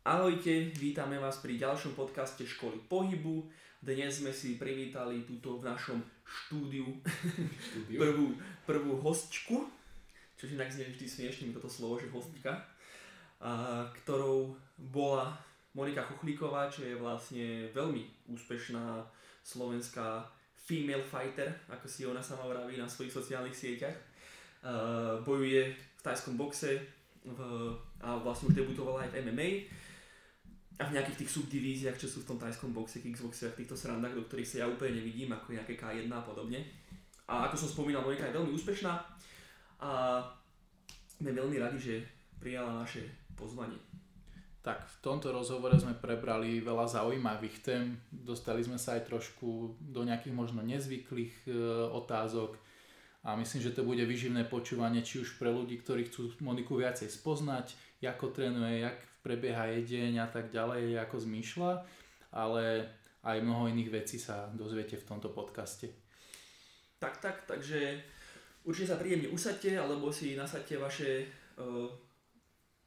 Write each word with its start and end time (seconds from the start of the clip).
Ahojte, 0.00 0.72
vítame 0.80 1.20
vás 1.20 1.44
pri 1.44 1.60
ďalšom 1.60 1.92
podcaste 1.92 2.48
Školy 2.48 2.80
pohybu. 2.88 3.44
Dnes 3.84 4.24
sme 4.24 4.32
si 4.32 4.56
privítali 4.56 5.28
túto 5.28 5.60
v 5.60 5.68
našom 5.68 6.00
štúdiu, 6.24 6.88
štúdiu. 7.60 8.00
prvú, 8.08 8.26
prvú 8.64 8.96
hostčku, 8.96 9.68
čo 10.40 10.48
inak 10.48 10.72
znie 10.72 10.88
vždy 10.88 11.04
smiešne 11.04 11.44
mi 11.44 11.52
toto 11.52 11.68
slovo, 11.68 12.00
že 12.00 12.08
hostka, 12.08 12.64
a, 13.44 13.84
ktorou 14.00 14.56
bola 14.88 15.36
Monika 15.76 16.00
Chochlíková, 16.00 16.72
čo 16.72 16.80
je 16.88 16.96
vlastne 16.96 17.68
veľmi 17.76 18.32
úspešná 18.32 19.04
slovenská 19.44 20.24
female 20.56 21.04
fighter, 21.04 21.52
ako 21.68 21.84
si 21.84 22.08
ona 22.08 22.24
sama 22.24 22.48
vraví 22.48 22.80
na 22.80 22.88
svojich 22.88 23.12
sociálnych 23.12 23.52
sieťach. 23.52 24.00
A, 24.64 25.20
bojuje 25.20 25.76
v 25.76 26.00
tajskom 26.00 26.40
boxe 26.40 26.80
v, 27.20 27.40
a 28.00 28.16
vlastne 28.16 28.48
už 28.48 28.56
debutovala 28.64 29.04
aj 29.04 29.12
v 29.12 29.28
MMA 29.28 29.48
a 30.80 30.88
v 30.88 30.96
nejakých 30.96 31.20
tých 31.24 31.34
subdivíziách, 31.36 32.00
čo 32.00 32.08
sú 32.08 32.24
v 32.24 32.32
tom 32.32 32.38
tajskom 32.40 32.72
boxe, 32.72 33.04
kickboxe 33.04 33.52
v 33.52 33.58
týchto 33.60 33.76
srandách, 33.76 34.16
do 34.16 34.24
ktorých 34.24 34.48
sa 34.48 34.56
ja 34.64 34.66
úplne 34.66 34.96
nevidím, 34.96 35.28
ako 35.36 35.52
nejaké 35.52 35.76
K1 35.76 36.08
a 36.08 36.24
podobne. 36.24 36.64
A 37.28 37.52
ako 37.52 37.56
som 37.60 37.68
spomínal, 37.68 38.00
Monika 38.00 38.24
je 38.24 38.40
veľmi 38.40 38.56
úspešná 38.56 38.92
a 39.84 39.90
sme 41.20 41.36
veľmi 41.36 41.60
radi, 41.60 41.76
že 41.76 41.94
prijala 42.40 42.80
naše 42.80 43.04
pozvanie. 43.36 43.76
Tak 44.64 44.88
v 44.88 44.96
tomto 45.04 45.28
rozhovore 45.36 45.76
sme 45.76 45.92
prebrali 46.00 46.64
veľa 46.64 46.88
zaujímavých 46.88 47.56
tém, 47.60 48.00
dostali 48.08 48.64
sme 48.64 48.80
sa 48.80 48.96
aj 48.96 49.08
trošku 49.08 49.76
do 49.84 50.00
nejakých 50.04 50.32
možno 50.36 50.64
nezvyklých 50.64 51.48
e, 51.48 51.52
otázok 51.92 52.56
a 53.24 53.36
myslím, 53.36 53.60
že 53.60 53.76
to 53.76 53.84
bude 53.84 54.00
vyživné 54.04 54.48
počúvanie 54.48 55.04
či 55.04 55.20
už 55.20 55.36
pre 55.36 55.52
ľudí, 55.52 55.80
ktorí 55.80 56.08
chcú 56.08 56.32
Moniku 56.40 56.76
viacej 56.76 57.08
spoznať, 57.08 57.76
ako 58.00 58.32
trénuje, 58.32 58.84
jak 58.84 58.96
prebieha 59.20 59.68
jedeň 59.76 60.24
a 60.24 60.28
tak 60.28 60.48
ďalej, 60.48 60.96
ako 61.00 61.16
zmýšľa, 61.20 61.72
ale 62.32 62.88
aj 63.24 63.44
mnoho 63.44 63.68
iných 63.68 63.92
vecí 63.92 64.16
sa 64.16 64.48
dozviete 64.52 64.96
v 64.96 65.06
tomto 65.06 65.28
podcaste. 65.28 65.92
Tak, 67.00 67.20
tak, 67.20 67.36
takže 67.48 68.00
určite 68.64 68.92
sa 68.92 69.00
príjemne 69.00 69.28
usadte, 69.32 69.76
alebo 69.76 70.12
si 70.12 70.36
nasadte 70.36 70.76
vaše 70.76 71.28
uh, 71.60 71.88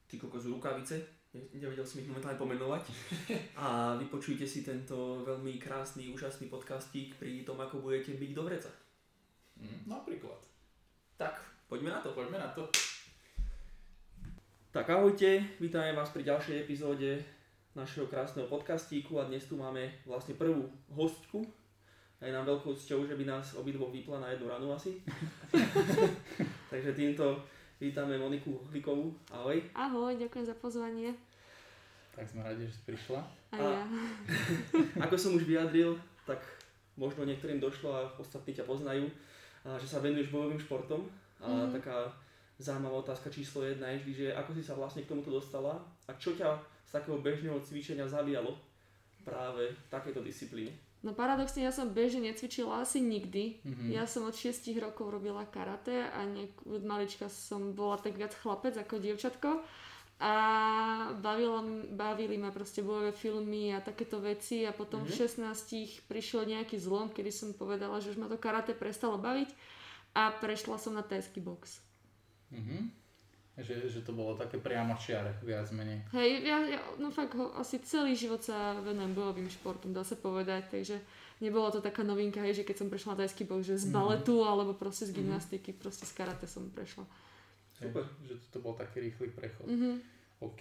ty 0.06 0.18
kokos 0.18 0.46
rukavice, 0.46 1.02
nevedel 1.34 1.82
som 1.82 1.98
ich 1.98 2.06
momentálne 2.06 2.38
pomenovať 2.38 2.84
a 3.66 3.98
vypočujte 3.98 4.46
si 4.46 4.62
tento 4.62 5.26
veľmi 5.26 5.58
krásny, 5.58 6.10
úžasný 6.14 6.46
podcastík 6.46 7.18
pri 7.18 7.42
tom, 7.42 7.58
ako 7.58 7.82
budete 7.82 8.14
byť 8.14 8.30
do 8.30 8.42
vreca. 8.46 8.70
Mm, 9.58 9.90
napríklad. 9.90 10.38
Tak, 11.18 11.42
poďme 11.66 11.90
na 11.90 12.00
to. 12.02 12.10
Poďme 12.14 12.38
na 12.38 12.50
to. 12.54 12.93
Tak 14.74 14.90
ahojte, 14.90 15.38
vítame 15.62 15.94
vás 15.94 16.10
pri 16.10 16.26
ďalšej 16.26 16.66
epizóde 16.66 17.22
našeho 17.78 18.10
krásneho 18.10 18.50
podcastíku 18.50 19.22
a 19.22 19.30
dnes 19.30 19.46
tu 19.46 19.54
máme 19.54 19.86
vlastne 20.02 20.34
prvú 20.34 20.66
hostku. 20.90 21.46
A 22.18 22.26
je 22.26 22.34
nám 22.34 22.42
veľkou 22.42 22.74
cťou, 22.74 23.06
že 23.06 23.14
by 23.14 23.22
nás 23.22 23.54
obidvoch 23.54 23.94
vypla 23.94 24.18
na 24.18 24.34
jednu 24.34 24.50
ranu 24.50 24.74
asi. 24.74 24.98
Takže 26.74 26.90
týmto 26.90 27.38
vítame 27.78 28.18
Moniku 28.18 28.66
Hlikovú. 28.74 29.14
Ahoj. 29.30 29.62
Ahoj, 29.78 30.18
ďakujem 30.18 30.42
za 30.42 30.58
pozvanie. 30.58 31.14
Tak 32.18 32.34
sme 32.34 32.42
radi, 32.42 32.66
že 32.66 32.74
si 32.74 32.82
prišla. 32.82 33.22
A, 33.54 33.62
ja. 33.62 33.78
ako 35.06 35.14
som 35.14 35.38
už 35.38 35.46
vyjadril, 35.46 35.94
tak 36.26 36.42
možno 36.98 37.22
niektorým 37.22 37.62
došlo 37.62 37.94
a 37.94 38.10
ostatní 38.18 38.50
ťa 38.50 38.66
poznajú, 38.66 39.06
a 39.62 39.78
že 39.78 39.86
sa 39.86 40.02
venuješ 40.02 40.34
bojovým 40.34 40.58
športom. 40.58 41.06
A 41.38 41.46
mm-hmm. 41.46 41.78
taká 41.78 42.10
zaujímavá 42.58 43.02
otázka 43.02 43.30
číslo 43.30 43.66
jedna 43.66 43.90
je 43.90 43.98
vždy, 44.02 44.12
že 44.14 44.26
ako 44.34 44.50
si 44.54 44.62
sa 44.62 44.78
vlastne 44.78 45.02
k 45.02 45.10
tomuto 45.10 45.30
dostala 45.30 45.82
a 46.06 46.12
čo 46.14 46.38
ťa 46.38 46.58
z 46.86 46.90
takého 46.94 47.18
bežného 47.18 47.58
cvičenia 47.62 48.06
zavíjalo 48.06 48.54
práve 49.26 49.74
v 49.74 49.86
takejto 49.90 50.20
disciplíne? 50.22 50.70
No 51.04 51.12
paradoxne 51.12 51.60
ja 51.60 51.68
som 51.68 51.92
bežne 51.92 52.32
necvičila 52.32 52.80
asi 52.80 52.96
nikdy. 53.04 53.60
Mm-hmm. 53.60 53.88
Ja 53.92 54.08
som 54.08 54.24
od 54.24 54.32
6 54.32 54.72
rokov 54.80 55.12
robila 55.12 55.44
karate 55.44 56.08
a 56.08 56.24
niek- 56.24 56.64
od 56.64 56.80
malička 56.80 57.28
som 57.28 57.76
bola 57.76 58.00
tak 58.00 58.16
viac 58.16 58.32
chlapec 58.32 58.72
ako 58.80 59.04
dievčatko. 59.04 59.60
A 60.24 60.34
bavilo, 61.20 61.60
bavili 61.92 62.40
ma 62.40 62.48
proste 62.48 62.80
bojové 62.80 63.12
filmy 63.12 63.76
a 63.76 63.84
takéto 63.84 64.16
veci 64.16 64.64
a 64.64 64.72
potom 64.72 65.04
mm-hmm. 65.04 65.44
v 65.44 66.00
16 66.00 66.08
prišiel 66.08 66.48
nejaký 66.48 66.80
zlom, 66.80 67.12
kedy 67.12 67.28
som 67.28 67.52
povedala, 67.52 68.00
že 68.00 68.16
už 68.16 68.24
ma 68.24 68.32
to 68.32 68.40
karate 68.40 68.72
prestalo 68.72 69.20
baviť 69.20 69.52
a 70.16 70.32
prešla 70.40 70.80
som 70.80 70.96
na 70.96 71.04
tajský 71.04 71.44
box. 71.44 71.83
Mm-hmm. 72.54 72.82
Že, 73.54 73.86
že 73.86 74.00
to 74.02 74.10
bolo 74.10 74.34
také 74.34 74.58
priamo 74.58 74.98
čiare, 74.98 75.38
viac 75.46 75.70
menej. 75.70 76.02
Hej, 76.10 76.42
ja, 76.42 76.58
ja 76.74 76.80
no 76.98 77.14
fakt 77.14 77.38
ho, 77.38 77.54
asi 77.54 77.78
celý 77.86 78.18
život 78.18 78.42
sa 78.42 78.74
venujem 78.82 79.14
bojovým 79.14 79.46
športom, 79.46 79.94
dá 79.94 80.02
sa 80.02 80.18
povedať, 80.18 80.74
takže 80.74 80.98
nebolo 81.38 81.70
to 81.70 81.78
taká 81.78 82.02
novinka, 82.02 82.42
hej, 82.42 82.62
že 82.62 82.66
keď 82.66 82.82
som 82.82 82.90
prešla 82.90 83.14
na 83.14 83.22
tajský 83.22 83.46
bok, 83.46 83.62
že 83.62 83.78
z 83.78 83.90
mhm. 83.90 83.94
baletu 83.94 84.42
mm-hmm. 84.42 84.50
alebo 84.50 84.72
proste 84.74 85.06
z 85.06 85.14
mhm. 85.14 85.18
gymnastiky, 85.22 85.70
mm-hmm. 85.70 85.82
proste 85.86 86.02
z 86.02 86.12
karate 86.18 86.46
som 86.50 86.66
prešla. 86.66 87.06
Super. 87.78 88.02
Hej, 88.26 88.26
že 88.26 88.34
to 88.50 88.58
bol 88.58 88.74
taký 88.74 89.06
rýchly 89.06 89.30
prechod. 89.30 89.70
Mm-hmm. 89.70 89.94
OK, 90.42 90.60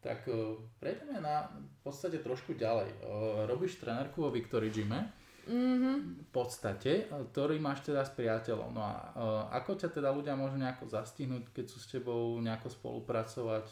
tak 0.00 0.24
uh, 0.32 0.56
prejdeme 0.80 1.20
na 1.20 1.52
v 1.52 1.78
podstate 1.84 2.24
trošku 2.24 2.56
ďalej. 2.56 2.88
Uh, 3.04 3.44
robíš 3.44 3.76
trenérku 3.76 4.24
vo 4.24 4.32
Victory 4.32 4.72
Gyme. 4.72 5.21
Mm-hmm. 5.42 5.94
V 6.22 6.30
podstate, 6.30 7.10
ktorý 7.10 7.58
máš 7.58 7.82
teda 7.82 8.06
s 8.06 8.14
priateľom. 8.14 8.70
No 8.70 8.82
a 8.82 8.94
uh, 8.94 9.42
ako 9.50 9.74
ťa 9.74 9.90
teda 9.90 10.14
ľudia 10.14 10.38
môžu 10.38 10.54
nejako 10.54 10.86
zastihnúť, 10.86 11.50
keď 11.50 11.66
sú 11.66 11.78
s 11.82 11.90
tebou 11.90 12.38
nejako 12.38 12.70
spolupracovať? 12.70 13.66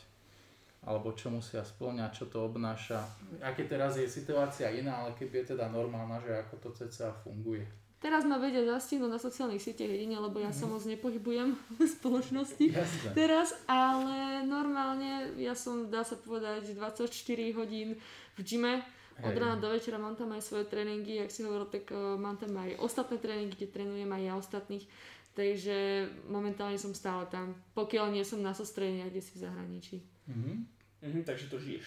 Alebo 0.81 1.13
čo 1.13 1.29
musia 1.29 1.61
splňať, 1.61 2.25
čo 2.25 2.25
to 2.33 2.49
obnáša? 2.49 3.05
Aké 3.45 3.69
teraz 3.69 4.01
je 4.01 4.09
situácia 4.09 4.73
iná, 4.73 5.05
ale 5.05 5.13
keby 5.13 5.45
je 5.45 5.53
teda 5.53 5.69
normálna, 5.69 6.17
že 6.25 6.33
ako 6.41 6.55
to 6.57 6.69
cca 6.73 7.13
funguje? 7.21 7.69
Teraz 8.01 8.25
ma 8.25 8.41
vedia 8.41 8.65
zastihnúť 8.65 9.13
na 9.13 9.21
sociálnych 9.21 9.61
sieťach 9.61 9.93
jedine, 9.93 10.17
lebo 10.17 10.41
ja 10.41 10.49
mm. 10.49 10.57
sa 10.57 10.65
mhm. 10.65 10.73
moc 10.73 10.83
nepohybujem 10.89 11.49
v 11.77 11.81
spoločnosti 11.85 12.67
Jasne. 12.73 13.13
teraz, 13.13 13.53
ale 13.69 14.41
normálne 14.49 15.37
ja 15.37 15.53
som, 15.53 15.93
dá 15.93 16.01
sa 16.01 16.17
povedať, 16.17 16.73
24 16.73 17.13
hodín 17.61 18.01
v 18.35 18.41
gyme 18.41 18.81
od 19.25 19.37
rána 19.37 19.57
do 19.61 19.69
večera 19.69 20.01
mám 20.01 20.17
tam 20.17 20.33
aj 20.33 20.43
svoje 20.43 20.65
tréningy, 20.65 21.21
ak 21.21 21.31
si 21.33 21.45
hovoril, 21.45 21.69
tak 21.69 21.89
uh, 21.93 22.17
mám 22.17 22.41
tam 22.41 22.57
aj 22.57 22.81
ostatné 22.81 23.21
tréningy, 23.21 23.53
kde 23.57 23.69
trénujem 23.69 24.11
aj 24.11 24.23
ja 24.23 24.35
ostatných. 24.37 24.85
Takže 25.31 26.11
momentálne 26.27 26.77
som 26.77 26.91
stále 26.91 27.25
tam, 27.31 27.55
pokiaľ 27.79 28.11
nie 28.11 28.27
som 28.27 28.43
na 28.43 28.51
sústredení 28.51 29.07
kde 29.07 29.23
si 29.23 29.39
v 29.39 29.43
zahraničí. 29.47 29.97
Mm-hmm. 30.27 30.57
Mm-hmm, 31.07 31.23
takže 31.23 31.47
to 31.47 31.57
žiješ. 31.57 31.87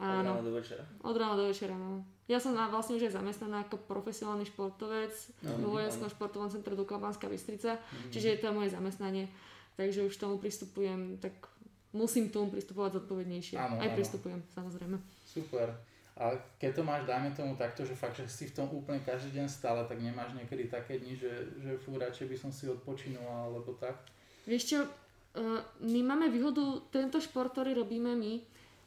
Áno. 0.00 0.32
Od 0.32 0.40
rána 0.40 0.44
do 0.48 0.52
večera. 0.56 0.84
Od 1.04 1.16
rána 1.16 1.36
do 1.36 1.46
večera, 1.52 1.76
no. 1.76 2.08
Ja 2.24 2.40
som 2.40 2.56
na, 2.56 2.72
vlastne 2.72 2.96
už 2.96 3.12
aj 3.12 3.20
zamestnaná 3.20 3.68
ako 3.68 3.84
profesionálny 3.84 4.48
športovec 4.48 5.12
mm-hmm. 5.12 5.60
vo 5.60 5.76
Vojenskom 5.76 6.08
športovom 6.08 6.48
centre 6.48 6.72
Duklabanská 6.72 7.28
Bystrica, 7.28 7.76
mm-hmm. 7.76 8.10
čiže 8.10 8.26
je 8.32 8.38
to 8.40 8.56
moje 8.56 8.72
zamestnanie. 8.72 9.28
Takže 9.76 10.08
už 10.08 10.16
tomu 10.16 10.40
pristupujem, 10.40 11.20
tak 11.20 11.36
musím 11.92 12.32
tomu 12.32 12.48
pristupovať 12.48 13.02
zodpovednejšie. 13.02 13.56
Áno, 13.60 13.76
aj 13.76 13.88
áno. 13.92 13.96
pristupujem, 13.96 14.40
samozrejme. 14.56 14.96
Super. 15.26 15.74
A 16.20 16.36
keď 16.60 16.76
to 16.76 16.82
máš, 16.84 17.08
dajme 17.08 17.32
tomu 17.32 17.56
takto, 17.56 17.80
že 17.80 17.96
fakt, 17.96 18.20
že 18.20 18.28
si 18.28 18.44
v 18.44 18.52
tom 18.52 18.68
úplne 18.68 19.00
každý 19.00 19.40
deň 19.40 19.48
stále, 19.48 19.80
tak 19.88 19.96
nemáš 20.04 20.36
niekedy 20.36 20.68
také 20.68 21.00
dni, 21.00 21.16
že, 21.16 21.32
že 21.56 21.80
fú, 21.80 21.96
radšej 21.96 22.28
by 22.28 22.36
som 22.36 22.52
si 22.52 22.68
odpočinula, 22.68 23.48
alebo 23.48 23.72
tak? 23.80 23.96
Vieš 24.44 24.62
čo, 24.68 24.78
uh, 24.84 25.64
my 25.80 26.00
máme 26.04 26.28
výhodu, 26.28 26.84
tento 26.92 27.24
šport, 27.24 27.56
ktorý 27.56 27.72
robíme 27.72 28.12
my, 28.12 28.36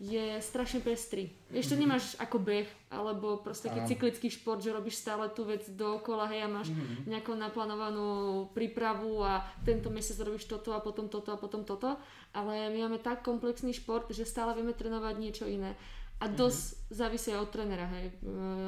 je 0.04 0.36
strašne 0.44 0.84
pestrý. 0.84 1.32
Vieš, 1.48 1.74
to 1.74 1.76
mhm. 1.80 1.82
nemáš 1.88 2.06
ako 2.20 2.38
beh, 2.38 2.70
alebo 2.92 3.40
proste 3.40 3.72
taký 3.72 3.96
cyklický 3.96 4.28
šport, 4.28 4.60
že 4.60 4.76
robíš 4.76 5.00
stále 5.00 5.32
tú 5.32 5.48
vec 5.48 5.64
dookola, 5.74 6.28
hej, 6.28 6.44
a 6.44 6.50
máš 6.52 6.70
mm-hmm. 6.76 7.08
nejakú 7.08 7.32
naplánovanú 7.40 8.46
prípravu 8.52 9.24
a 9.24 9.42
tento 9.64 9.88
mesiac 9.94 10.20
robíš 10.28 10.46
toto 10.50 10.76
a 10.76 10.84
potom 10.84 11.08
toto 11.08 11.32
a 11.32 11.38
potom 11.40 11.64
toto. 11.64 11.96
Ale 12.36 12.68
my 12.74 12.90
máme 12.90 13.00
tak 13.00 13.24
komplexný 13.24 13.72
šport, 13.72 14.10
že 14.12 14.28
stále 14.28 14.52
vieme 14.58 14.76
trénovať 14.76 15.16
niečo 15.18 15.46
iné. 15.48 15.78
A 16.22 16.26
mhm. 16.30 16.36
dosť 16.38 16.62
mm-hmm. 16.62 16.94
závisí 16.94 17.30
aj 17.34 17.40
od 17.42 17.50
trénera, 17.50 17.88
hej. 17.98 18.06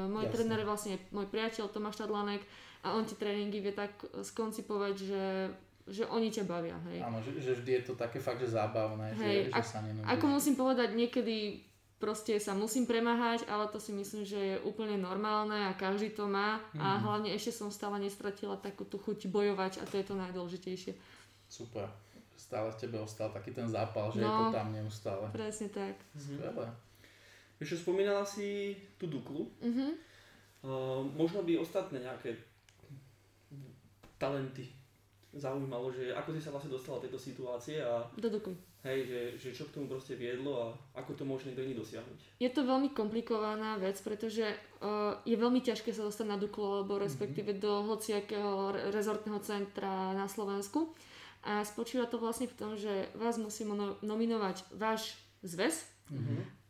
Môj 0.09 0.25
Jasne. 0.27 0.33
tréner 0.33 0.59
je 0.61 0.69
vlastne 0.69 0.93
môj 1.13 1.27
priateľ 1.29 1.65
Tomáš 1.69 2.01
Tadlanek 2.01 2.41
a 2.85 2.93
on 2.93 3.05
ti 3.05 3.17
tréningy 3.17 3.59
vie 3.61 3.73
tak 3.73 3.93
skoncipovať, 4.23 4.95
že 4.97 5.23
že 5.85 6.01
oni 6.09 6.33
ťa 6.33 6.49
bavia, 6.49 6.73
hej. 6.89 6.97
Áno, 7.05 7.21
že, 7.21 7.37
že 7.37 7.61
vždy 7.61 7.71
je 7.77 7.83
to 7.85 7.93
také 7.93 8.17
fakt, 8.17 8.41
že 8.41 8.57
zábavné, 8.57 9.13
hej, 9.21 9.53
že, 9.53 9.53
že 9.53 9.69
sa 9.69 9.85
nenudíš. 9.85 10.09
Ako 10.17 10.25
musím 10.25 10.57
povedať, 10.57 10.97
niekedy 10.97 11.61
proste 12.01 12.41
sa 12.41 12.57
musím 12.57 12.89
premáhať, 12.89 13.45
ale 13.45 13.69
to 13.69 13.77
si 13.77 13.93
myslím, 13.93 14.25
že 14.25 14.39
je 14.39 14.55
úplne 14.65 14.97
normálne 14.99 15.69
a 15.69 15.77
každý 15.77 16.11
to 16.11 16.25
má 16.25 16.57
mm-hmm. 16.57 16.81
a 16.81 16.87
mhm. 16.97 17.01
hlavne 17.05 17.29
ešte 17.37 17.53
som 17.53 17.69
stále 17.69 18.01
nestratila 18.01 18.57
takú 18.57 18.83
tú 18.83 18.97
chuť 18.97 19.29
bojovať 19.29 19.81
a 19.81 19.83
to 19.85 20.01
je 20.01 20.05
to 20.05 20.15
najdôležitejšie. 20.17 20.93
Super. 21.45 21.87
Stále 22.35 22.67
v 22.73 22.77
tebe 22.77 22.97
ostal 22.99 23.31
taký 23.31 23.55
ten 23.55 23.69
zápal, 23.69 24.11
že 24.11 24.19
no, 24.19 24.27
je 24.27 24.33
to 24.37 24.45
tam 24.53 24.69
neustále. 24.75 25.25
Presne 25.31 25.71
tak. 25.71 25.95
Skvelé. 26.19 26.67
Vieš, 27.55 27.81
spomínala 27.81 28.27
si 28.27 28.75
tú 28.99 29.07
Duklu. 29.07 29.47
Uh-huh. 29.63 29.91
Uh, 30.65 31.01
možno 31.15 31.41
by 31.41 31.61
ostatné 31.61 32.03
nejaké 32.03 32.35
talenty 34.17 34.71
zaujímalo, 35.35 35.91
že 35.91 36.15
ako 36.15 36.31
si 36.31 36.39
sa 36.39 36.51
vlastne 36.51 36.71
dostala 36.71 36.99
do 36.99 37.03
tejto 37.07 37.19
situácie 37.19 37.83
a 37.83 38.07
Do 38.15 38.31
Dukly. 38.31 38.55
hej, 38.87 38.99
že, 39.03 39.19
že 39.35 39.49
čo 39.51 39.67
k 39.67 39.75
tomu 39.75 39.91
proste 39.91 40.15
viedlo 40.15 40.55
a 40.55 40.65
ako 40.95 41.11
to 41.11 41.23
môže 41.27 41.43
niekto 41.43 41.67
iný 41.67 41.75
dosiahnuť. 41.75 42.39
Je 42.39 42.47
to 42.47 42.63
veľmi 42.63 42.95
komplikovaná 42.95 43.75
vec, 43.75 43.99
pretože 43.99 44.47
uh, 44.47 45.19
je 45.27 45.35
veľmi 45.35 45.59
ťažké 45.59 45.91
sa 45.91 46.07
dostať 46.07 46.27
na 46.31 46.39
Duklu 46.39 46.79
alebo 46.79 46.95
respektíve 46.95 47.59
do 47.59 47.83
hociakého 47.83 48.71
re- 48.71 48.95
rezortného 48.95 49.43
centra 49.43 50.15
na 50.15 50.31
Slovensku. 50.31 50.95
A 51.45 51.61
spočíva 51.61 52.09
to 52.09 52.17
vlastne 52.17 52.49
v 52.49 52.57
tom, 52.57 52.71
že 52.73 53.11
vás 53.13 53.37
musí 53.37 53.67
nominovať 54.01 54.65
váš 54.73 55.13
zväz 55.43 55.83
Mhm. 56.05 56.64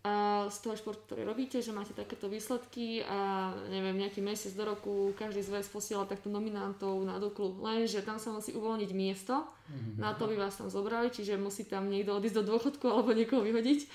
Z 0.54 0.58
toho 0.62 0.78
športu, 0.78 1.02
ktorý 1.10 1.26
robíte, 1.26 1.58
že 1.66 1.74
máte 1.74 1.98
takéto 1.98 2.30
výsledky 2.30 3.02
a 3.02 3.50
neviem, 3.74 3.98
nejaký 3.98 4.22
mesiac 4.22 4.54
do 4.54 4.64
roku 4.64 4.94
každý 5.18 5.42
zväz 5.42 5.66
posiela 5.74 6.06
takto 6.06 6.30
nominantov 6.30 7.02
na 7.02 7.18
Duklu. 7.18 7.58
Lenže 7.58 8.06
tam 8.06 8.22
sa 8.22 8.30
musí 8.30 8.54
uvoľniť 8.54 8.92
miesto, 8.94 9.42
Mhm. 9.66 9.98
na 9.98 10.14
to 10.14 10.30
by 10.30 10.38
vás 10.38 10.54
tam 10.62 10.70
zobrali, 10.70 11.10
čiže 11.10 11.42
musí 11.42 11.66
tam 11.66 11.90
niekto 11.90 12.14
odísť 12.14 12.38
do 12.38 12.54
dôchodku 12.54 12.86
alebo 12.86 13.18
niekoho 13.18 13.42
vyhodiť. 13.42 13.90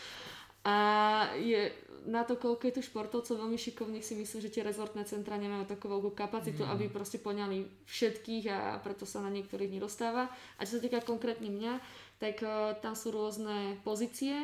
A 0.67 0.77
je 1.41 1.73
na 2.09 2.25
to, 2.25 2.37
koľko 2.37 2.69
je 2.69 2.75
tu 2.81 2.83
športovcov 2.85 3.37
veľmi 3.37 3.61
šikovných, 3.61 4.05
si 4.05 4.17
myslím, 4.17 4.41
že 4.41 4.53
tie 4.53 4.65
rezortné 4.65 5.05
centra 5.05 5.37
nemajú 5.37 5.69
takú 5.69 5.89
veľkú 5.89 6.17
kapacitu, 6.17 6.65
Mm. 6.65 6.71
aby 6.73 6.85
proste 6.89 7.21
poňali 7.21 7.65
všetkých 7.85 8.45
a 8.49 8.81
preto 8.81 9.05
sa 9.05 9.21
na 9.21 9.29
niektorých 9.29 9.69
nedostáva. 9.69 10.33
A 10.57 10.61
čo 10.65 10.81
sa 10.81 10.85
týka 10.85 11.05
konkrétne 11.05 11.53
mňa, 11.53 11.81
tak 12.21 12.45
uh, 12.45 12.77
tam 12.85 12.93
sú 12.93 13.13
rôzne 13.13 13.81
pozície 13.81 14.37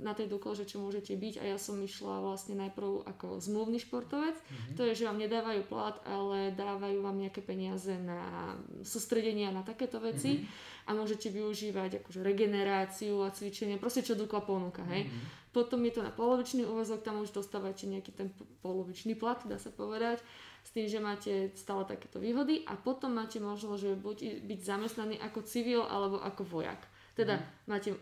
na 0.00 0.12
tej 0.12 0.28
Dukle, 0.28 0.52
že 0.56 0.68
čo 0.68 0.80
môžete 0.80 1.16
byť 1.16 1.40
a 1.40 1.44
ja 1.44 1.58
som 1.60 1.76
išla 1.76 2.20
vlastne 2.20 2.56
najprv 2.56 3.04
ako 3.04 3.40
zmluvný 3.40 3.80
športovec. 3.80 4.36
Mhm. 4.36 4.76
To 4.76 4.82
je, 4.88 4.92
že 4.96 5.08
vám 5.08 5.20
nedávajú 5.20 5.62
plat, 5.68 5.96
ale 6.04 6.52
dávajú 6.52 7.00
vám 7.04 7.16
nejaké 7.16 7.40
peniaze 7.44 7.96
na 7.96 8.56
sústredenia 8.84 9.52
na 9.52 9.64
takéto 9.64 10.00
veci 10.00 10.40
Mhm. 10.40 10.44
a 10.88 10.90
môžete 10.96 11.28
využívať 11.32 12.04
akože 12.04 12.20
regeneráciu 12.20 13.24
a 13.24 13.32
cvičenie, 13.32 13.80
proste 13.80 14.04
čo 14.04 14.16
Dukla 14.16 14.40
ponúka, 14.44 14.84
hej. 14.88 15.08
Mhm. 15.08 15.40
Potom 15.50 15.82
je 15.82 15.92
to 15.98 16.06
na 16.06 16.14
polovičný 16.14 16.62
úvezok, 16.62 17.02
tam 17.02 17.24
už 17.24 17.34
dostávate 17.34 17.82
nejaký 17.82 18.14
ten 18.14 18.30
polovičný 18.62 19.18
plat, 19.18 19.40
dá 19.48 19.58
sa 19.58 19.74
povedať, 19.74 20.22
s 20.62 20.70
tým, 20.76 20.86
že 20.86 21.00
máte 21.00 21.32
stále 21.56 21.88
takéto 21.88 22.20
výhody 22.20 22.62
a 22.68 22.76
potom 22.76 23.16
máte 23.16 23.40
možnosť, 23.40 23.80
že 23.80 23.90
buď 23.96 24.16
byť 24.44 24.60
zamestnaný 24.60 25.16
ako 25.18 25.40
civil 25.42 25.82
alebo 25.88 26.20
ako 26.20 26.44
vojak. 26.44 26.78
Teda 27.18 27.42
máte 27.66 27.96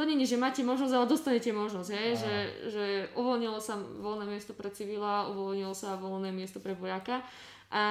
to 0.00 0.08
je, 0.08 0.24
že 0.24 0.40
máte 0.40 0.64
možnosť, 0.64 0.92
ale 0.96 1.04
dostanete 1.04 1.52
možnosť, 1.52 1.90
hej? 1.92 2.08
Že, 2.16 2.34
že 2.72 2.84
uvoľnilo 3.20 3.60
sa 3.60 3.76
voľné 3.76 4.24
miesto 4.24 4.56
pre 4.56 4.72
civila, 4.72 5.28
uvoľnilo 5.28 5.76
sa 5.76 6.00
voľné 6.00 6.32
miesto 6.32 6.56
pre 6.56 6.72
vojaka 6.72 7.20
a 7.68 7.84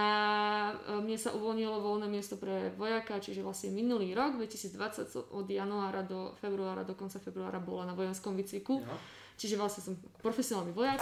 e, 0.90 0.98
mne 1.06 1.16
sa 1.22 1.32
uvoľnilo 1.38 1.78
voľné 1.80 2.10
miesto 2.10 2.36
pre 2.36 2.74
vojaka, 2.74 3.22
čiže 3.22 3.46
vlastne 3.46 3.70
minulý 3.70 4.18
rok, 4.18 4.42
2020 4.42 5.06
som 5.06 5.24
od 5.30 5.46
januára 5.46 6.02
do 6.02 6.34
februára, 6.42 6.82
do 6.82 6.98
konca 6.98 7.22
februára 7.22 7.62
bola 7.62 7.86
na 7.86 7.94
vojenskom 7.94 8.34
výcviku, 8.34 8.82
Ja. 8.82 8.98
čiže 9.38 9.56
vlastne 9.56 9.86
som 9.86 9.94
profesionálny 10.20 10.74
vojak 10.74 11.00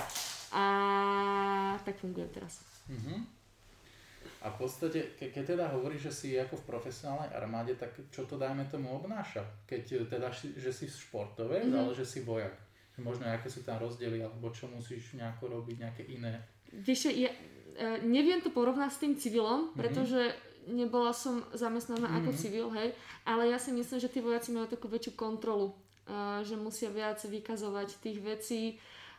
a 0.52 0.64
tak 1.88 1.98
fungujem 2.04 2.30
teraz. 2.36 2.60
Mhm. 2.92 3.37
A 4.38 4.54
v 4.54 4.58
podstate, 4.60 5.18
ke, 5.18 5.34
keď 5.34 5.58
teda 5.58 5.66
hovoríš, 5.74 6.08
že 6.08 6.14
si 6.14 6.28
ako 6.38 6.62
v 6.62 6.68
profesionálnej 6.70 7.34
armáde, 7.34 7.74
tak 7.74 7.90
čo 8.14 8.24
to 8.24 8.38
dajme 8.38 8.70
tomu 8.70 8.94
obnáša? 8.94 9.42
Keď 9.66 9.84
e, 9.92 9.98
teda, 10.06 10.30
že 10.34 10.70
si 10.70 10.86
športovec, 10.86 11.66
Mhm. 11.66 11.78
ale 11.78 11.92
že 11.98 12.06
si 12.06 12.22
vojak. 12.22 12.54
Možno 12.98 13.30
aké 13.30 13.46
sú 13.46 13.62
tam 13.62 13.78
rozdiely, 13.78 14.22
alebo 14.22 14.50
čo 14.50 14.66
musíš 14.68 15.14
nejako 15.14 15.62
robiť, 15.62 15.76
nejaké 15.78 16.04
iné. 16.10 16.42
Vieš, 16.72 17.14
ja 17.14 17.30
e, 17.78 18.02
neviem 18.02 18.42
to 18.42 18.50
porovnať 18.50 18.90
s 18.90 18.98
tým 18.98 19.14
civilom, 19.16 19.70
Mhm. 19.70 19.74
pretože 19.78 20.22
nebola 20.68 21.14
som 21.14 21.46
zamestnaná 21.54 22.10
ako 22.18 22.34
Mhm. 22.34 22.38
civil, 22.38 22.68
hej, 22.74 22.90
ale 23.24 23.50
ja 23.50 23.58
si 23.58 23.70
myslím, 23.72 24.02
že 24.02 24.10
tí 24.10 24.20
vojaci 24.20 24.50
majú 24.52 24.66
takú 24.66 24.90
väčšiu 24.90 25.14
kontrolu, 25.14 25.78
e, 26.04 26.42
že 26.42 26.58
musia 26.58 26.90
viac 26.90 27.22
vykazovať 27.22 28.02
tých 28.02 28.18
vecí. 28.20 28.62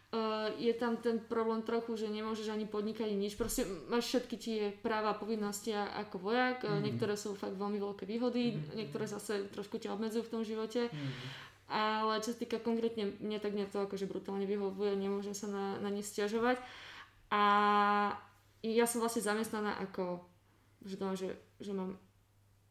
E, 0.09 0.19
je 0.57 0.73
tam 0.75 0.97
ten 0.97 1.21
problém 1.21 1.61
trochu, 1.63 1.97
že 1.97 2.09
nemôžeš 2.09 2.49
ani 2.49 2.65
podnikať 2.65 3.13
nič, 3.13 3.37
proste 3.37 3.69
máš 3.93 4.09
všetky 4.09 4.37
tie 4.41 4.61
práva 4.81 5.13
a 5.13 5.19
povinnosti 5.21 5.75
ako 5.75 6.33
vojak, 6.33 6.65
mm 6.65 6.81
niektoré 6.85 7.15
sú 7.19 7.37
fakt 7.37 7.59
veľmi 7.59 7.77
veľké 7.77 8.05
výhody, 8.09 8.57
niektoré 8.73 9.05
zase 9.05 9.51
trošku 9.53 9.77
ťa 9.83 9.93
obmedzujú 9.93 10.25
v 10.25 10.33
tom 10.33 10.43
živote. 10.47 10.89
Ale 11.69 12.25
čo 12.25 12.33
sa 12.33 12.41
týka 12.41 12.65
konkrétne 12.65 13.13
mne, 13.21 13.37
tak 13.37 13.53
mne 13.53 13.69
to 13.69 13.85
akože 13.85 14.09
brutálne 14.09 14.49
vyhovuje, 14.49 14.97
nemôžem 14.97 15.37
sa 15.37 15.53
na, 15.53 15.77
na 15.85 15.93
ne 15.93 16.01
stiažovať. 16.01 16.57
A 17.29 17.43
ja 18.65 18.89
som 18.89 19.05
vlastne 19.05 19.21
zamestnaná 19.21 19.77
ako, 19.85 20.25
že, 20.89 20.97
to, 20.97 21.07
že, 21.13 21.29
že 21.61 21.77
mám 21.77 22.01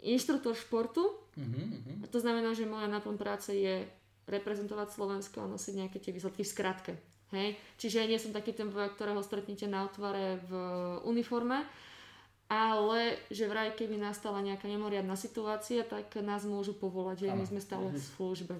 inštruktor 0.01 0.57
športu, 0.57 1.13
Mhm, 1.37 1.61
mhm. 1.61 1.93
a 2.03 2.05
to 2.09 2.17
znamená, 2.19 2.57
že 2.57 2.65
moja 2.65 2.89
náplň 2.89 3.15
práce 3.17 3.53
je 3.53 3.85
reprezentovať 4.25 4.89
Slovensko 4.89 5.45
a 5.45 5.51
nosiť 5.53 5.73
nejaké 5.77 5.97
tie 6.01 6.11
výsledky 6.11 6.41
v 6.41 6.49
skratke. 6.49 6.93
Hej? 7.29 7.49
Čiže 7.75 7.95
ja 7.97 8.07
nie 8.07 8.15
som 8.15 8.31
taký 8.31 8.51
ten 8.51 8.67
vojak, 8.67 8.93
ktorého 8.93 9.19
stretnete 9.19 9.65
na 9.65 9.83
otvare 9.83 10.39
v 10.43 10.51
uniforme, 11.03 11.63
ale 12.47 12.99
že 13.27 13.43
vraj 13.43 13.73
keby 13.73 13.97
nastala 13.97 14.39
nejaká 14.39 14.65
nemoriadná 14.65 15.13
situácia, 15.13 15.83
tak 15.83 16.07
nás 16.17 16.43
môžu 16.43 16.71
povolať, 16.73 17.17
že 17.21 17.35
my 17.35 17.43
sme 17.45 17.59
stále 17.59 17.85
v 17.85 17.99
službe. 17.99 18.55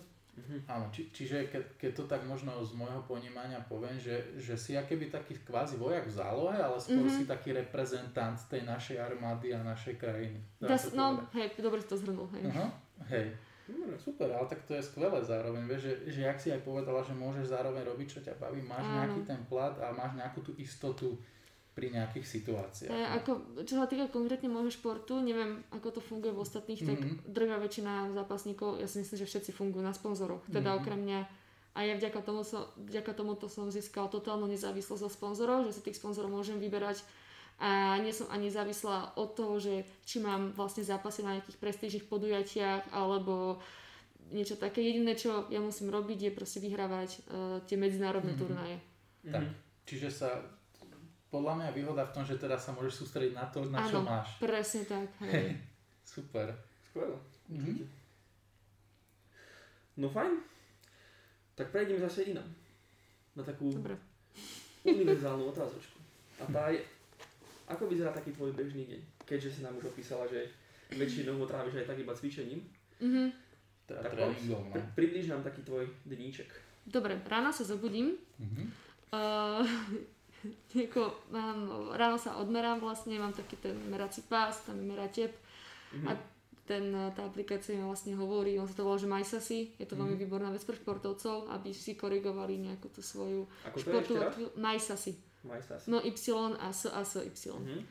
Áno, 0.68 0.86
či, 0.92 1.10
čiže 1.10 1.48
keď, 1.48 1.64
keď 1.80 1.92
to 1.94 2.04
tak 2.06 2.22
možno 2.24 2.54
z 2.62 2.70
môjho 2.72 3.02
ponímania 3.02 3.58
poviem, 3.64 3.98
že, 3.98 4.38
že 4.38 4.54
si 4.54 4.78
akéby 4.78 5.10
taký 5.10 5.34
kvázi 5.40 5.76
vojak 5.76 6.06
v 6.06 6.14
zálohe, 6.14 6.54
ale 6.54 6.78
skôr 6.78 7.02
Mhm. 7.02 7.10
si 7.10 7.24
taký 7.26 7.56
reprezentant 7.56 8.38
tej 8.46 8.62
našej 8.62 9.02
armády 9.02 9.50
a 9.50 9.66
našej 9.66 9.98
krajiny. 9.98 10.38
Dá, 10.62 10.78
sa 10.78 10.92
s- 10.92 10.94
no, 10.94 11.18
povedať. 11.18 11.34
hej, 11.34 11.48
dobre 11.58 11.80
si 11.82 11.88
to 11.88 11.98
zhrnul, 11.98 12.28
hej. 12.30 12.44
Aha, 12.46 12.68
hej. 13.10 13.28
Dobre, 13.68 14.00
super, 14.00 14.32
ale 14.32 14.48
tak 14.48 14.64
to 14.64 14.74
je 14.74 14.82
skvelé 14.82 15.20
zároveň, 15.22 15.68
vieš, 15.68 15.82
že, 15.84 15.94
že 16.08 16.20
jak 16.24 16.40
si 16.40 16.48
aj 16.50 16.64
povedala, 16.64 17.04
že 17.04 17.12
môžeš 17.12 17.52
zároveň 17.52 17.84
robiť, 17.84 18.08
čo 18.08 18.20
ťa 18.24 18.40
baví, 18.40 18.64
máš 18.64 18.82
Áno. 18.82 18.96
nejaký 18.96 19.22
ten 19.28 19.42
plat 19.46 19.76
a 19.78 19.92
máš 19.92 20.16
nejakú 20.16 20.40
tú 20.40 20.56
istotu 20.56 21.20
pri 21.76 21.92
nejakých 21.92 22.26
situáciách. 22.26 22.90
E, 22.90 23.06
ako, 23.14 23.32
čo 23.62 23.76
sa 23.76 23.86
týka 23.86 24.08
konkrétne 24.08 24.48
môjho 24.48 24.72
športu, 24.72 25.20
neviem, 25.20 25.62
ako 25.70 25.94
to 25.94 26.02
funguje 26.02 26.32
v 26.32 26.42
ostatných, 26.42 26.82
tak 26.82 26.98
Mhm. 26.98 27.28
drvia 27.28 27.58
väčšina 27.58 27.94
zápasníkov, 28.16 28.80
ja 28.80 28.88
si 28.88 29.04
myslím, 29.04 29.18
že 29.20 29.28
všetci 29.28 29.52
fungujú 29.52 29.84
na 29.84 29.94
sponzoroch, 29.94 30.42
teda 30.48 30.74
Mhm. 30.74 30.78
okrem 30.80 31.00
mňa. 31.04 31.22
A 31.78 31.86
ja 31.86 31.94
vďaka, 31.94 32.26
tomu 32.26 32.42
som, 32.42 32.66
vďaka 32.80 33.14
tomuto 33.14 33.46
som 33.46 33.70
získala 33.70 34.10
totálnu 34.10 34.50
nezávislosť 34.50 35.04
od 35.04 35.14
sponzorov, 35.14 35.70
že 35.70 35.78
si 35.78 35.86
tých 35.86 36.02
sponzorov 36.02 36.34
môžem 36.34 36.58
vyberať 36.58 37.06
a 37.58 37.70
nie 37.98 38.12
som 38.12 38.30
ani 38.30 38.48
závislá 38.48 39.16
od 39.16 39.34
toho, 39.34 39.58
že 39.58 39.74
či 40.04 40.20
mám 40.20 40.54
vlastne 40.54 40.82
zápasy 40.82 41.22
na 41.22 41.34
nejakých 41.34 41.58
prestížnych 41.58 42.06
podujatiach 42.06 42.92
alebo 42.92 43.58
niečo 44.30 44.56
také. 44.56 44.84
Jediné, 44.84 45.14
čo 45.14 45.48
ja 45.48 45.58
musím 45.58 45.90
robiť, 45.90 46.20
je 46.22 46.32
proste 46.32 46.60
vyhrávať 46.60 47.10
uh, 47.26 47.58
tie 47.64 47.74
medzinárodné 47.74 48.34
Mhm. 48.34 48.40
turnaje. 48.40 48.78
Tak, 49.26 49.44
čiže 49.84 50.08
sa, 50.08 50.30
podľa 51.28 51.54
mňa 51.58 51.70
výhoda 51.74 52.04
v 52.04 52.14
tom, 52.14 52.24
že 52.24 52.36
teraz 52.36 52.62
sa 52.62 52.72
môžeš 52.72 52.94
sústrediť 52.98 53.34
na 53.34 53.46
to, 53.48 53.66
na 53.66 53.82
čo 53.84 54.00
Áno. 54.00 54.08
máš. 54.08 54.38
Presne 54.38 54.84
tak. 54.84 55.10
Hej. 55.26 55.58
Super. 56.04 56.54
Skvelé. 56.86 57.18
Mhm. 57.50 57.74
No 59.98 60.08
fajn. 60.08 60.34
Tak 61.54 61.72
prejdeme 61.72 61.98
zase 62.00 62.22
inám. 62.28 62.46
Na 63.34 63.42
takú 63.42 63.70
Dobre. 63.72 63.98
univerzálnu 64.84 65.48
otázočku. 65.48 65.98
A 66.38 66.46
tá 66.46 66.70
je, 66.70 66.86
ako 67.68 67.84
vyzerá 67.86 68.10
taký 68.10 68.32
tvoj 68.32 68.52
bežný 68.52 68.88
deň? 68.88 69.02
Keďže 69.24 69.50
si 69.52 69.60
nám 69.62 69.76
už 69.76 69.92
opísala, 69.92 70.24
že 70.26 70.48
väčšinou 70.90 71.36
ho 71.36 71.46
tráviš 71.46 71.76
aj 71.78 71.88
tak 71.88 72.00
iba 72.00 72.14
cvičením. 72.14 72.64
Mhm. 73.00 73.24
Teda 73.86 74.04
Tak 74.04 74.12
tréningom, 74.14 74.64
no. 74.66 74.72
pri, 74.72 74.82
približ 74.96 75.28
nám 75.28 75.44
taký 75.44 75.64
tvoj 75.64 75.88
deníček. 76.04 76.48
Dobre, 76.84 77.20
ráno 77.24 77.52
sa 77.52 77.64
zobudím. 77.64 78.16
Mhm. 78.40 78.64
Uh, 79.08 79.64
nieko, 80.76 81.16
mám, 81.32 81.64
ráno 81.96 82.20
sa 82.20 82.36
odmerám 82.36 82.76
vlastne, 82.78 83.16
mám 83.16 83.32
taký 83.32 83.56
ten 83.56 83.72
merací 83.88 84.20
pás, 84.22 84.68
tam 84.68 84.84
merá 84.84 85.08
tep 85.08 85.32
Mhm. 85.96 86.04
a 86.04 86.12
ten, 86.68 86.92
tá 87.16 87.24
aplikácia 87.24 87.72
mi 87.72 87.88
vlastne 87.88 88.12
hovorí, 88.12 88.60
on 88.60 88.68
sa 88.68 88.76
to 88.76 88.84
volá, 88.84 89.00
že 89.00 89.08
MySasy, 89.08 89.80
je 89.80 89.88
to 89.88 89.96
veľmi 89.96 90.20
Mhm. 90.20 90.24
výborná 90.28 90.52
vec 90.52 90.60
pre 90.60 90.76
športovcov, 90.76 91.48
aby 91.48 91.72
si 91.72 91.96
korigovali 91.96 92.60
nejakú 92.60 92.92
tú 92.92 93.00
svoju 93.00 93.48
Ako 93.64 93.78
športovú 93.80 94.20
raz? 94.20 94.36
No 95.88 96.00
Y 96.00 96.14
a 96.56 96.70
S 96.70 96.86
a 96.86 97.02
S 97.02 97.12
Y. 97.18 97.54
Mhm. 97.54 97.86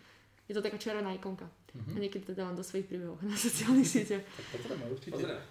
Je 0.47 0.55
to 0.55 0.63
taká 0.63 0.79
červená 0.79 1.11
ikonka. 1.11 1.51
Mhm. 1.75 1.93
A 1.93 1.99
niekedy 1.99 2.25
to 2.25 2.33
dávam 2.33 2.55
do 2.55 2.63
svojich 2.63 2.87
príbehov 2.87 3.19
na 3.23 3.37
sociálnych 3.37 3.85
sieťach. 3.85 4.23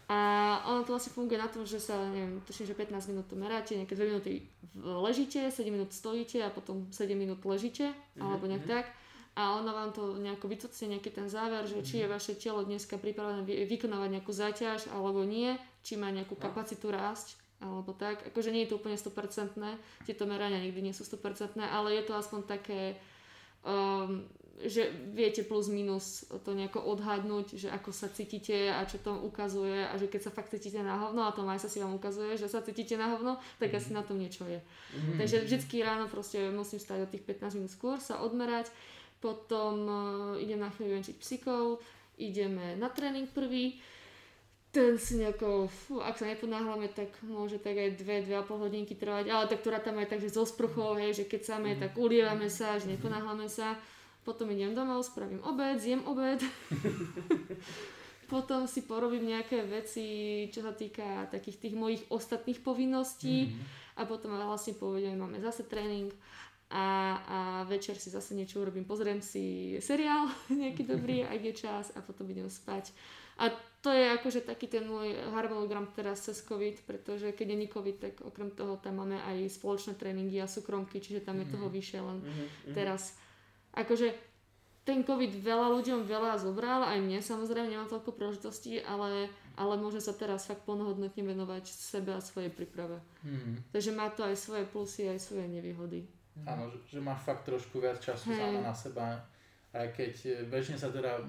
A 0.07 0.17
ono 0.65 0.81
to 0.81 0.91
vlastne 0.91 1.11
funguje 1.11 1.35
na 1.35 1.47
tom, 1.47 1.61
že 1.61 1.77
sa, 1.77 1.99
neviem, 2.07 2.39
tuším, 2.41 2.65
že 2.65 2.73
15 2.73 3.09
minút 3.09 3.27
to 3.27 3.35
meráte, 3.35 3.75
nejaké 3.75 3.93
2 3.93 4.05
minúty 4.05 4.31
ležíte, 4.75 5.39
7 5.45 5.67
minút 5.67 5.91
stojíte 5.91 6.39
a 6.39 6.49
potom 6.49 6.87
7 6.89 7.11
minút 7.13 7.43
ležíte, 7.43 7.91
Mhm, 8.15 8.21
alebo 8.21 8.43
nejak 8.45 8.63
mhm. 8.63 8.71
tak. 8.71 8.85
A 9.35 9.51
ono 9.53 9.67
vám 9.69 9.91
to 9.91 10.15
nejako 10.15 10.47
vycucne 10.47 10.95
nejaký 10.95 11.11
ten 11.11 11.27
záver, 11.27 11.67
že 11.67 11.75
Mhm. 11.75 11.83
či 11.83 11.95
je 11.99 12.07
vaše 12.07 12.33
telo 12.33 12.63
dneska 12.63 12.95
pripravené 12.95 13.43
vy- 13.43 13.67
vykonávať 13.67 14.09
nejakú 14.13 14.31
záťaž 14.31 14.87
alebo 14.89 15.21
nie, 15.21 15.51
či 15.83 15.95
má 15.95 16.07
nejakú 16.07 16.33
No. 16.33 16.41
kapacitu 16.41 16.87
rásť 16.87 17.35
alebo 17.63 17.95
tak. 17.95 18.23
Akože 18.31 18.51
nie 18.51 18.67
je 18.67 18.75
to 18.75 18.79
úplne 18.79 18.99
100%, 18.99 19.55
tieto 20.03 20.23
merania 20.27 20.59
nikdy 20.59 20.91
nie 20.91 20.95
sú 20.95 21.07
100%, 21.07 21.55
ale 21.59 21.95
je 21.95 22.03
to 22.03 22.13
aspoň 22.15 22.41
také 22.45 22.99
um, 23.65 24.27
že 24.63 24.87
viete 25.11 25.43
plus 25.43 25.67
minus 25.67 26.23
to 26.47 26.55
nejako 26.55 26.79
odhadnúť, 26.79 27.59
že 27.59 27.67
ako 27.67 27.91
sa 27.91 28.07
cítite 28.07 28.71
a 28.71 28.87
čo 28.87 29.03
to 29.03 29.11
ukazuje 29.11 29.83
a 29.83 29.91
že 29.99 30.07
keď 30.07 30.21
sa 30.23 30.31
fakt 30.31 30.55
cítite 30.55 30.79
na 30.79 30.95
hovno 30.95 31.27
a 31.27 31.35
to 31.35 31.43
aj 31.43 31.59
sa 31.59 31.67
si 31.67 31.83
vám 31.83 31.91
ukazuje, 31.91 32.39
že 32.39 32.47
sa 32.47 32.63
cítite 32.63 32.95
na 32.95 33.11
hovno, 33.11 33.35
tak 33.59 33.75
mm. 33.75 33.77
asi 33.83 33.89
na 33.91 34.03
tom 34.07 34.15
niečo 34.15 34.47
je. 34.47 34.63
Mm. 34.95 35.19
Takže 35.19 35.37
vždycky 35.43 35.83
ráno 35.83 36.07
proste 36.07 36.39
musím 36.55 36.79
stať 36.79 37.03
o 37.03 37.11
tých 37.11 37.27
15 37.27 37.59
minút 37.59 37.71
skôr, 37.75 37.99
sa 37.99 38.23
odmerať, 38.23 38.71
potom 39.19 39.73
uh, 39.83 39.99
idem 40.39 40.63
na 40.63 40.71
chvíľu 40.71 41.03
venčiť 41.03 41.15
psíkov, 41.19 41.83
ideme 42.15 42.79
na 42.79 42.87
tréning 42.87 43.27
prvý, 43.27 43.75
ten 44.75 44.99
si 44.99 45.15
nejako, 45.15 45.71
fú, 45.71 46.03
ak 46.03 46.19
sa 46.19 46.27
neponáhľame, 46.27 46.91
tak 46.91 47.07
môže 47.23 47.63
tak 47.63 47.79
aj 47.79 47.95
2-2,5 47.95 48.43
hodinky 48.59 48.99
trvať, 48.99 49.31
ale 49.31 49.47
tak 49.47 49.63
to 49.63 49.71
tam 49.71 49.95
aj 50.03 50.11
tak, 50.11 50.19
že 50.19 50.35
so 50.35 50.43
sprchou, 50.43 50.99
hej, 50.99 51.15
že 51.15 51.23
keď 51.23 51.55
samé, 51.55 51.79
mm. 51.79 51.79
tak 51.79 51.91
ulievame 51.95 52.51
sa, 52.51 52.75
že 52.75 52.91
neponáhľame 52.91 53.47
sa 53.47 53.79
potom 54.25 54.49
idem 54.51 54.73
domov, 54.73 55.05
spravím 55.05 55.39
obed, 55.45 55.77
zjem 55.77 56.01
obed. 56.09 56.41
potom 58.33 58.65
si 58.65 58.81
porobím 58.81 59.29
nejaké 59.29 59.61
veci, 59.69 60.05
čo 60.49 60.65
sa 60.65 60.73
týka 60.73 61.29
takých 61.29 61.61
tých 61.61 61.75
mojich 61.77 62.03
ostatných 62.09 62.57
povinností 62.57 63.53
mm-hmm. 63.53 64.01
a 64.01 64.09
potom 64.09 64.33
vlastne 64.33 64.73
povedeme, 64.73 65.13
máme 65.13 65.37
zase 65.37 65.69
tréning 65.69 66.09
a, 66.73 66.85
a 67.21 67.37
večer 67.69 68.01
si 68.01 68.09
zase 68.09 68.33
niečo 68.33 68.65
urobím, 68.65 68.89
pozriem 68.89 69.21
si 69.21 69.77
seriál 69.77 70.25
nejaký 70.49 70.83
dobrý, 70.89 71.21
ak 71.21 71.41
je 71.45 71.53
čas 71.53 71.93
a 71.93 72.01
potom 72.01 72.25
idem 72.25 72.49
spať. 72.49 72.89
A 73.37 73.53
to 73.85 73.93
je 73.93 74.17
akože 74.17 74.41
taký 74.49 74.65
ten 74.65 74.81
môj 74.89 75.13
harmonogram 75.29 75.85
teraz 75.93 76.25
cez 76.25 76.41
COVID, 76.41 76.89
pretože 76.89 77.29
keď 77.37 77.53
je 77.53 77.69
COVID, 77.69 77.97
tak 78.01 78.13
okrem 78.25 78.49
toho 78.49 78.81
tam 78.81 79.05
máme 79.05 79.21
aj 79.21 79.45
spoločné 79.61 79.93
tréningy 79.93 80.41
a 80.41 80.49
súkromky, 80.49 80.97
čiže 80.97 81.21
tam 81.21 81.37
je 81.37 81.53
toho 81.53 81.69
mhm. 81.69 81.73
vyššie, 81.77 81.99
len 82.01 82.17
mm-hmm. 82.25 82.73
teraz 82.73 83.13
akože 83.77 84.09
ten 84.85 85.05
COVID 85.05 85.37
veľa 85.37 85.69
ľuďom 85.69 86.05
veľa 86.05 86.41
zobral, 86.41 86.81
aj 86.85 86.97
mne 86.97 87.21
samozrejme, 87.21 87.73
nemám 87.73 87.89
toľko 87.89 88.09
príležitostí, 88.13 88.81
ale, 88.85 89.29
ale 89.57 89.73
môžem 89.81 90.01
sa 90.01 90.13
teraz 90.13 90.45
fakt 90.45 90.65
plnohodnotne 90.65 91.25
venovať 91.25 91.65
sebe 91.69 92.13
a 92.13 92.21
svojej 92.21 92.53
príprave. 92.53 93.01
Takže 93.73 93.89
má 93.93 94.13
to 94.13 94.21
aj 94.25 94.37
svoje 94.37 94.65
plusy, 94.69 95.09
aj 95.09 95.25
svoje 95.25 95.49
nevýhody. 95.49 96.05
Áno, 96.45 96.69
že, 96.69 96.77
že 96.85 97.01
máš 97.01 97.25
fakt 97.25 97.49
trošku 97.49 97.81
viac 97.81 97.97
času 97.97 98.29
hey. 98.29 98.37
sama 98.37 98.61
na 98.61 98.75
seba. 98.77 99.25
Aj 99.75 99.91
keď 99.91 100.13
e, 100.23 100.31
bežne 100.47 100.79
sa 100.79 100.87
teda 100.87 101.19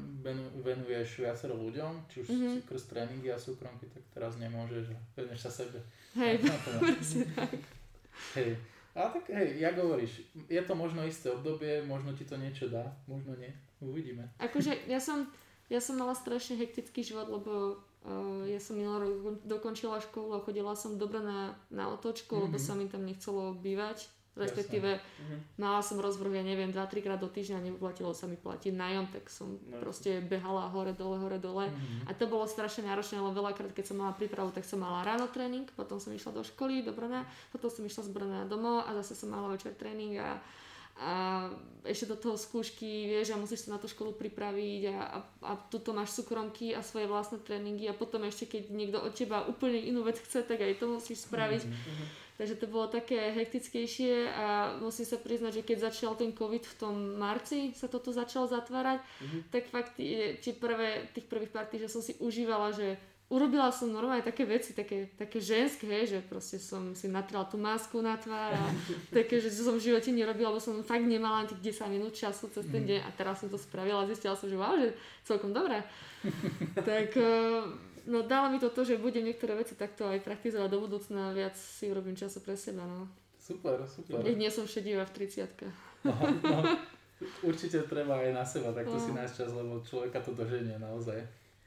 venuješ 0.63 1.27
viacero 1.27 1.59
ľuďom, 1.59 2.07
či 2.07 2.23
už 2.23 2.29
mm-hmm. 2.31 2.55
skrz 2.63 2.83
tréningy 2.95 3.35
a 3.35 3.39
súkromky, 3.39 3.91
tak 3.91 4.07
teraz 4.15 4.39
nemôžeš, 4.39 4.95
venuješ 5.19 5.51
sa 5.51 5.67
sebe. 5.67 5.83
Hej, 6.15 6.47
presne 6.79 7.27
tak. 7.35 7.59
Hej. 8.39 8.55
A 8.97 9.13
tak 9.13 9.29
hej, 9.29 9.61
jak 9.61 9.77
hovoríš, 9.77 10.25
je 10.49 10.63
to 10.63 10.73
možno 10.73 11.05
isté 11.05 11.29
obdobie, 11.29 11.85
možno 11.85 12.17
ti 12.17 12.25
to 12.25 12.41
niečo 12.41 12.73
dá, 12.73 12.97
možno 13.05 13.37
nie. 13.37 13.53
Uvidíme. 13.83 14.33
Akože 14.41 14.89
ja 14.89 14.97
som, 14.97 15.29
ja 15.69 15.85
som 15.85 16.01
mala 16.01 16.17
strašne 16.17 16.57
hektický 16.57 17.05
život, 17.05 17.29
lebo 17.29 17.77
uh, 17.77 18.49
ja 18.49 18.57
som 18.57 18.81
minulý 18.81 19.05
rok 19.05 19.45
dokončila 19.45 20.01
školu 20.01 20.41
a 20.41 20.45
chodila 20.47 20.73
som 20.73 20.97
dobre 20.97 21.21
na, 21.21 21.53
na 21.69 21.93
otočku, 21.93 22.33
mm-hmm. 22.33 22.45
lebo 22.49 22.57
sa 22.57 22.73
mi 22.73 22.89
tam 22.89 23.05
nechcelo 23.05 23.53
bývať 23.61 24.09
respektíve 24.37 25.01
uh-huh. 25.01 25.39
mala 25.57 25.81
som 25.81 25.97
rozvrh, 25.97 26.39
ja 26.39 26.45
neviem, 26.45 26.69
2-3 26.69 27.01
krát 27.01 27.17
do 27.17 27.27
týždňa, 27.27 27.73
neplatilo 27.73 28.13
sa 28.13 28.29
mi 28.29 28.37
platiť 28.37 28.77
nájom, 28.77 29.09
tak 29.09 29.33
som 29.33 29.57
no. 29.57 29.81
proste 29.81 30.21
behala 30.21 30.69
hore, 30.69 30.93
dole, 30.93 31.17
hore, 31.17 31.41
dole. 31.41 31.73
Uh-huh. 31.73 32.09
A 32.09 32.15
to 32.15 32.29
bolo 32.29 32.45
strašne 32.45 32.85
náročné, 32.85 33.17
lebo 33.17 33.33
veľakrát, 33.33 33.73
keď 33.73 33.91
som 33.91 33.97
mala 33.99 34.13
prípravu, 34.13 34.53
tak 34.53 34.69
som 34.69 34.79
mala 34.79 35.03
ráno 35.03 35.27
tréning, 35.33 35.65
potom 35.73 35.97
som 35.97 36.13
išla 36.13 36.37
do 36.37 36.45
školy, 36.45 36.85
do 36.85 36.93
Brna, 36.93 37.25
potom 37.51 37.73
som 37.73 37.83
išla 37.83 38.07
z 38.07 38.11
Brna 38.13 38.41
domov 38.45 38.85
a 38.85 38.93
zase 39.03 39.17
som 39.17 39.33
mala 39.33 39.49
večer 39.51 39.73
tréning 39.75 40.21
a 40.21 40.39
a 40.97 41.45
ešte 41.85 42.09
do 42.09 42.17
toho 42.17 42.41
skúšky, 42.41 43.05
vieš, 43.05 43.37
a 43.37 43.37
musíš 43.37 43.69
sa 43.69 43.77
na 43.77 43.79
tú 43.79 43.85
školu 43.85 44.17
pripraviť 44.17 44.97
a, 44.97 44.99
a, 45.05 45.19
a 45.45 45.53
tuto 45.69 45.93
máš 45.93 46.17
súkromky 46.17 46.73
a 46.73 46.81
svoje 46.81 47.05
vlastné 47.05 47.45
tréningy 47.45 47.85
a 47.85 47.93
potom 47.93 48.25
ešte 48.25 48.49
keď 48.49 48.73
niekto 48.73 48.99
od 49.05 49.13
teba 49.13 49.45
úplne 49.45 49.77
inú 49.77 50.01
vec 50.09 50.17
chce, 50.17 50.41
tak 50.49 50.57
aj 50.57 50.81
to 50.81 50.89
musíš 50.89 51.29
spraviť. 51.29 51.63
Mm-hmm. 51.69 52.07
Takže 52.37 52.61
to 52.61 52.69
bolo 52.69 52.93
také 52.93 53.33
hektickejšie 53.33 54.29
a 54.29 54.77
musím 54.77 55.09
sa 55.09 55.17
priznať, 55.17 55.61
že 55.61 55.67
keď 55.67 55.89
začal 55.89 56.13
ten 56.21 56.37
COVID 56.37 56.65
v 56.69 56.75
tom 56.77 56.95
marci, 57.17 57.73
sa 57.73 57.89
toto 57.89 58.13
začalo 58.13 58.45
zatvárať, 58.45 59.01
mm-hmm. 59.01 59.41
tak 59.49 59.63
fakt 59.73 59.97
tie 59.97 60.53
prvé, 60.53 61.09
tých 61.17 61.25
prvých 61.25 61.49
pár 61.49 61.65
že 61.73 61.89
som 61.89 62.05
si 62.05 62.13
užívala, 62.21 62.77
že 62.77 63.01
urobila 63.27 63.75
som 63.75 63.91
normálne 63.91 64.23
také 64.23 64.47
veci, 64.47 64.71
také, 64.71 65.11
také 65.19 65.43
ženské, 65.43 66.07
že 66.07 66.23
proste 66.23 66.63
som 66.63 66.95
si 66.95 67.11
natrela 67.11 67.43
tú 67.49 67.59
masku 67.59 67.99
na 67.99 68.15
tvár 68.15 68.55
a 68.55 68.65
také, 69.19 69.43
že 69.43 69.51
som 69.51 69.75
v 69.75 69.91
živote 69.91 70.15
nerobila, 70.15 70.55
lebo 70.55 70.63
som 70.63 70.79
fakt 70.87 71.03
nemala 71.03 71.49
tých 71.49 71.75
10 71.75 71.91
minút 71.91 72.15
času 72.15 72.47
cez 72.53 72.69
ten 72.71 72.87
mhm. 72.87 72.89
deň 72.93 73.01
a 73.03 73.11
teraz 73.17 73.43
som 73.43 73.51
to 73.51 73.59
spravila 73.59 74.07
a 74.07 74.09
zistila 74.11 74.39
som, 74.39 74.47
že 74.47 74.61
wow, 74.61 74.79
že 74.79 74.95
celkom 75.27 75.51
dobré. 75.51 75.83
tak 76.77 77.17
uh, 77.19 77.67
no 78.07 78.23
dalo 78.23 78.49
mi 78.51 78.59
to 78.63 78.71
to, 78.71 78.87
že 78.87 79.03
budem 79.03 79.27
niektoré 79.27 79.59
veci 79.59 79.75
takto 79.75 80.07
aj 80.07 80.23
praktizovať 80.23 80.71
do 80.71 80.79
budúcna, 80.83 81.35
viac 81.35 81.59
si 81.59 81.91
urobím 81.91 82.15
času 82.15 82.41
pre 82.41 82.55
seba, 82.55 82.87
no. 82.87 83.11
Super, 83.37 83.87
super. 83.87 84.27
Nech 84.27 84.39
nie 84.39 84.51
som 84.51 84.67
šedivá 84.67 85.07
v 85.07 85.27
30 85.27 85.47
no, 86.07 86.15
no, 86.43 86.59
určite 87.47 87.83
treba 87.87 88.19
aj 88.23 88.31
na 88.35 88.45
seba 88.47 88.71
takto 88.75 88.99
no. 88.99 89.03
si 89.03 89.11
nájsť 89.15 89.35
čas, 89.35 89.51
lebo 89.55 89.83
človeka 89.83 90.19
to 90.23 90.35
doženie 90.35 90.79
naozaj. 90.79 91.19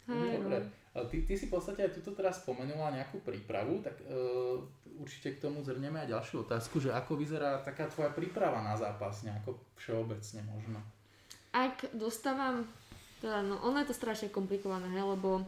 Hej, 0.10 0.42
Dobre. 0.42 0.60
No. 0.64 1.06
Ty, 1.06 1.16
ty 1.22 1.34
si 1.38 1.48
v 1.48 1.54
podstate 1.54 1.86
aj 1.86 2.02
tuto 2.02 2.18
teraz 2.18 2.42
spomenula 2.42 2.92
nejakú 2.92 3.22
prípravu, 3.22 3.80
tak 3.80 3.96
uh, 4.10 4.58
určite 5.00 5.38
k 5.38 5.42
tomu 5.48 5.62
zhrnieme 5.62 6.02
aj 6.04 6.12
ďalšiu 6.12 6.50
otázku, 6.50 6.82
že 6.82 6.92
ako 6.92 7.16
vyzerá 7.16 7.62
taká 7.62 7.88
tvoja 7.88 8.12
príprava 8.12 8.60
na 8.60 8.76
zápas, 8.76 9.22
nejako 9.24 9.56
všeobecne 9.80 10.42
možno. 10.50 10.82
Ak 11.54 11.88
dostávam, 11.94 12.68
teda 13.22 13.46
no 13.46 13.62
ono 13.64 13.80
je 13.80 13.94
to 13.94 13.96
strašne 13.96 14.34
komplikované, 14.34 14.90
he, 14.92 15.02
lebo 15.02 15.46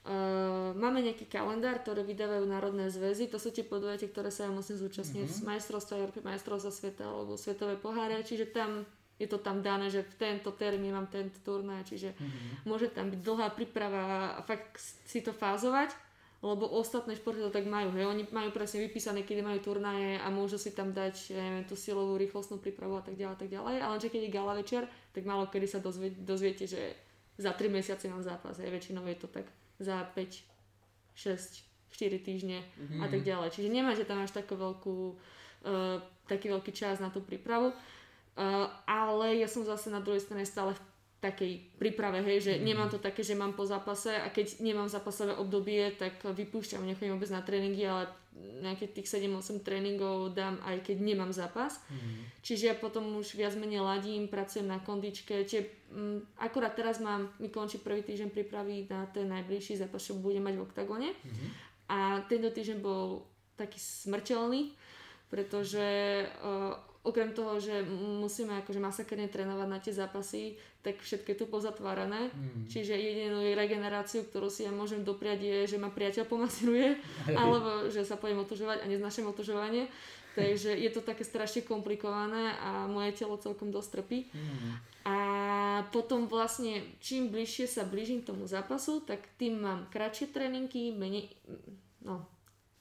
Uh, 0.00 0.72
máme 0.80 1.04
nejaký 1.04 1.28
kalendár, 1.28 1.84
ktorý 1.84 2.08
vydávajú 2.08 2.48
národné 2.48 2.88
zväzy, 2.88 3.28
to 3.28 3.36
sú 3.36 3.52
tie 3.52 3.60
podujete, 3.60 4.08
ktoré 4.08 4.32
sa 4.32 4.48
ja 4.48 4.52
musím 4.52 4.80
zúčastniť 4.80 5.28
mm-hmm. 5.28 5.44
z 5.44 5.48
majstrovstva 5.48 6.00
Európy, 6.00 6.24
majstrovstva 6.24 6.72
sveta 6.72 7.04
alebo 7.04 7.36
svetové 7.36 7.76
poháre, 7.76 8.24
čiže 8.24 8.48
tam 8.48 8.88
je 9.20 9.28
to 9.28 9.36
tam 9.36 9.60
dané, 9.60 9.92
že 9.92 10.00
v 10.00 10.16
tento 10.16 10.56
termín 10.56 10.96
mám 10.96 11.12
tento 11.12 11.36
turnaj, 11.44 11.84
čiže 11.84 12.16
mm-hmm. 12.16 12.64
môže 12.64 12.88
tam 12.88 13.12
byť 13.12 13.20
dlhá 13.20 13.52
príprava 13.52 14.32
a 14.36 14.40
fakt 14.40 14.80
si 14.80 15.20
to 15.20 15.36
fázovať, 15.36 15.92
lebo 16.40 16.64
ostatné 16.64 17.12
športy 17.20 17.44
to 17.44 17.52
tak 17.52 17.68
majú, 17.68 17.92
hej, 17.92 18.08
oni 18.08 18.24
majú 18.32 18.48
presne 18.56 18.80
vypísané, 18.80 19.28
kedy 19.28 19.44
majú 19.44 19.60
turnaje 19.60 20.16
a 20.16 20.32
môžu 20.32 20.56
si 20.56 20.72
tam 20.72 20.96
dať, 20.96 21.36
neviem, 21.36 21.68
tú 21.68 21.76
silovú, 21.76 22.16
rýchlostnú 22.16 22.56
prípravu 22.56 22.96
a 22.96 23.04
tak 23.04 23.20
ďalej, 23.20 23.36
tak 23.36 23.52
ďalej, 23.52 23.76
ale 23.84 24.00
že 24.00 24.08
keď 24.08 24.20
je 24.24 24.32
gala 24.32 24.56
večer, 24.56 24.88
tak 25.12 25.28
málo 25.28 25.44
kedy 25.52 25.68
sa 25.68 25.84
dozvie, 25.84 26.08
dozviete, 26.16 26.64
že 26.64 26.96
za 27.36 27.52
3 27.52 27.68
mesiace 27.68 28.08
mám 28.08 28.24
zápas, 28.24 28.56
hej, 28.56 28.72
väčšinou 28.72 29.04
je 29.04 29.20
to 29.20 29.28
tak 29.28 29.44
za 29.80 30.04
5, 30.12 30.44
6, 31.16 31.96
4 31.96 32.20
týždne 32.20 32.60
mm-hmm. 32.60 33.00
a 33.00 33.06
tak 33.08 33.20
ďalej. 33.24 33.48
Čiže 33.56 33.68
nemá, 33.72 33.96
že 33.96 34.04
tam 34.04 34.20
máš 34.20 34.36
takú 34.36 34.54
veľkú, 34.54 34.96
uh, 35.66 35.98
taký 36.28 36.52
veľký 36.52 36.72
čas 36.76 37.00
na 37.00 37.08
tú 37.08 37.24
prípravu. 37.24 37.72
Uh, 38.38 38.70
ale 38.86 39.40
ja 39.40 39.48
som 39.50 39.66
zase 39.66 39.90
na 39.90 39.98
druhej 39.98 40.22
strane 40.22 40.46
stále 40.46 40.76
v 40.76 40.82
takej 41.20 41.76
príprave, 41.76 42.24
hej, 42.24 42.38
že 42.40 42.52
mm. 42.56 42.64
nemám 42.64 42.88
to 42.88 42.96
také, 42.96 43.20
že 43.20 43.36
mám 43.36 43.52
po 43.52 43.68
zápase 43.68 44.08
a 44.08 44.32
keď 44.32 44.64
nemám 44.64 44.88
zápasové 44.88 45.36
obdobie, 45.36 45.92
tak 45.92 46.24
vypúšťam, 46.24 46.88
nechodím 46.88 47.20
vôbec 47.20 47.28
na 47.28 47.44
tréningy, 47.44 47.84
ale 47.84 48.08
nejaké 48.64 48.88
tých 48.88 49.04
7-8 49.04 49.60
tréningov 49.60 50.32
dám 50.32 50.56
aj 50.64 50.80
keď 50.80 50.96
nemám 51.04 51.28
zápas. 51.28 51.76
Mm. 51.92 52.24
Čiže 52.40 52.64
ja 52.72 52.76
potom 52.76 53.20
už 53.20 53.36
viac 53.36 53.52
menej 53.60 53.84
ladím, 53.84 54.32
pracujem 54.32 54.64
na 54.64 54.80
kondičke, 54.80 55.44
čiže 55.44 55.92
um, 55.92 56.24
akurát 56.40 56.72
teraz 56.72 57.04
mám, 57.04 57.28
mi 57.36 57.52
končí 57.52 57.76
prvý 57.76 58.00
týždeň 58.00 58.32
prípravy 58.32 58.88
na 58.88 59.04
ten 59.12 59.28
najbližší 59.28 59.76
zápas, 59.76 60.00
čo 60.00 60.16
budem 60.16 60.40
mať 60.40 60.56
v 60.56 60.64
oktagone. 60.64 61.08
Mm. 61.12 61.48
A 61.92 61.98
tento 62.32 62.48
týždeň 62.48 62.80
bol 62.80 63.28
taký 63.60 63.76
smrteľný, 63.76 64.72
pretože 65.28 65.84
uh, 66.40 66.80
okrem 67.00 67.32
toho, 67.32 67.56
že 67.56 67.80
musíme 68.20 68.60
akože 68.60 68.76
masakerne 68.76 69.24
trénovať 69.24 69.68
na 69.68 69.78
tie 69.80 69.92
zápasy, 69.96 70.60
tak 70.84 71.00
všetko 71.00 71.32
je 71.32 71.38
tu 71.40 71.46
pozatvárané. 71.48 72.28
Mm. 72.28 72.68
Čiže 72.68 72.92
jedinú 72.92 73.40
regeneráciu, 73.56 74.28
ktorú 74.28 74.52
si 74.52 74.68
ja 74.68 74.72
môžem 74.72 75.00
dopriať 75.00 75.40
je, 75.40 75.58
že 75.76 75.80
ma 75.80 75.88
priateľ 75.88 76.28
pomasiruje, 76.28 77.00
alebo 77.40 77.88
že 77.88 78.04
sa 78.04 78.20
pojem 78.20 78.44
otužovať 78.44 78.84
a 78.84 78.90
neznašam 78.90 79.32
otužovanie. 79.32 79.88
Takže 80.30 80.78
je 80.78 80.90
to 80.94 81.02
také 81.02 81.26
strašne 81.26 81.66
komplikované 81.66 82.54
a 82.62 82.86
moje 82.86 83.18
telo 83.18 83.34
celkom 83.40 83.74
dosť 83.74 83.88
trpí. 83.98 84.18
Mm. 84.30 84.70
A 85.08 85.16
potom 85.90 86.28
vlastne, 86.28 86.84
čím 87.00 87.32
bližšie 87.32 87.64
sa 87.64 87.82
blížim 87.88 88.20
tomu 88.20 88.44
zápasu, 88.44 89.00
tak 89.00 89.24
tým 89.40 89.64
mám 89.64 89.88
kratšie 89.88 90.28
tréninky, 90.30 90.92
menej, 90.92 91.32
no 92.04 92.28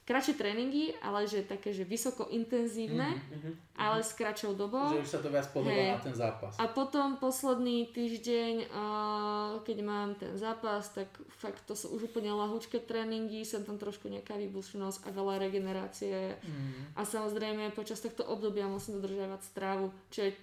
kratšie 0.10 0.42
tréningy, 0.42 0.98
ale 1.06 1.30
že 1.30 1.46
také, 1.46 1.70
že 1.70 1.86
vysoko 1.86 2.26
intenzívne, 2.34 3.14
mm-hmm, 3.14 3.78
ale 3.78 4.02
s 4.02 4.18
kratšou 4.18 4.58
dobou. 4.58 4.90
Že 4.90 5.06
už 5.06 5.12
sa 5.14 5.22
to 5.22 5.30
viac 5.30 5.46
podobá 5.54 5.78
hey. 5.78 5.94
na 5.94 6.02
ten 6.02 6.18
zápas. 6.18 6.58
A 6.58 6.66
potom 6.66 7.22
posledný 7.22 7.86
týždeň, 7.94 8.74
uh, 8.74 9.62
keď 9.62 9.78
mám 9.86 10.18
ten 10.18 10.34
zápas, 10.34 10.90
tak 10.98 11.14
fakt 11.30 11.62
to 11.70 11.78
sú 11.78 11.94
už 11.94 12.10
úplne 12.10 12.34
lahúčke 12.34 12.82
tréningy, 12.82 13.46
som 13.46 13.62
tam 13.62 13.78
trošku 13.78 14.10
nejaká 14.10 14.34
výbušnosť 14.34 15.06
a 15.06 15.10
veľa 15.14 15.46
regenerácie. 15.46 16.42
Mm-hmm. 16.42 16.98
A 16.98 17.02
samozrejme 17.06 17.78
počas 17.78 18.02
tohto 18.02 18.26
obdobia 18.26 18.66
musím 18.66 18.98
dodržiavať 18.98 19.42
strávu, 19.46 19.94
čo 20.10 20.26
je 20.26 20.34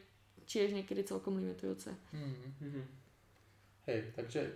tiež 0.47 0.79
niekedy 0.79 1.03
celkom 1.03 1.43
limitujúce. 1.43 1.91
Mm-hmm. 2.15 2.85
Hej, 3.91 3.99
takže 4.15 4.55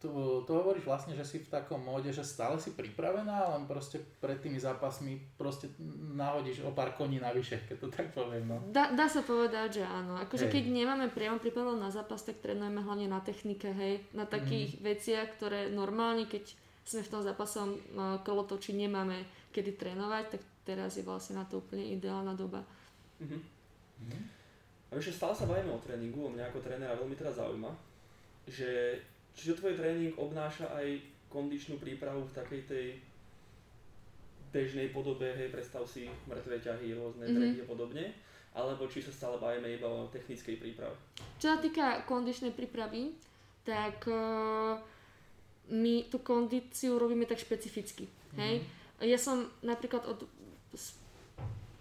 to, 0.00 0.42
to 0.48 0.50
hovoríš 0.52 0.84
vlastne, 0.88 1.12
že 1.12 1.24
si 1.24 1.36
v 1.40 1.52
takom 1.52 1.80
móde, 1.80 2.08
že 2.10 2.24
stále 2.24 2.56
si 2.56 2.72
pripravená, 2.72 3.52
len 3.56 3.64
proste 3.68 4.00
pred 4.18 4.40
tými 4.40 4.56
zápasmi 4.56 5.36
proste 5.36 5.68
nahodíš 6.16 6.64
o 6.64 6.72
pár 6.72 6.96
koní 6.96 7.20
navyše, 7.20 7.60
keď 7.68 7.76
to 7.78 7.88
tak 7.92 8.10
poviem. 8.16 8.48
No. 8.48 8.56
Dá, 8.72 8.92
dá 8.96 9.06
sa 9.06 9.20
povedať, 9.20 9.80
že 9.80 9.84
áno. 9.84 10.16
Akože 10.16 10.48
keď 10.48 10.64
nemáme 10.72 11.12
priamo 11.12 11.36
prípravu 11.36 11.76
na 11.76 11.92
zápas, 11.92 12.24
tak 12.24 12.40
trénujeme 12.40 12.80
hlavne 12.80 13.06
na 13.06 13.20
technike, 13.20 13.68
hej. 13.70 14.04
Na 14.16 14.24
takých 14.24 14.76
mm. 14.76 14.82
veciach, 14.82 15.28
ktoré 15.36 15.68
normálne, 15.68 16.24
keď 16.24 16.56
sme 16.84 17.06
v 17.06 17.12
tom 17.12 17.22
zápasom 17.22 17.68
no, 17.94 18.18
kolotoči 18.24 18.74
nemáme 18.74 19.22
kedy 19.54 19.76
trénovať, 19.76 20.24
tak 20.38 20.42
teraz 20.64 20.96
je 20.96 21.04
vlastne 21.04 21.38
na 21.38 21.44
to 21.46 21.60
úplne 21.60 21.82
ideálna 21.82 22.34
doba. 22.34 22.62
Mm-hmm. 23.20 23.40
Mm-hmm. 24.00 24.22
A 24.90 24.98
ešte 24.98 25.22
stále 25.22 25.34
sa 25.34 25.46
bavíme 25.46 25.70
o 25.70 25.82
tréningu, 25.82 26.30
mňa 26.30 26.50
ako 26.50 26.58
trénera 26.62 26.98
veľmi 26.98 27.14
teraz 27.14 27.38
zaujíma, 27.38 27.70
že 28.50 28.98
čiže 29.34 29.58
tvoj 29.58 29.78
tréning 29.78 30.14
obnáša 30.18 30.70
aj 30.74 31.00
kondičnú 31.30 31.78
prípravu 31.78 32.26
v 32.26 32.36
takej 32.36 32.62
tej 32.66 32.86
bežnej 34.50 34.90
podobe, 34.90 35.30
hej, 35.30 35.54
predstav 35.54 35.86
si 35.86 36.10
mŕtve 36.26 36.58
ťahy, 36.58 36.90
rôzne 36.98 37.22
mm-hmm. 37.22 37.38
treky 37.38 37.58
a 37.62 37.66
podobne, 37.70 38.04
alebo 38.50 38.90
či 38.90 38.98
sa 38.98 39.14
stále 39.14 39.38
bavíme 39.38 39.78
iba 39.78 39.86
o 39.86 40.10
technickej 40.10 40.58
príprave? 40.58 40.98
Čo 41.38 41.54
sa 41.54 41.58
týka 41.62 42.02
kondičnej 42.02 42.50
prípravy, 42.50 43.14
tak 43.62 44.10
uh, 44.10 44.74
my 45.70 46.10
tú 46.10 46.18
kondíciu 46.18 46.98
robíme 46.98 47.30
tak 47.30 47.38
špecificky. 47.38 48.10
Hej? 48.34 48.66
Mm-hmm. 48.66 49.06
Ja 49.06 49.18
som 49.22 49.46
napríklad 49.62 50.02
od... 50.10 50.26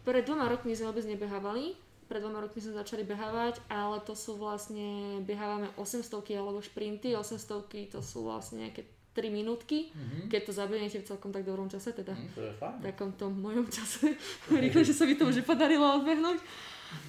Pred 0.05 0.23
dvoma 0.29 0.45
rokmi 0.45 0.77
sme 0.77 0.93
vôbec 0.93 1.05
nebehávali, 1.09 1.73
pred 2.09 2.25
dvoma 2.25 2.41
rokmi 2.41 2.57
sme 2.57 2.73
začali 2.73 3.05
behávať, 3.05 3.61
ale 3.69 4.01
to 4.01 4.17
sú 4.17 4.41
vlastne, 4.41 5.21
behávame 5.29 5.69
800 5.77 6.09
alebo 6.33 6.57
šprinty, 6.57 7.13
800 7.13 7.93
to 7.93 8.01
sú 8.01 8.25
vlastne 8.25 8.65
nejaké 8.65 8.89
3 9.13 9.29
minútky, 9.29 9.93
mm-hmm. 9.93 10.25
keď 10.33 10.41
to 10.49 10.51
zabehnete 10.57 10.97
v 11.01 11.07
celkom 11.07 11.29
tak 11.29 11.45
dobrom 11.45 11.69
čase, 11.69 11.93
teda 11.93 12.17
mm, 12.17 12.29
to 12.33 12.41
je 12.41 12.53
fajn. 12.57 12.75
v 12.77 12.83
takom 12.89 13.11
tom 13.13 13.37
mojom 13.37 13.69
čase, 13.69 14.17
rýchle, 14.63 14.81
že 14.81 14.97
sa 14.97 15.05
mi 15.05 15.13
to 15.13 15.29
už 15.29 15.45
podarilo 15.45 16.01
odbehnúť. 16.01 16.41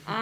A 0.04 0.18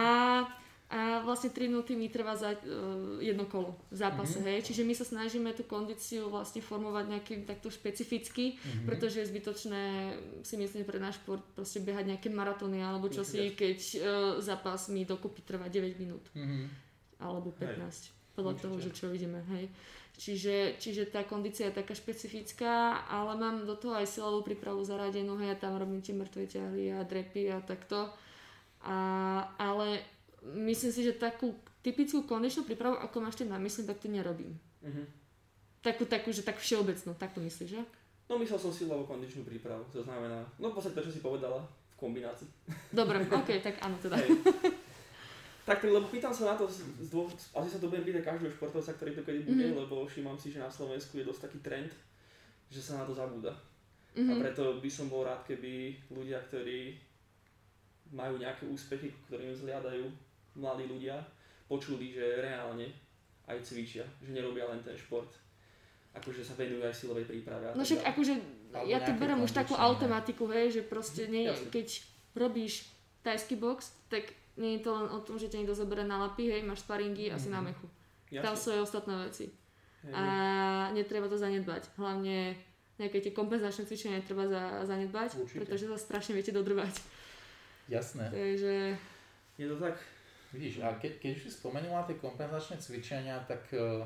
a 0.89 1.21
vlastne 1.21 1.53
3 1.53 1.69
minúty 1.69 1.93
mi 1.93 2.09
trvá 2.09 2.33
za 2.33 2.57
uh, 2.57 3.21
jedno 3.21 3.45
kolo 3.45 3.77
v 3.93 3.97
zápase, 4.01 4.41
mm-hmm. 4.41 4.57
hej. 4.57 4.59
Čiže 4.73 4.81
my 4.89 4.93
sa 4.97 5.05
snažíme 5.05 5.49
tú 5.53 5.61
kondíciu 5.69 6.33
vlastne 6.33 6.65
formovať 6.65 7.05
nejakým 7.13 7.45
takto 7.45 7.69
špecificky, 7.69 8.57
mm-hmm. 8.57 8.89
pretože 8.89 9.21
je 9.21 9.29
zbytočné 9.29 9.83
si 10.41 10.57
myslím 10.57 10.89
pre 10.89 10.97
náš 10.97 11.21
šport 11.21 11.45
proste 11.53 11.85
behať 11.85 12.09
nejaké 12.09 12.33
maratóny 12.33 12.81
alebo 12.81 13.05
čo 13.05 13.21
si, 13.21 13.53
keď 13.53 13.77
uh, 13.77 14.01
zápas 14.41 14.89
mi 14.89 15.05
dokopy 15.05 15.45
trvá 15.45 15.69
9 15.69 15.93
minút. 16.01 16.25
Mm-hmm. 16.33 16.65
Alebo 17.21 17.53
15. 17.53 17.69
Hej. 17.69 18.09
Podľa 18.33 18.53
Určite. 18.57 18.65
toho, 18.65 18.75
že 18.81 18.89
čo 18.89 19.05
vidíme, 19.13 19.45
hej. 19.53 19.69
Čiže, 20.17 20.81
čiže 20.81 21.05
tá 21.13 21.21
kondícia 21.21 21.69
je 21.69 21.79
taká 21.79 21.93
špecifická, 21.93 23.05
ale 23.05 23.37
mám 23.37 23.61
do 23.63 23.77
toho 23.77 23.93
aj 23.93 24.09
silovú 24.09 24.41
prípravu 24.41 24.81
zaradenú, 24.81 25.37
hej, 25.37 25.53
ja 25.53 25.69
tam 25.69 25.77
robím 25.77 26.01
tie 26.01 26.17
mŕtve 26.17 26.49
ťahly 26.49 26.97
a 26.97 27.05
drepy 27.05 27.53
a 27.53 27.61
takto. 27.61 28.09
A, 28.83 28.97
ale 29.61 30.18
myslím 30.43 30.91
si, 30.91 31.01
že 31.03 31.17
takú 31.17 31.55
typickú 31.83 32.23
konečnú 32.27 32.67
prípravu, 32.67 32.99
ako 32.99 33.17
máš 33.23 33.39
ty 33.39 33.43
na 33.47 33.59
mysli, 33.59 33.87
tak 33.87 33.99
to 33.99 34.11
nerobím. 34.11 34.55
Uh-huh. 34.83 35.05
Takú, 35.79 36.03
takú, 36.03 36.29
že 36.31 36.43
tak 36.43 36.59
všeobecnú, 36.59 37.15
tak 37.15 37.31
to 37.31 37.39
myslíš, 37.39 37.69
že? 37.79 37.81
No 38.29 38.37
myslel 38.37 38.59
som 38.61 38.69
silovú 38.69 39.09
kondičnú 39.09 39.41
prípravu, 39.41 39.81
to 39.89 40.05
znamená, 40.05 40.45
no 40.61 40.69
v 40.69 40.75
podstate 40.75 41.01
to, 41.01 41.07
čo 41.09 41.15
si 41.17 41.21
povedala, 41.23 41.57
v 41.65 41.95
kombinácii. 41.97 42.45
Dobre, 42.93 43.25
ok, 43.25 43.49
tak 43.63 43.81
áno 43.81 43.97
teda. 43.97 44.19
Hey. 44.19 44.29
Tak, 45.69 45.85
lebo 45.85 46.09
pýtam 46.09 46.33
sa 46.33 46.49
na 46.49 46.55
to, 46.57 46.65
z 46.65 47.13
dô, 47.13 47.29
asi 47.29 47.69
sa 47.69 47.77
to 47.77 47.93
budem 47.93 48.01
pýtať 48.01 48.25
každého 48.25 48.49
športovca, 48.57 48.89
ktorý 48.97 49.11
to 49.13 49.21
kedy 49.21 49.45
bude, 49.45 49.69
mm-hmm. 49.69 49.81
lebo 49.85 50.01
všímam 50.01 50.33
si, 50.33 50.49
že 50.49 50.57
na 50.57 50.65
Slovensku 50.65 51.21
je 51.21 51.29
dosť 51.29 51.45
taký 51.45 51.59
trend, 51.61 51.93
že 52.73 52.81
sa 52.81 52.97
na 52.97 53.05
to 53.05 53.13
zabúda. 53.13 53.53
Mm-hmm. 54.17 54.29
A 54.29 54.33
mhm. 54.33 54.41
preto 54.41 54.63
by 54.81 54.89
som 54.89 55.13
bol 55.13 55.29
rád, 55.29 55.45
keby 55.45 55.93
ľudia, 56.09 56.41
ktorí 56.49 56.97
majú 58.09 58.41
nejaké 58.41 58.65
úspechy, 58.65 59.13
ktorým 59.29 59.53
zliadajú 59.53 60.09
mladí 60.59 60.85
ľudia 60.85 61.17
počuli, 61.65 62.11
že 62.11 62.43
reálne 62.43 62.91
aj 63.49 63.65
cvičia, 63.65 64.05
že 64.21 64.29
nerobia 64.29 64.69
len 64.69 64.83
ten 64.85 64.93
šport, 64.93 65.29
akože 66.13 66.45
sa 66.45 66.53
venujú 66.53 66.85
aj 66.85 66.93
silovej 66.93 67.25
príprave. 67.25 67.73
No 67.73 67.81
však 67.81 68.05
akože 68.05 68.33
ja 68.85 69.01
tu 69.01 69.11
berem 69.17 69.41
už 69.41 69.55
takú 69.55 69.73
automatiku, 69.73 70.45
hej, 70.53 70.79
že 70.79 70.81
proste 70.85 71.25
nie, 71.25 71.49
keď 71.73 72.05
robíš 72.37 72.85
tajský 73.25 73.57
box, 73.57 73.93
tak 74.11 74.29
nie 74.59 74.77
je 74.77 74.85
to 74.85 74.91
len 74.93 75.07
o 75.09 75.19
tom, 75.23 75.39
že 75.39 75.49
ťa 75.49 75.63
niekto 75.63 75.77
zoberie 75.77 76.05
na 76.05 76.21
lapy, 76.21 76.51
hej, 76.51 76.61
máš 76.61 76.85
sparingy 76.85 77.31
mm-hmm. 77.31 77.37
asi 77.39 77.49
na 77.49 77.63
mhm. 77.63 77.65
mechu. 77.71 77.87
Jasne. 78.29 78.45
Tam 78.45 78.53
sú 78.53 78.67
aj 78.75 78.81
ostatné 78.85 79.13
veci. 79.25 79.45
Hej. 80.05 80.13
A 80.13 80.23
netreba 80.93 81.25
to 81.25 81.35
zanedbať. 81.35 81.89
Hlavne 81.97 82.53
nejaké 83.01 83.23
tie 83.23 83.33
kompenzačné 83.33 83.87
cvičenia 83.87 84.21
netreba 84.21 84.45
za, 84.45 84.85
zanedbať, 84.85 85.39
Určite. 85.39 85.57
pretože 85.63 85.89
sa 85.89 85.97
strašne 85.97 86.35
viete 86.37 86.53
dodrvať. 86.53 86.93
Jasné. 87.89 88.29
Takže... 88.29 88.73
Je 89.57 89.65
to 89.65 89.75
tak. 89.81 89.97
Vidíš, 90.49 90.81
a 90.81 90.97
keď, 90.97 91.21
keď 91.21 91.29
už 91.37 91.41
si 91.45 91.51
spomenula 91.53 92.09
tie 92.09 92.17
kompenzačné 92.17 92.81
cvičenia, 92.81 93.37
tak 93.45 93.69
uh, 93.77 94.01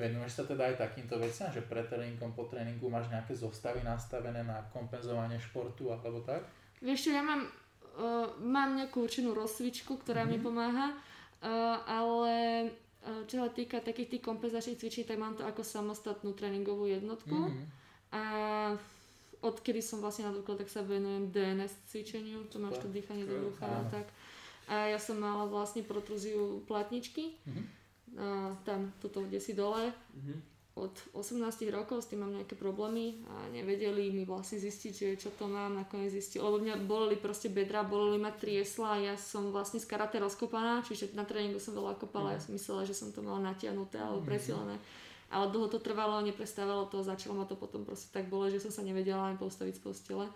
venuješ 0.00 0.40
sa 0.40 0.44
teda 0.48 0.72
aj 0.72 0.80
takýmto 0.80 1.20
veciam, 1.20 1.52
že 1.52 1.60
pred 1.60 1.84
tréningom, 1.84 2.32
po 2.32 2.48
tréningu 2.48 2.88
máš 2.88 3.12
nejaké 3.12 3.36
zostavy 3.36 3.84
nastavené 3.84 4.40
na 4.40 4.64
kompenzovanie 4.72 5.36
športu 5.36 5.92
alebo 5.92 6.24
tak? 6.24 6.48
Vieš 6.80 7.08
čo, 7.08 7.10
ja 7.12 7.20
mám, 7.20 7.44
uh, 7.44 8.32
mám 8.40 8.72
nejakú 8.80 9.04
určenú 9.04 9.36
rozcvičku, 9.36 10.00
ktorá 10.00 10.24
mm-hmm. 10.24 10.32
mi 10.32 10.38
mhm. 10.40 10.44
pomáha, 10.44 10.88
uh, 10.96 11.76
ale 11.84 12.34
čo 13.02 13.42
sa 13.42 13.50
týka 13.50 13.82
takých 13.82 14.14
tých 14.14 14.22
kompenzačných 14.22 14.78
cvičení, 14.78 15.10
tak 15.10 15.18
mám 15.18 15.34
to 15.34 15.42
ako 15.42 15.66
samostatnú 15.66 16.38
tréningovú 16.38 16.86
jednotku. 16.86 17.34
Mm-hmm. 17.34 17.66
A 18.14 18.22
odkedy 19.42 19.82
som 19.82 19.98
vlastne 19.98 20.30
na 20.30 20.38
tak 20.38 20.70
sa 20.70 20.86
venujem 20.86 21.34
DNS 21.34 21.90
cvičeniu, 21.90 22.46
tu 22.46 22.62
máš 22.62 22.78
to 22.78 22.86
dýchanie 22.86 23.26
do 23.26 23.34
brucha 23.42 23.66
a 23.66 23.82
tak. 23.90 24.06
A 24.70 24.94
ja 24.94 24.98
som 24.98 25.18
mala 25.18 25.48
vlastne 25.50 25.82
protrúziu 25.82 26.62
platničky. 26.70 27.34
Uh-huh. 27.46 27.64
A 28.18 28.26
tam, 28.62 28.92
tuto 29.02 29.24
kde 29.24 29.42
si 29.42 29.56
dole. 29.56 29.90
Uh-huh. 29.90 30.38
Od 30.72 30.94
18 31.12 31.68
rokov 31.68 32.00
s 32.00 32.08
tým 32.08 32.24
mám 32.24 32.32
nejaké 32.32 32.56
problémy 32.56 33.20
a 33.28 33.44
nevedeli 33.52 34.08
mi 34.08 34.24
vlastne 34.24 34.56
zistiť, 34.56 34.92
že 34.96 35.08
čo 35.20 35.28
to 35.36 35.44
mám, 35.44 35.76
nakoniec 35.76 36.08
zistili. 36.08 36.40
Lebo 36.40 36.64
mňa 36.64 36.88
boleli 36.88 37.20
proste 37.20 37.52
bedra, 37.52 37.84
boleli 37.84 38.16
ma 38.16 38.32
triesla 38.32 38.96
ja 39.04 39.14
som 39.20 39.52
vlastne 39.52 39.84
z 39.84 39.84
karate 39.84 40.16
rozkopaná, 40.16 40.80
čiže 40.80 41.12
na 41.12 41.28
tréningu 41.28 41.60
som 41.60 41.76
veľa 41.76 42.00
kopala, 42.00 42.32
uh-huh. 42.32 42.40
ja 42.40 42.44
som 42.44 42.56
myslela, 42.56 42.88
že 42.88 42.96
som 42.96 43.12
to 43.12 43.20
mala 43.20 43.52
natiahnuté 43.52 44.00
alebo 44.00 44.24
presilené. 44.24 44.80
Ale 45.32 45.48
dlho 45.48 45.68
to 45.72 45.80
trvalo, 45.80 46.20
neprestávalo 46.20 46.84
to, 46.92 47.00
začalo 47.00 47.32
ma 47.32 47.48
to 47.48 47.56
potom 47.56 47.88
proste 47.88 48.12
tak 48.12 48.28
bole, 48.28 48.52
že 48.52 48.60
som 48.60 48.68
sa 48.68 48.84
nevedela 48.84 49.32
ani 49.32 49.40
postaviť 49.40 49.80
z 49.80 49.82
postele. 49.84 50.26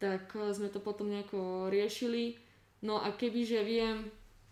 Tak 0.00 0.32
eh, 0.32 0.52
sme 0.56 0.72
to 0.72 0.80
potom 0.80 1.12
nejako 1.12 1.68
riešili 1.68 2.47
No 2.82 3.02
a 3.02 3.10
kebyže 3.10 3.66
viem 3.66 4.06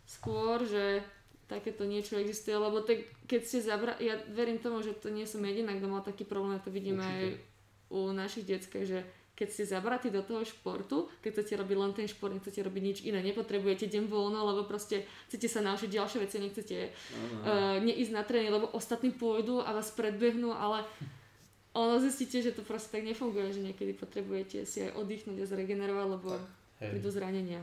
skôr, 0.06 0.66
že 0.66 1.02
takéto 1.46 1.86
niečo 1.86 2.18
existuje, 2.18 2.58
lebo 2.58 2.82
tak, 2.82 3.06
keď 3.30 3.40
ste 3.46 3.58
zabra... 3.62 3.94
Ja 4.02 4.18
verím 4.34 4.58
tomu, 4.58 4.82
že 4.82 4.98
to 4.98 5.14
nie 5.14 5.30
som 5.30 5.42
jediná, 5.46 5.74
kto 5.78 5.86
mal 5.86 6.02
taký 6.02 6.26
problém, 6.26 6.58
a 6.58 6.62
to 6.62 6.74
vidíme 6.74 7.06
Určite. 7.06 7.14
aj 7.14 7.26
u 7.86 8.00
našich 8.10 8.44
detských, 8.50 8.86
že 8.86 8.98
keď 9.36 9.48
ste 9.52 9.68
zabratí 9.68 10.08
do 10.08 10.24
toho 10.24 10.42
športu, 10.48 11.12
keď 11.20 11.30
chcete 11.38 11.60
robiť 11.60 11.76
len 11.76 11.92
ten 11.92 12.08
šport, 12.08 12.32
nechcete 12.32 12.64
robiť 12.64 12.82
nič 12.82 12.98
iné, 13.04 13.20
nepotrebujete 13.20 13.84
deň 13.84 14.08
voľno, 14.08 14.48
lebo 14.48 14.64
proste 14.64 15.04
chcete 15.28 15.46
sa 15.46 15.60
naučiť 15.60 15.92
ďalšie 15.92 16.18
veci, 16.24 16.36
nechcete 16.40 16.76
uh, 17.44 17.76
neísť 17.84 18.16
na 18.16 18.24
tréning, 18.24 18.48
lebo 18.48 18.72
ostatní 18.72 19.12
pôjdu 19.12 19.60
a 19.60 19.76
vás 19.76 19.92
predbehnú, 19.92 20.56
ale 20.56 20.88
ono 21.76 22.00
zistíte, 22.00 22.40
že 22.40 22.56
to 22.56 22.64
proste 22.64 22.88
tak 22.88 23.04
nefunguje, 23.04 23.52
že 23.52 23.60
niekedy 23.60 23.92
potrebujete 23.92 24.64
si 24.64 24.88
aj 24.88 24.96
oddychnúť 24.96 25.44
a 25.44 25.50
zregenerovať, 25.52 26.06
lebo 26.08 26.40
prídu 26.80 27.12
zranenia. 27.12 27.60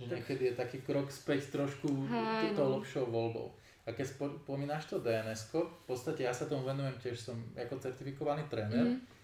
Že 0.00 0.16
niekedy 0.16 0.42
je 0.48 0.54
taký 0.56 0.80
krok 0.80 1.12
späť 1.12 1.52
trošku 1.52 1.92
Hej, 2.08 2.56
to 2.56 2.64
no. 2.64 2.80
lepšou 2.80 3.04
voľbou. 3.04 3.52
A 3.84 3.92
keď 3.92 4.16
spomínaš 4.16 4.88
to 4.88 4.96
dns 5.00 5.52
v 5.52 5.84
podstate 5.84 6.24
ja 6.24 6.32
sa 6.32 6.48
tomu 6.48 6.64
venujem 6.64 6.96
tiež, 7.04 7.20
som 7.20 7.36
ako 7.52 7.76
certifikovaný 7.76 8.48
tréner. 8.48 8.96
Mm-hmm. 8.96 9.18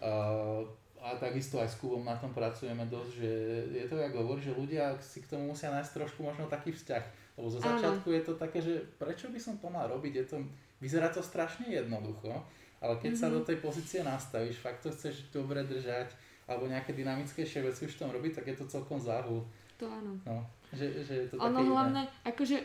Uh, 0.00 0.64
a 1.02 1.18
takisto 1.18 1.58
aj 1.58 1.66
s 1.66 1.76
Kubom 1.82 2.06
na 2.06 2.14
tom 2.14 2.30
pracujeme 2.30 2.86
dosť, 2.86 3.10
že 3.18 3.30
je 3.74 3.86
to, 3.90 3.98
ako 3.98 4.22
hovorí, 4.22 4.38
že 4.38 4.54
ľudia 4.54 4.94
si 5.02 5.18
k 5.18 5.34
tomu 5.34 5.50
musia 5.50 5.74
nájsť 5.74 5.98
trošku 5.98 6.22
možno 6.22 6.46
taký 6.46 6.70
vzťah. 6.70 7.04
Lebo 7.34 7.50
zo 7.50 7.58
začiatku 7.58 8.06
Áno. 8.06 8.16
je 8.16 8.22
to 8.22 8.34
také, 8.38 8.58
že 8.62 8.86
prečo 9.02 9.26
by 9.34 9.40
som 9.42 9.58
to 9.58 9.66
mal 9.66 9.90
robiť, 9.90 10.12
je 10.22 10.24
to, 10.30 10.36
vyzerá 10.78 11.10
to 11.10 11.18
strašne 11.18 11.66
jednoducho, 11.66 12.30
ale 12.78 12.94
keď 13.02 13.18
mm-hmm. 13.18 13.30
sa 13.30 13.34
do 13.34 13.42
tej 13.42 13.58
pozície 13.58 14.00
nastavíš, 14.06 14.62
fakt 14.62 14.86
to 14.86 14.94
chceš 14.94 15.26
dobre 15.34 15.66
držať, 15.66 16.14
alebo 16.46 16.70
nejaké 16.70 16.94
dynamickejšie 16.94 17.66
veci 17.66 17.90
už 17.90 17.98
v 17.98 18.00
tom 18.06 18.10
robiť, 18.14 18.38
tak 18.38 18.54
je 18.54 18.56
to 18.62 18.70
celkom 18.70 19.02
záhul. 19.02 19.42
To 19.82 19.90
áno. 19.90 20.12
No, 20.22 20.46
že, 20.70 21.02
že 21.02 21.12
je 21.12 21.26
to 21.26 21.34
ono 21.42 21.58
také 21.58 21.70
hlavne, 21.74 22.02
iné. 22.06 22.22
akože 22.22 22.56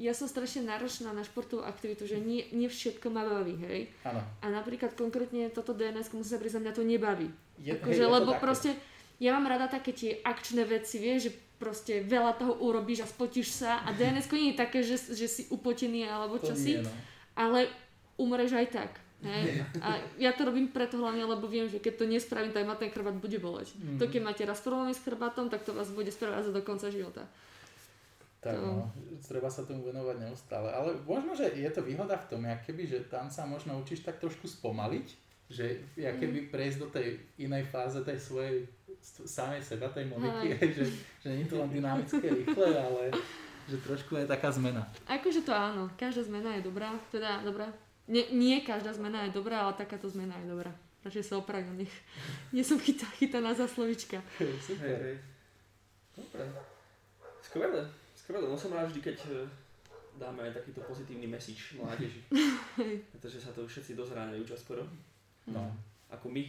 ja 0.00 0.16
som 0.16 0.30
strašne 0.30 0.64
náročná 0.64 1.12
na 1.12 1.26
športovú 1.26 1.60
aktivitu, 1.66 2.08
že 2.08 2.16
nie, 2.22 2.46
nie 2.56 2.70
všetko 2.70 3.12
ma 3.12 3.26
baví, 3.26 3.58
hej. 3.66 3.92
Áno. 4.06 4.22
A 4.40 4.46
napríklad 4.48 4.96
konkrétne 4.96 5.52
toto 5.52 5.76
DNS, 5.76 6.08
musím 6.16 6.32
sa 6.32 6.40
priznať, 6.40 6.62
mňa 6.64 6.74
to 6.78 6.84
nebaví. 6.86 7.28
Je, 7.60 7.76
akože, 7.76 8.04
hej, 8.06 8.08
lebo 8.08 8.32
proste, 8.40 8.72
ja 9.20 9.36
mám 9.36 9.50
rada 9.50 9.68
také 9.68 9.92
tie 9.92 10.22
akčné 10.24 10.64
veci, 10.64 10.96
vieš, 10.96 11.28
že 11.28 11.32
proste 11.60 12.00
veľa 12.00 12.40
toho 12.40 12.56
urobíš 12.64 13.04
a 13.04 13.10
spotíš 13.12 13.52
sa 13.52 13.84
a 13.84 13.92
DNS 13.92 14.32
nie 14.32 14.56
je 14.56 14.56
také, 14.56 14.80
že, 14.80 14.96
že 15.12 15.28
si 15.28 15.42
upotený 15.52 16.08
alebo 16.08 16.40
čo 16.40 16.56
si, 16.56 16.80
no. 16.80 16.88
ale 17.36 17.68
umreš 18.16 18.56
aj 18.56 18.68
tak. 18.72 18.90
Hej. 19.20 19.60
A 19.84 20.00
ja 20.16 20.32
to 20.32 20.48
robím 20.48 20.72
preto 20.72 20.96
hlavne, 20.96 21.28
lebo 21.28 21.44
viem, 21.44 21.68
že 21.68 21.76
keď 21.76 21.94
to 22.00 22.04
nespravím, 22.08 22.56
tak 22.56 22.64
ma 22.64 22.72
ten 22.72 22.88
chrbát 22.88 23.12
bude 23.20 23.36
boleť. 23.36 23.76
Mm-hmm. 23.76 23.98
To 24.00 24.04
keď 24.08 24.20
máte 24.24 24.42
raz 24.48 24.64
problémy 24.64 24.96
s 24.96 25.04
chrbátom, 25.04 25.52
tak 25.52 25.60
to 25.60 25.76
vás 25.76 25.92
bude 25.92 26.08
sprevázať 26.08 26.52
do 26.56 26.62
konca 26.64 26.88
života. 26.88 27.28
Tak 28.40 28.56
to... 28.56 28.64
no, 28.64 28.88
treba 29.20 29.52
sa 29.52 29.68
tomu 29.68 29.84
venovať 29.84 30.16
neustále. 30.24 30.72
Ale 30.72 30.96
možno, 31.04 31.36
že 31.36 31.52
je 31.52 31.68
to 31.68 31.84
výhoda 31.84 32.16
v 32.16 32.28
tom, 32.32 32.48
keby, 32.64 32.88
že 32.88 32.98
tam 33.12 33.28
sa 33.28 33.44
možno 33.44 33.76
učíš 33.76 34.00
tak 34.00 34.16
trošku 34.16 34.48
spomaliť, 34.48 35.06
že 35.52 35.84
ja 36.00 36.16
keby 36.16 36.46
mm. 36.46 36.50
prejsť 36.54 36.78
do 36.80 36.88
tej 36.88 37.20
inej 37.36 37.68
fáze 37.68 38.00
tej 38.00 38.16
svojej 38.16 38.64
samej 39.28 39.60
seba, 39.60 39.92
tej 39.92 40.08
Moniky, 40.08 40.56
že, 40.72 40.84
že 41.20 41.28
nie 41.28 41.44
je 41.44 41.50
to 41.52 41.60
len 41.60 41.70
dynamické, 41.72 42.24
rýchle, 42.24 42.68
ale 42.72 43.12
že 43.68 43.76
trošku 43.84 44.16
je 44.16 44.26
taká 44.28 44.48
zmena. 44.52 44.88
Akože 45.08 45.44
to 45.44 45.52
áno, 45.52 45.92
každá 45.96 46.24
zmena 46.24 46.56
je 46.56 46.64
dobrá, 46.64 46.96
teda 47.12 47.44
dobrá. 47.44 47.68
Nie, 48.10 48.26
nie 48.34 48.58
každá 48.66 48.90
zmena 48.90 49.30
je 49.30 49.38
dobrá, 49.38 49.62
ale 49.62 49.78
takáto 49.78 50.10
zmena 50.10 50.34
je 50.42 50.50
dobrá. 50.50 50.74
Radšej 51.06 51.24
sa 51.30 51.38
opravím, 51.38 51.86
nech 51.86 51.94
nie 52.50 52.66
som 52.66 52.76
chytá, 52.76 53.06
chytaná 53.16 53.54
za 53.54 53.70
slovička. 53.70 54.18
Super. 54.36 54.84
Hej, 54.84 54.98
hej. 54.98 55.16
Dobre. 56.18 56.44
Skvelé. 57.40 57.82
Skvelé, 58.18 58.44
no 58.50 58.58
som 58.58 58.74
rád 58.74 58.90
vždy, 58.92 59.00
keď 59.00 59.16
e, 59.30 59.48
dáme 60.18 60.44
aj 60.44 60.60
takýto 60.60 60.84
pozitívny 60.84 61.30
message 61.30 61.78
mládeži. 61.78 62.20
Pretože 63.14 63.38
sa 63.40 63.54
to 63.54 63.64
všetci 63.64 63.96
dozráňajú 63.96 64.42
čoskoro. 64.44 64.84
No. 65.48 65.70
Ako 66.10 66.28
my. 66.28 66.42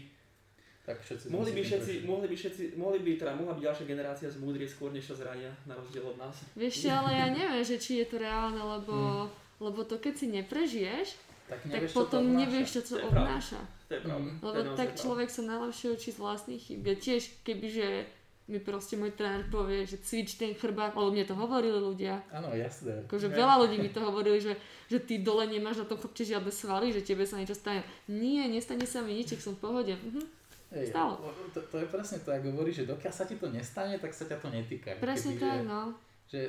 Tak 0.81 0.97
všetci 0.97 1.29
mohli 1.29 1.53
by 1.53 1.61
všetci, 1.61 1.93
mohli 2.09 2.25
by 2.25 2.35
všetci, 2.35 2.63
mohli 2.73 2.99
by, 3.05 3.11
teda 3.21 3.37
mohla 3.37 3.53
by 3.53 3.61
ďalšia 3.69 3.85
generácia 3.85 4.33
zmúdrieť 4.33 4.73
skôr, 4.73 4.89
než 4.89 5.05
sa 5.05 5.13
zrania, 5.13 5.53
na 5.69 5.77
rozdiel 5.77 6.01
od 6.01 6.17
nás. 6.17 6.33
Vieš 6.57 6.89
ale 6.89 7.21
ja 7.21 7.29
neviem, 7.29 7.61
že 7.61 7.77
či 7.77 8.01
je 8.01 8.09
to 8.09 8.17
reálne, 8.17 8.57
lebo, 8.57 9.29
hmm. 9.29 9.61
lebo 9.61 9.85
to 9.85 10.01
keď 10.01 10.13
si 10.17 10.27
neprežiješ, 10.33 11.30
tak, 11.51 11.59
nevieš, 11.67 11.91
tak 11.91 11.99
potom 11.99 12.23
čo 12.23 12.37
nevieš, 12.39 12.67
čo 12.71 12.81
to 12.87 12.95
obnáša. 13.11 13.59
To 13.59 13.91
je 13.91 14.01
pravda. 14.07 14.29
Lebo 14.39 14.59
tak 14.79 14.89
človek 14.95 15.27
sa 15.27 15.43
najlepšie 15.43 15.87
učí 15.91 16.09
z 16.15 16.19
vlastných 16.23 16.61
chýb. 16.63 16.87
Ja 16.87 16.95
tiež, 16.95 17.27
kebyže 17.43 18.07
mi 18.47 18.59
proste 18.63 18.95
môj 18.95 19.11
tréner 19.15 19.43
povie, 19.51 19.83
že 19.83 19.99
cvič 19.99 20.39
ten 20.39 20.55
chrbát, 20.55 20.95
lebo 20.95 21.11
mne 21.11 21.27
to 21.27 21.35
hovorili 21.35 21.75
ľudia. 21.75 22.23
Áno, 22.31 22.55
jasné. 22.55 23.03
Akože 23.07 23.27
veľa 23.31 23.67
ľudí 23.67 23.83
mi 23.83 23.91
to 23.91 23.99
hovorili, 23.99 24.39
že, 24.39 24.55
že 24.87 25.03
ty 25.03 25.19
dole 25.19 25.43
nemáš 25.47 25.83
na 25.83 25.85
tom 25.91 25.99
chrbte 25.99 26.23
žiadne 26.23 26.51
svaly, 26.51 26.95
že 26.95 27.03
tebe 27.03 27.27
sa 27.27 27.35
niečo 27.35 27.55
stane. 27.55 27.83
Nie, 28.07 28.47
nestane 28.47 28.87
sa 28.87 29.03
mi 29.03 29.15
nič, 29.19 29.35
som 29.43 29.55
v 29.55 29.63
pohode. 29.63 29.95
Mhm. 29.95 30.39
Ej, 30.71 30.87
Stalo. 30.95 31.19
To, 31.51 31.59
to, 31.67 31.83
je 31.83 31.87
presne 31.91 32.23
to, 32.23 32.31
ako 32.31 32.47
hovoríš, 32.55 32.83
že 32.83 32.85
dokiaľ 32.87 33.11
sa 33.11 33.27
ti 33.27 33.35
to 33.35 33.51
nestane, 33.51 33.99
tak 33.99 34.15
sa 34.15 34.23
ťa 34.23 34.39
to 34.39 34.47
netýka. 34.47 34.95
Presne 35.03 35.35
Keby, 35.35 35.43
tak, 35.43 35.59
no. 35.67 35.91
Že 36.31 36.39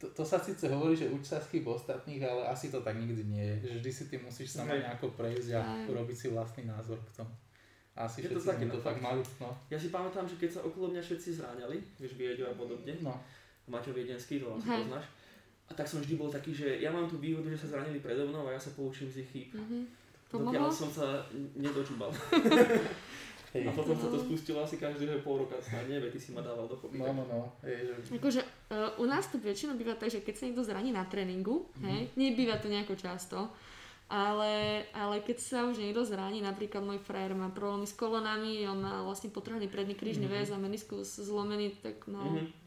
to, 0.00 0.06
to 0.16 0.22
sa 0.24 0.40
síce 0.40 0.64
hovorí, 0.66 0.96
že 0.96 1.12
uč 1.12 1.28
sa 1.28 1.38
z 1.38 1.60
ostatných, 1.62 2.24
ale 2.24 2.48
asi 2.48 2.72
to 2.72 2.80
tak 2.80 2.96
nikdy 2.96 3.22
nie 3.28 3.44
je. 3.44 3.56
Že 3.68 3.72
vždy 3.78 3.90
si 3.92 4.04
ty 4.08 4.16
musíš 4.18 4.48
sama 4.56 4.74
nejako 4.74 5.12
prejsť 5.14 5.50
a 5.54 5.60
urobiť 5.86 6.16
si 6.16 6.26
vlastný 6.32 6.64
názor 6.66 6.96
k 7.04 7.22
tomu. 7.22 7.32
Asi 7.96 8.20
je 8.20 8.28
to 8.28 8.40
také, 8.40 8.68
to 8.68 8.80
tak 8.80 9.00
mali. 9.00 9.24
No. 9.40 9.48
Ja 9.72 9.78
si 9.80 9.88
pamätám, 9.88 10.28
že 10.28 10.36
keď 10.36 10.50
sa 10.52 10.60
okolo 10.64 10.92
mňa 10.92 11.00
všetci 11.00 11.40
zráňali, 11.40 11.80
vieš, 11.96 12.16
Bieďo 12.20 12.44
a 12.48 12.54
podobne, 12.56 12.92
no. 13.00 13.16
Maťo 13.72 13.96
Viedenský, 13.96 14.36
to 14.36 14.52
asi 14.52 14.68
poznáš, 14.68 15.06
a 15.66 15.72
tak 15.74 15.88
som 15.88 15.98
vždy 15.98 16.14
bol 16.14 16.30
taký, 16.30 16.54
že 16.54 16.78
ja 16.78 16.94
mám 16.94 17.10
tú 17.10 17.18
výhodu, 17.18 17.50
že 17.50 17.58
sa 17.58 17.78
zranili 17.78 17.98
predo 17.98 18.30
mnou 18.30 18.46
a 18.46 18.54
ja 18.54 18.60
sa 18.60 18.70
poučím 18.78 19.10
z 19.10 19.26
ich 19.26 19.30
chýb. 19.34 19.50
Mm-hmm. 19.58 19.82
Dokiaľ 20.30 20.70
som 20.70 20.90
sa 20.90 21.26
nedočúbal. 21.58 22.10
Hej. 23.56 23.64
A 23.64 23.70
potom 23.72 23.96
sa 23.96 24.08
to 24.12 24.18
spustilo 24.20 24.60
asi 24.60 24.76
každého 24.76 25.24
pol 25.24 25.48
roka 25.48 25.56
snad, 25.64 25.88
nevie, 25.88 26.12
ty 26.12 26.20
si 26.20 26.36
ma 26.36 26.44
dával 26.44 26.68
do 26.68 26.76
No, 26.92 27.08
no, 27.16 27.24
no. 27.24 27.40
Hej, 27.64 28.04
že... 28.04 28.20
Akože 28.20 28.40
uh, 28.44 29.00
u 29.00 29.04
nás 29.08 29.24
to 29.32 29.40
väčšinou 29.40 29.80
býva 29.80 29.96
tak, 29.96 30.12
že 30.12 30.20
keď 30.20 30.34
sa 30.36 30.44
niekto 30.44 30.64
zraní 30.68 30.92
na 30.92 31.08
tréningu, 31.08 31.64
mm-hmm. 31.64 31.88
hej, 31.88 32.02
nebýva 32.20 32.60
to 32.60 32.68
nejako 32.68 32.94
často, 33.00 33.48
ale, 34.06 34.84
ale 34.92 35.24
keď 35.24 35.36
sa 35.40 35.58
už 35.66 35.80
niekto 35.80 36.04
zraní, 36.04 36.44
napríklad 36.44 36.84
môj 36.84 37.00
frajer 37.02 37.34
má 37.34 37.50
problémy 37.50 37.88
s 37.88 37.96
kolonami, 37.96 38.68
on 38.68 38.78
má 38.78 39.02
vlastne 39.02 39.32
potrhaný 39.32 39.66
predný 39.72 39.96
krížny 39.96 40.28
mm-hmm. 40.28 40.46
väz 40.46 40.54
a 40.54 40.60
meniskus 40.60 41.08
zlomený, 41.16 41.74
tak 41.80 42.04
mal 42.06 42.28
mm-hmm. 42.28 42.65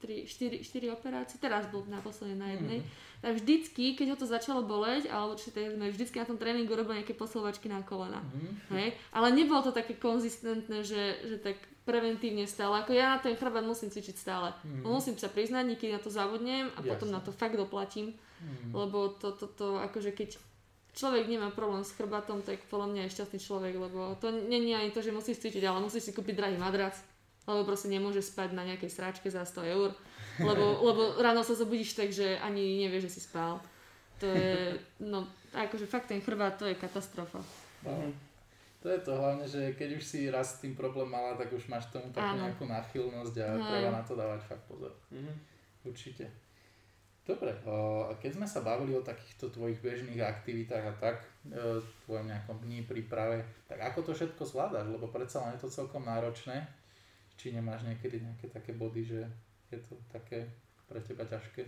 3, 0.00 0.26
4, 0.26 0.66
4 0.66 0.96
operácie, 0.96 1.36
teraz 1.38 1.68
bol 1.70 1.86
naposledy 1.88 2.34
na 2.34 2.52
jednej. 2.52 2.78
Mm-hmm. 2.82 3.20
Tak 3.22 3.32
vždycky, 3.38 3.84
keď 3.94 4.06
ho 4.12 4.16
to 4.18 4.26
začalo 4.26 4.60
boleť, 4.66 5.06
alebo 5.06 5.38
či 5.38 5.54
sme 5.54 5.94
vždycky 5.94 6.18
na 6.18 6.26
tom 6.26 6.36
tréningu 6.36 6.74
robili 6.74 7.00
nejaké 7.00 7.14
poslovačky 7.14 7.70
na 7.70 7.80
kolena. 7.86 8.18
Mm-hmm. 8.18 8.74
Hej? 8.74 8.88
Ale 9.14 9.28
nebolo 9.30 9.62
to 9.62 9.72
také 9.72 9.94
konzistentné, 9.94 10.82
že, 10.82 11.22
že 11.24 11.36
tak 11.38 11.56
preventívne 11.86 12.46
stále. 12.46 12.82
Ako 12.82 12.94
ja 12.94 13.14
na 13.14 13.18
ten 13.18 13.34
chrbát 13.38 13.62
musím 13.62 13.90
cvičiť 13.90 14.16
stále. 14.18 14.50
Mm-hmm. 14.50 14.86
Musím 14.86 15.14
sa 15.18 15.30
priznať, 15.30 15.64
niekedy 15.70 15.94
na 15.94 16.02
to 16.02 16.10
zabudnem 16.10 16.70
a 16.74 16.82
Jasne. 16.82 16.90
potom 16.90 17.08
na 17.10 17.20
to 17.22 17.30
fakt 17.30 17.58
doplatím. 17.58 18.14
Mm. 18.42 18.74
Lebo 18.74 19.14
to, 19.22 19.30
to, 19.38 19.46
to, 19.46 19.78
akože 19.78 20.10
keď 20.10 20.34
človek 20.92 21.24
nemá 21.28 21.48
problém 21.50 21.86
s 21.86 21.94
chrbátom, 21.94 22.44
tak 22.44 22.60
podľa 22.68 22.88
mňa 22.92 23.02
je 23.06 23.14
šťastný 23.16 23.38
človek, 23.40 23.74
lebo 23.78 24.18
to 24.20 24.28
není 24.28 24.76
ani 24.76 24.92
to, 24.92 25.00
že 25.00 25.14
musíš 25.14 25.40
cvičiť, 25.40 25.64
ale 25.64 25.80
musíš 25.80 26.10
si 26.10 26.12
kúpiť 26.12 26.36
drahý 26.36 26.56
madrac, 26.60 26.98
lebo 27.46 27.66
proste 27.66 27.90
nemôže 27.90 28.22
spať 28.22 28.54
na 28.54 28.62
nejakej 28.62 28.90
sráčke 28.90 29.28
za 29.30 29.42
100 29.42 29.74
eur, 29.74 29.90
lebo, 30.38 30.64
lebo 30.88 31.02
ráno 31.18 31.42
sa 31.42 31.58
zobudíš 31.58 31.98
tak, 31.98 32.14
že 32.14 32.38
ani 32.38 32.86
nevieš, 32.86 33.10
že 33.10 33.14
si 33.18 33.20
spal. 33.24 33.58
To 34.22 34.30
je, 34.30 34.78
no, 35.02 35.26
akože 35.50 35.90
fakt 35.90 36.06
ten 36.06 36.22
chrbát, 36.22 36.54
to 36.54 36.70
je 36.70 36.78
katastrofa. 36.78 37.42
No. 37.82 38.14
To 38.82 38.90
je 38.90 38.98
to 38.98 39.14
hlavne, 39.14 39.46
že 39.46 39.78
keď 39.78 39.98
už 39.98 40.02
si 40.02 40.26
raz 40.26 40.58
s 40.58 40.60
tým 40.62 40.74
problém 40.74 41.06
mala, 41.06 41.38
tak 41.38 41.54
už 41.54 41.70
máš 41.70 41.86
tomu 41.94 42.10
takú 42.10 42.34
Áno. 42.34 42.50
nejakú 42.50 42.66
náchylnosť 42.66 43.34
a 43.38 43.46
no. 43.54 43.66
treba 43.66 43.90
na 43.94 44.02
to 44.02 44.18
dávať 44.18 44.42
fakt 44.42 44.64
pozor. 44.66 44.90
Mm-hmm. 45.14 45.36
Určite. 45.86 46.26
Dobre, 47.22 47.54
keď 48.18 48.30
sme 48.34 48.46
sa 48.50 48.66
bavili 48.66 48.98
o 48.98 49.06
takýchto 49.06 49.54
tvojich 49.54 49.78
bežných 49.78 50.18
aktivitách 50.18 50.82
a 50.90 50.94
tak, 50.98 51.22
e, 51.46 51.78
tvojom 52.02 52.26
nejakom 52.26 52.58
dní 52.66 52.82
príprave, 52.82 53.46
tak 53.70 53.78
ako 53.78 54.10
to 54.10 54.12
všetko 54.18 54.42
zvládaš? 54.42 54.90
Lebo 54.90 55.06
predsa 55.06 55.46
len 55.46 55.54
je 55.54 55.62
to 55.62 55.70
celkom 55.70 56.02
náročné. 56.02 56.66
Či 57.36 57.52
nemáš 57.54 57.82
niekedy 57.86 58.22
nejaké 58.22 58.50
také 58.52 58.72
body, 58.76 59.02
že 59.02 59.20
je 59.72 59.78
to 59.82 59.98
také 60.12 60.50
pre 60.86 61.00
teba 61.00 61.24
ťažké? 61.24 61.64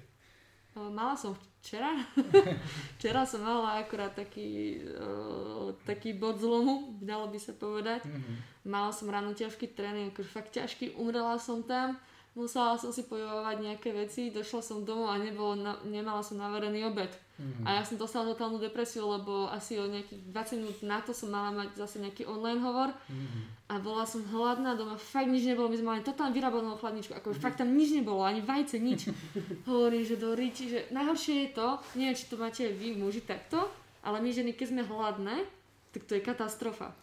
Mala 0.74 1.14
som 1.14 1.38
včera. 1.62 1.94
včera 2.98 3.22
som 3.22 3.46
mala 3.46 3.78
akurát 3.78 4.10
taký, 4.10 4.82
uh, 4.82 5.70
taký 5.86 6.18
bod 6.18 6.42
zlomu, 6.42 6.98
dalo 6.98 7.30
by 7.30 7.38
sa 7.38 7.54
povedať. 7.54 8.02
Mm-hmm. 8.02 8.36
Mala 8.66 8.90
som 8.90 9.06
ráno 9.06 9.38
ťažký 9.38 9.70
tréning, 9.70 10.10
akože 10.10 10.30
fakt 10.30 10.50
ťažký, 10.50 10.98
umrela 10.98 11.38
som 11.38 11.62
tam 11.62 11.94
musela 12.34 12.74
som 12.74 12.90
si 12.90 13.06
pojovať 13.06 13.56
nejaké 13.62 13.94
veci, 13.94 14.34
došla 14.34 14.60
som 14.60 14.82
domov 14.82 15.14
a 15.14 15.22
nebolo, 15.22 15.54
na, 15.54 15.78
nemala 15.86 16.20
som 16.20 16.38
navarený 16.38 16.84
obed. 16.90 17.10
Mm-hmm. 17.34 17.66
A 17.66 17.68
ja 17.78 17.82
som 17.82 17.98
dostala 17.98 18.30
totálnu 18.30 18.62
depresiu, 18.62 19.10
lebo 19.10 19.50
asi 19.50 19.74
o 19.74 19.90
nejakých 19.90 20.22
20 20.30 20.60
minút 20.62 20.78
na 20.86 21.02
to 21.02 21.10
som 21.10 21.34
mala 21.34 21.50
mať 21.50 21.74
zase 21.74 21.98
nejaký 21.98 22.30
online 22.30 22.62
hovor 22.62 22.94
mm-hmm. 22.94 23.42
a 23.66 23.74
bola 23.82 24.06
som 24.06 24.22
hladná 24.22 24.78
doma, 24.78 24.94
fakt 24.94 25.26
nič 25.26 25.42
nebolo, 25.42 25.66
my 25.66 25.78
sme 25.82 25.88
mali 25.98 26.02
totálne 26.06 26.30
vyrábanú 26.30 26.78
chladničku, 26.78 27.10
ako 27.10 27.34
mm-hmm. 27.34 27.42
fakt 27.42 27.58
tam 27.58 27.74
nič 27.74 27.90
nebolo, 27.90 28.22
ani 28.22 28.38
vajce, 28.38 28.78
nič. 28.78 29.10
Hovorím, 29.66 30.06
že 30.06 30.14
do 30.14 30.30
ríči, 30.30 30.70
že 30.70 30.80
najhoršie 30.94 31.50
je 31.50 31.50
to, 31.58 31.68
neviem, 31.98 32.14
či 32.14 32.30
to 32.30 32.38
máte 32.38 32.62
vy 32.70 32.94
muži 32.94 33.26
takto, 33.26 33.66
ale 34.06 34.22
my 34.22 34.30
ženy, 34.30 34.54
keď 34.54 34.66
sme 34.70 34.82
hladné, 34.86 35.42
tak 35.90 36.06
to 36.06 36.14
je 36.14 36.22
katastrofa. 36.22 36.94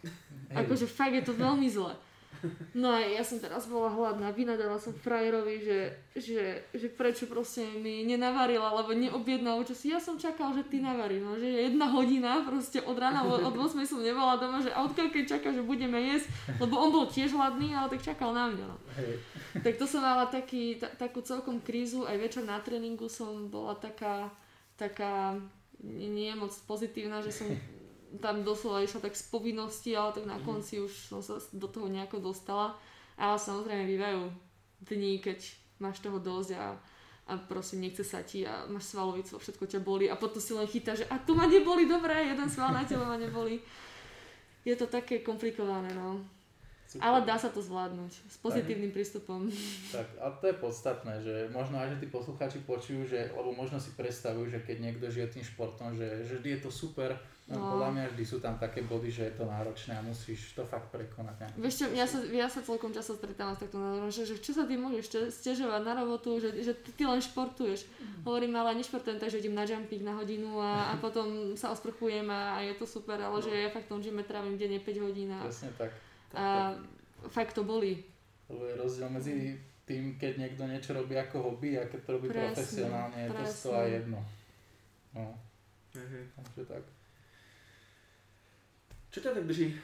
Hey. 0.48 0.64
Akože 0.64 0.88
fakt 0.88 1.12
je 1.12 1.24
to 1.24 1.36
veľmi 1.36 1.68
zle. 1.68 1.92
No 2.74 2.90
a 2.90 2.98
ja 2.98 3.22
som 3.22 3.38
teraz 3.38 3.70
bola 3.70 3.86
hladná, 3.92 4.34
vynadala 4.34 4.74
som 4.80 4.90
frajerovi, 4.90 5.62
že, 5.62 5.78
že, 6.18 6.66
že 6.74 6.86
prečo 6.90 7.30
proste 7.30 7.62
mi 7.78 8.02
nenavarila, 8.02 8.74
alebo 8.74 8.90
neobjednal 8.96 9.62
čo 9.62 9.74
si. 9.76 9.94
Ja 9.94 10.02
som 10.02 10.18
čakal, 10.18 10.50
že 10.56 10.66
ty 10.66 10.82
navaríš, 10.82 11.22
no, 11.22 11.38
že 11.38 11.70
jedna 11.70 11.86
hodina 11.92 12.42
proste 12.42 12.82
od 12.82 12.98
rána, 12.98 13.22
od 13.22 13.54
8 13.54 13.78
som 13.86 14.02
nebola 14.02 14.40
doma, 14.40 14.58
že 14.58 14.74
a 14.74 14.82
odkiaľ 14.82 15.08
keď 15.14 15.24
čaká, 15.38 15.54
že 15.54 15.62
budeme 15.62 16.00
jesť, 16.02 16.26
lebo 16.58 16.74
on 16.80 16.90
bol 16.90 17.06
tiež 17.06 17.30
hladný, 17.36 17.76
ale 17.76 17.92
tak 17.94 18.02
čakal 18.02 18.34
na 18.34 18.50
mňa. 18.50 18.64
No. 18.66 18.76
Tak 19.62 19.78
to 19.78 19.86
som 19.86 20.02
mala 20.02 20.26
taký, 20.26 20.80
ta, 20.80 20.90
takú 20.90 21.22
celkom 21.22 21.62
krízu, 21.62 22.08
aj 22.08 22.18
večer 22.18 22.42
na 22.42 22.58
tréningu 22.58 23.06
som 23.06 23.52
bola 23.52 23.78
taká, 23.78 24.32
taká 24.74 25.38
nie 25.82 26.30
moc 26.34 26.54
pozitívna, 26.66 27.20
že 27.20 27.34
som 27.34 27.46
tam 28.20 28.44
doslova 28.44 28.84
išla 28.84 29.08
tak 29.08 29.16
z 29.16 29.24
povinnosti, 29.32 29.96
ale 29.96 30.12
tak 30.12 30.26
na 30.28 30.36
mhm. 30.36 30.44
konci 30.44 30.82
už 30.82 30.92
som 30.92 31.20
sa 31.24 31.40
do 31.52 31.68
toho 31.70 31.88
nejako 31.88 32.20
dostala. 32.20 32.76
Ale 33.16 33.38
samozrejme 33.38 33.84
bývajú 33.86 34.20
dní, 34.88 35.20
keď 35.22 35.38
máš 35.78 36.00
toho 36.00 36.18
dosť 36.18 36.58
a, 36.58 36.74
a 37.28 37.32
prosím, 37.38 37.86
nechce 37.86 38.02
sa 38.02 38.24
ti 38.24 38.42
a 38.42 38.66
máš 38.66 38.90
svalovicu 38.90 39.36
a 39.36 39.42
všetko 39.42 39.64
ťa 39.68 39.80
boli 39.84 40.08
a 40.08 40.18
potom 40.18 40.42
si 40.42 40.56
len 40.56 40.66
chytá, 40.66 40.96
že 40.96 41.06
a 41.06 41.20
tu 41.20 41.36
ma 41.36 41.46
neboli, 41.46 41.86
dobré, 41.86 42.32
jeden 42.32 42.48
sval 42.50 42.72
na 42.72 42.82
telo 42.86 43.04
ma 43.04 43.20
neboli. 43.20 43.60
Je 44.62 44.74
to 44.78 44.86
také 44.86 45.20
komplikované, 45.20 45.90
no. 45.94 46.22
Super. 46.92 47.08
Ale 47.08 47.24
dá 47.24 47.40
sa 47.40 47.48
to 47.48 47.64
zvládnuť 47.64 48.12
s 48.28 48.36
pozitívnym 48.44 48.92
tak. 48.92 48.96
prístupom. 49.00 49.48
Tak, 49.88 50.06
a 50.20 50.28
to 50.28 50.44
je 50.52 50.56
podstatné, 50.60 51.14
že 51.24 51.34
možno 51.48 51.80
aj, 51.80 51.96
že 51.96 52.04
tí 52.04 52.06
poslucháči 52.12 52.60
počujú, 52.68 53.08
že, 53.08 53.32
lebo 53.32 53.48
možno 53.56 53.80
si 53.80 53.96
predstavujú, 53.96 54.52
že 54.52 54.60
keď 54.60 54.76
niekto 54.76 55.08
žije 55.08 55.40
tým 55.40 55.40
športom, 55.40 55.96
že, 55.96 56.28
že 56.28 56.36
vždy 56.36 56.48
je 56.52 56.60
to 56.60 56.68
super, 56.68 57.16
no. 57.48 57.56
no. 57.56 57.80
podľa 57.80 57.90
mňa 57.96 58.04
vždy 58.12 58.24
sú 58.28 58.44
tam 58.44 58.60
také 58.60 58.84
body, 58.84 59.08
že 59.08 59.32
je 59.32 59.34
to 59.40 59.48
náročné 59.48 59.96
a 59.96 60.04
musíš 60.04 60.52
to 60.52 60.68
fakt 60.68 60.92
prekonať. 60.92 61.56
Vieš 61.56 61.74
čo, 61.80 61.86
ja 61.96 62.04
sa, 62.04 62.20
ja 62.28 62.44
sa 62.44 62.60
celkom 62.60 62.92
často 62.92 63.16
stretávam 63.16 63.56
s 63.56 63.64
takto 63.64 63.80
názorom, 63.80 64.12
že, 64.12 64.28
že 64.28 64.36
čo 64.44 64.52
sa 64.52 64.68
ty 64.68 64.76
môžeš 64.76 65.32
stežovať 65.32 65.80
na 65.88 65.96
robotu, 65.96 66.44
že, 66.44 66.52
že 66.60 66.76
ty, 66.76 67.08
len 67.08 67.24
športuješ. 67.24 67.88
Mm. 67.88 68.28
Hovorím, 68.28 68.52
ale 68.60 68.76
nešportujem 68.76 69.16
tak, 69.16 69.32
že 69.32 69.40
idem 69.40 69.56
na 69.56 69.64
jumping 69.64 70.04
na 70.04 70.12
hodinu 70.12 70.60
a, 70.60 70.92
a 70.92 71.00
potom 71.00 71.56
sa 71.56 71.72
osprchujem 71.72 72.28
a, 72.28 72.60
a 72.60 72.68
je 72.68 72.76
to 72.76 72.84
super, 72.84 73.16
ale 73.16 73.40
no. 73.40 73.40
že 73.40 73.48
ja 73.48 73.72
fakt 73.72 73.88
tom 73.88 74.04
žime 74.04 74.20
trávim 74.28 74.60
denne 74.60 74.76
5 74.76 74.92
hodín. 75.08 75.32
A, 75.32 75.48
Presne 75.48 75.72
tak 75.80 76.11
a 76.34 76.76
fakt 77.28 77.54
to 77.54 77.64
boli. 77.64 78.02
Lebo 78.48 78.64
je 78.66 78.74
rozdiel 78.76 79.08
medzi 79.08 79.34
tým, 79.86 80.16
keď 80.16 80.32
niekto 80.38 80.62
niečo 80.64 80.94
robí 80.94 81.18
ako 81.18 81.52
hobby 81.52 81.76
a 81.76 81.84
keď 81.86 82.00
to 82.06 82.10
robí 82.16 82.26
presne, 82.30 82.54
profesionálne, 82.54 83.18
je 83.18 83.30
presne. 83.30 83.62
to 83.62 83.70
aj 83.74 83.88
jedno. 83.90 84.20
No. 85.12 85.24
Mhm. 85.92 86.20
Takže 86.36 86.62
tak. 86.68 86.82
Čo 89.12 89.18
ťa 89.20 89.30
tak 89.36 89.44
drží 89.44 89.76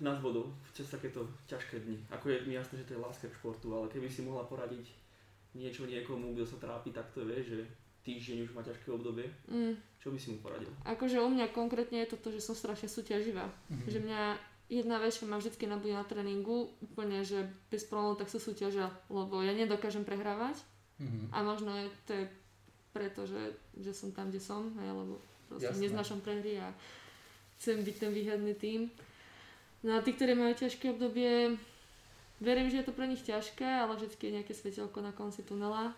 nad 0.00 0.22
vodou 0.22 0.54
cez 0.70 0.86
takéto 0.86 1.26
ťažké 1.50 1.82
dni? 1.82 1.98
Ako 2.14 2.30
je 2.30 2.46
mi 2.46 2.54
jasné, 2.54 2.78
že 2.78 2.86
to 2.86 2.94
je 2.94 3.02
láska 3.02 3.26
k 3.26 3.36
športu, 3.36 3.74
ale 3.74 3.90
keby 3.90 4.06
si 4.06 4.22
mohla 4.22 4.46
poradiť 4.46 4.86
niečo 5.58 5.90
niekomu, 5.90 6.38
kto 6.38 6.46
sa 6.46 6.62
trápi, 6.62 6.94
tak 6.94 7.10
to 7.10 7.26
vie, 7.26 7.42
že 7.42 7.66
týždeň 8.06 8.46
už 8.46 8.54
má 8.54 8.62
ťažké 8.62 8.88
obdobie. 8.94 9.26
Mm. 9.50 9.74
Čo 9.98 10.14
by 10.14 10.18
si 10.22 10.32
mu 10.32 10.38
poradil? 10.40 10.70
Akože 10.86 11.20
u 11.20 11.28
mňa 11.28 11.52
konkrétne 11.52 12.00
je 12.06 12.14
to 12.14 12.16
to, 12.22 12.28
že 12.32 12.40
som 12.40 12.54
strašne 12.56 12.88
súťaživá. 12.88 13.44
Mm-hmm. 13.44 13.90
Že 13.90 13.98
mňa 14.06 14.22
jedna 14.70 15.02
vec, 15.02 15.10
čo 15.18 15.26
ma 15.26 15.36
vždy 15.36 15.66
nabudí 15.66 15.90
na 15.90 16.06
tréningu, 16.06 16.70
úplne, 16.78 17.26
že 17.26 17.50
bez 17.68 17.82
problémov 17.82 18.22
tak 18.22 18.30
sa 18.30 18.38
súťažia, 18.38 18.94
lebo 19.10 19.42
ja 19.42 19.50
nedokážem 19.50 20.06
prehrávať 20.06 20.62
mm-hmm. 21.02 21.34
a 21.34 21.38
možno 21.42 21.74
je 21.74 21.86
to 22.06 22.10
je 22.14 22.24
preto, 22.94 23.26
že, 23.26 23.58
že 23.82 23.90
som 23.90 24.14
tam, 24.14 24.30
kde 24.30 24.38
som, 24.38 24.70
hej, 24.78 24.90
lebo 24.94 25.18
proste 25.50 25.74
Jasné. 25.74 25.82
neznášam 25.90 26.22
prehry 26.22 26.62
a 26.62 26.70
chcem 27.58 27.82
byť 27.82 27.96
ten 27.98 28.10
výhradný 28.14 28.54
tým. 28.54 28.80
No 29.82 29.98
a 29.98 30.04
tí, 30.06 30.14
ktorí 30.14 30.38
majú 30.38 30.54
ťažké 30.54 30.94
obdobie, 30.94 31.58
verím, 32.38 32.70
že 32.70 32.82
je 32.82 32.86
to 32.86 32.94
pre 32.94 33.06
nich 33.10 33.22
ťažké, 33.22 33.66
ale 33.66 33.98
vždy 33.98 34.14
je 34.14 34.36
nejaké 34.38 34.52
svetelko 34.54 35.02
na 35.02 35.10
konci 35.10 35.42
tunela. 35.42 35.94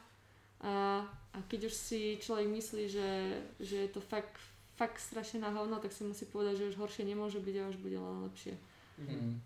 A, 0.62 1.02
a 1.34 1.38
keď 1.50 1.68
už 1.68 1.74
si 1.74 2.00
človek 2.22 2.46
myslí, 2.46 2.84
že, 2.86 3.10
že 3.58 3.76
je 3.86 3.90
to 3.90 3.98
fakt 3.98 4.38
fakt 4.82 4.98
strašne 4.98 5.38
na 5.38 5.54
hovno, 5.54 5.78
tak 5.78 5.94
si 5.94 6.02
musí 6.02 6.26
povedať, 6.26 6.58
že 6.58 6.74
už 6.74 6.76
horšie 6.82 7.06
nemôže 7.06 7.38
byť 7.38 7.54
a 7.62 7.70
už 7.70 7.78
bude 7.78 8.02
len 8.02 8.16
lepšie. 8.26 8.58
Mm. 8.98 9.38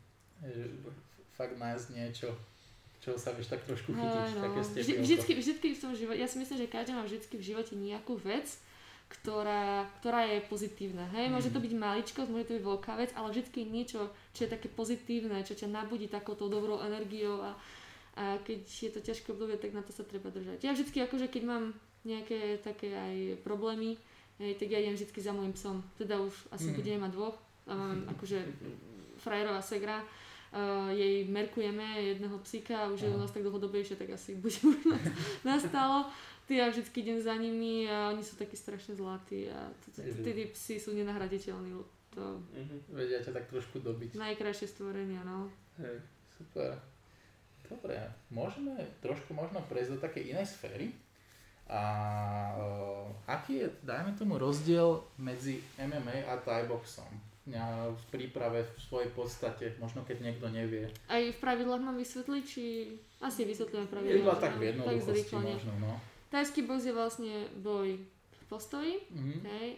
Fakt 1.37 1.61
nájsť 1.61 1.87
niečo, 1.93 2.33
čo 3.05 3.21
sa 3.21 3.37
vieš 3.37 3.53
tak 3.53 3.61
trošku 3.69 3.93
chytiť, 3.93 4.33
no, 4.33 4.41
také 4.41 4.61
Vždy, 4.81 4.95
vždycky, 5.05 5.33
vždycky 5.37 5.67
v 5.77 5.81
tom 5.85 5.93
živote, 5.93 6.17
ja 6.17 6.25
si 6.25 6.41
myslím, 6.41 6.57
že 6.65 6.73
každý 6.73 6.97
má 6.97 7.05
vždycky 7.05 7.37
v 7.37 7.45
živote 7.53 7.77
nejakú 7.77 8.17
vec, 8.17 8.49
ktorá, 9.13 9.87
ktorá 10.01 10.25
je 10.27 10.41
pozitívna. 10.49 11.05
Hej? 11.13 11.29
Môže 11.29 11.53
to 11.53 11.61
mhm. 11.61 11.65
byť 11.69 11.73
maličkosť, 11.77 12.31
môže 12.33 12.49
to 12.49 12.57
byť 12.57 12.65
veľká 12.65 12.93
vec, 12.97 13.11
ale 13.13 13.29
vždycky 13.29 13.69
niečo, 13.69 14.09
čo 14.33 14.49
je 14.49 14.55
také 14.57 14.73
pozitívne, 14.73 15.45
čo 15.45 15.53
ťa 15.53 15.69
nabudí 15.69 16.09
takouto 16.09 16.49
dobrou 16.49 16.81
energiou 16.81 17.45
a, 17.45 17.53
a 18.17 18.41
keď 18.41 18.65
je 18.65 18.91
to 18.91 19.01
ťažké 19.05 19.37
obdobie, 19.37 19.61
tak 19.61 19.77
na 19.77 19.85
to 19.85 19.93
sa 19.93 20.03
treba 20.03 20.33
držať. 20.33 20.65
Ja 20.65 20.73
vždycky 20.73 21.05
akože 21.05 21.29
keď 21.29 21.43
mám 21.45 21.65
nejaké 22.09 22.63
také 22.63 22.95
aj 22.95 23.45
problémy, 23.45 24.01
Hej, 24.37 24.61
tak 24.61 24.69
ja 24.69 24.79
idem 24.85 24.93
vždy 24.93 25.09
za 25.17 25.33
môjim 25.33 25.55
psom. 25.57 25.81
Teda 25.97 26.21
už 26.21 26.35
asi 26.53 26.69
mm. 26.69 26.77
budeme 26.77 26.99
mať 27.09 27.13
dvoch. 27.17 27.37
Mám 27.67 28.13
akože 28.17 28.39
frajerová 29.19 29.65
segra. 29.65 30.05
Uh, 30.57 30.89
jej 30.95 31.27
merkujeme 31.27 31.83
jedného 32.15 32.39
psíka 32.39 32.89
už 32.89 33.03
je 33.03 33.11
u 33.11 33.19
nás 33.19 33.35
tak 33.35 33.43
dlhodobejšie, 33.43 33.99
tak 33.99 34.15
asi 34.15 34.39
bude 34.39 34.57
už 34.63 34.77
nastalo. 35.45 36.07
Ty 36.47 36.53
ja 36.55 36.67
vždy 36.71 36.87
idem 36.95 37.19
za 37.19 37.35
nimi 37.35 37.91
a 37.91 38.15
oni 38.15 38.23
sú 38.23 38.39
takí 38.39 38.55
strašne 38.55 38.95
zlatí 38.95 39.51
a 39.51 39.67
tí 39.99 40.31
psi 40.55 40.79
sú 40.79 40.95
nenahraditeľní. 40.95 41.75
To... 42.15 42.41
Mhm. 42.55 42.95
Vedia 42.95 43.21
ťa 43.21 43.35
tak 43.35 43.51
trošku 43.51 43.83
dobiť. 43.83 44.15
Najkrajšie 44.15 44.71
stvorenia, 44.71 45.21
no. 45.27 45.51
Hej, 45.83 46.01
super. 46.39 46.79
Dobre, 47.67 47.99
môžeme 48.31 48.79
trošku 49.03 49.35
možno 49.35 49.59
prejsť 49.67 49.99
do 49.99 49.99
takej 49.99 50.33
inej 50.33 50.47
sféry. 50.55 50.95
A 51.67 51.83
uh, 52.55 53.11
aký 53.27 53.67
je, 53.67 53.69
dajme 53.83 54.15
tomu, 54.15 54.39
rozdiel 54.39 55.03
medzi 55.19 55.59
MMA 55.79 56.31
a 56.31 56.39
Thai 56.39 56.71
boxom? 56.71 57.11
v 57.47 58.05
príprave 58.11 58.67
v 58.67 58.79
svojej 58.91 59.11
podstate, 59.15 59.65
možno 59.79 60.03
keď 60.03 60.19
niekto 60.19 60.51
nevie. 60.51 60.91
Aj 61.07 61.23
v 61.23 61.39
pravidlách 61.39 61.79
mám 61.79 61.95
vysvetliť, 61.95 62.43
či 62.43 62.91
asi 63.23 63.47
vysvetlíme 63.47 63.87
pravidlá? 63.87 64.19
Jedla 64.19 64.37
tak 64.43 64.59
v 64.59 64.75
jednoduchosti 64.75 65.35
možno, 65.39 65.73
no. 65.79 65.95
Tajský 66.27 66.67
box 66.67 66.91
je 66.91 66.95
vlastne 66.95 67.35
boj 67.63 68.03
postoji, 68.51 68.99
mm-hmm. 69.11 69.41
hej. 69.47 69.69